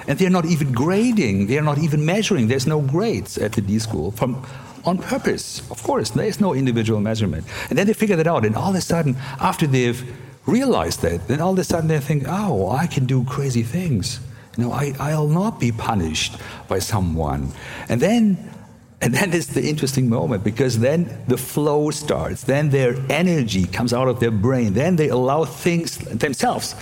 And 0.08 0.18
they're 0.18 0.30
not 0.30 0.46
even 0.46 0.72
grading. 0.72 1.48
They're 1.48 1.62
not 1.62 1.80
even 1.80 2.06
measuring. 2.06 2.48
There's 2.48 2.66
no 2.66 2.80
grades 2.82 3.38
at 3.38 3.52
the 3.54 3.62
D 3.62 3.78
school 3.78 4.12
from 4.12 4.42
on 4.88 4.98
purpose. 4.98 5.60
Of 5.70 5.84
course, 5.84 6.12
there's 6.12 6.40
no 6.40 6.54
individual 6.54 7.00
measurement. 7.00 7.46
And 7.70 7.78
then 7.78 7.86
they 7.86 7.94
figure 7.94 8.16
that 8.16 8.28
out. 8.28 8.46
And 8.46 8.56
all 8.56 8.70
of 8.70 8.76
a 8.76 8.82
sudden, 8.82 9.18
after 9.40 9.68
they've 9.68 10.02
realized 10.46 11.02
that, 11.02 11.28
then 11.28 11.42
all 11.42 11.52
of 11.54 11.60
a 11.60 11.64
sudden 11.64 11.90
they 11.90 12.00
think, 12.00 12.24
oh, 12.28 12.72
I 12.72 12.88
can 12.88 13.06
do 13.06 13.26
crazy 13.26 13.64
things. 13.64 14.20
You 14.58 14.64
know, 14.64 14.72
I, 14.72 14.94
I'll 15.00 15.28
not 15.28 15.60
be 15.60 15.72
punished 15.72 16.38
by 16.68 16.80
someone. 16.80 17.52
And 17.90 18.02
then 18.02 18.52
and 19.00 19.14
then 19.14 19.32
is 19.32 19.48
the 19.48 19.64
interesting 19.64 20.10
moment 20.10 20.44
because 20.44 20.80
then 20.80 21.24
the 21.28 21.38
flow 21.38 21.92
starts. 21.92 22.46
Then 22.46 22.70
their 22.70 22.96
energy 23.12 23.66
comes 23.66 23.94
out 23.94 24.08
of 24.08 24.20
their 24.20 24.32
brain. 24.32 24.74
Then 24.74 24.96
they 24.96 25.10
allow 25.10 25.46
things 25.46 25.98
themselves, 25.98 26.74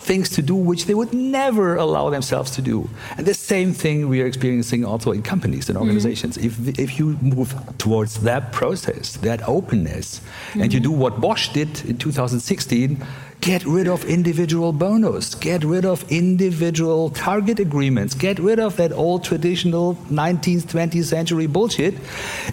things 0.00 0.30
to 0.30 0.42
do 0.42 0.54
which 0.54 0.86
they 0.86 0.94
would 0.94 1.12
never 1.12 1.76
allow 1.76 2.08
themselves 2.10 2.50
to 2.52 2.62
do. 2.62 2.88
And 3.16 3.26
the 3.26 3.34
same 3.34 3.72
thing 3.72 4.08
we 4.08 4.22
are 4.22 4.26
experiencing 4.26 4.84
also 4.84 5.12
in 5.12 5.22
companies 5.22 5.68
and 5.68 5.76
mm-hmm. 5.76 5.86
organizations. 5.86 6.38
If, 6.38 6.78
if 6.78 6.98
you 6.98 7.18
move 7.20 7.54
towards 7.78 8.22
that 8.22 8.50
process, 8.52 9.16
that 9.18 9.46
openness, 9.46 10.22
and 10.54 10.72
you 10.72 10.80
mm-hmm. 10.80 10.90
do 10.90 10.92
what 10.92 11.20
Bosch 11.20 11.48
did 11.50 11.84
in 11.84 11.98
2016, 11.98 13.04
get 13.42 13.64
rid 13.66 13.88
of 13.88 14.04
individual 14.06 14.72
bonus, 14.72 15.34
get 15.34 15.64
rid 15.64 15.84
of 15.84 16.10
individual 16.10 17.10
target 17.10 17.60
agreements, 17.60 18.14
get 18.14 18.38
rid 18.38 18.58
of 18.58 18.76
that 18.76 18.92
old 18.92 19.22
traditional 19.22 19.96
19th, 20.10 20.64
20th 20.64 21.04
century 21.04 21.46
bullshit. 21.46 21.94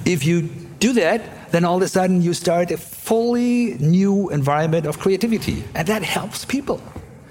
If 0.06 0.26
you 0.26 0.42
do 0.80 0.94
that, 0.94 1.52
then 1.52 1.64
all 1.64 1.78
of 1.78 1.82
a 1.82 1.88
sudden 1.88 2.22
you 2.22 2.34
start 2.34 2.72
a 2.72 2.78
fully 2.78 3.76
new 3.80 4.30
environment 4.30 4.86
of 4.86 5.00
creativity. 5.00 5.64
And 5.76 5.88
that 5.88 6.04
helps 6.04 6.44
people 6.44 6.82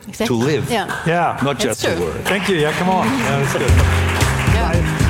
Exactly. 0.09 0.27
to 0.39 0.45
live, 0.45 0.71
Yeah. 0.71 1.03
Yeah. 1.07 1.39
not 1.43 1.59
That's 1.59 1.65
just 1.65 1.81
to 1.83 1.97
true. 1.97 2.07
work. 2.07 2.17
Thank 2.25 2.49
you. 2.49 2.57
Yeah, 2.57 2.73
come 2.79 2.89
on. 2.89 3.07
Yeah, 3.07 3.41
that's 3.41 3.53
good. 3.53 3.71
Yeah. 3.71 5.06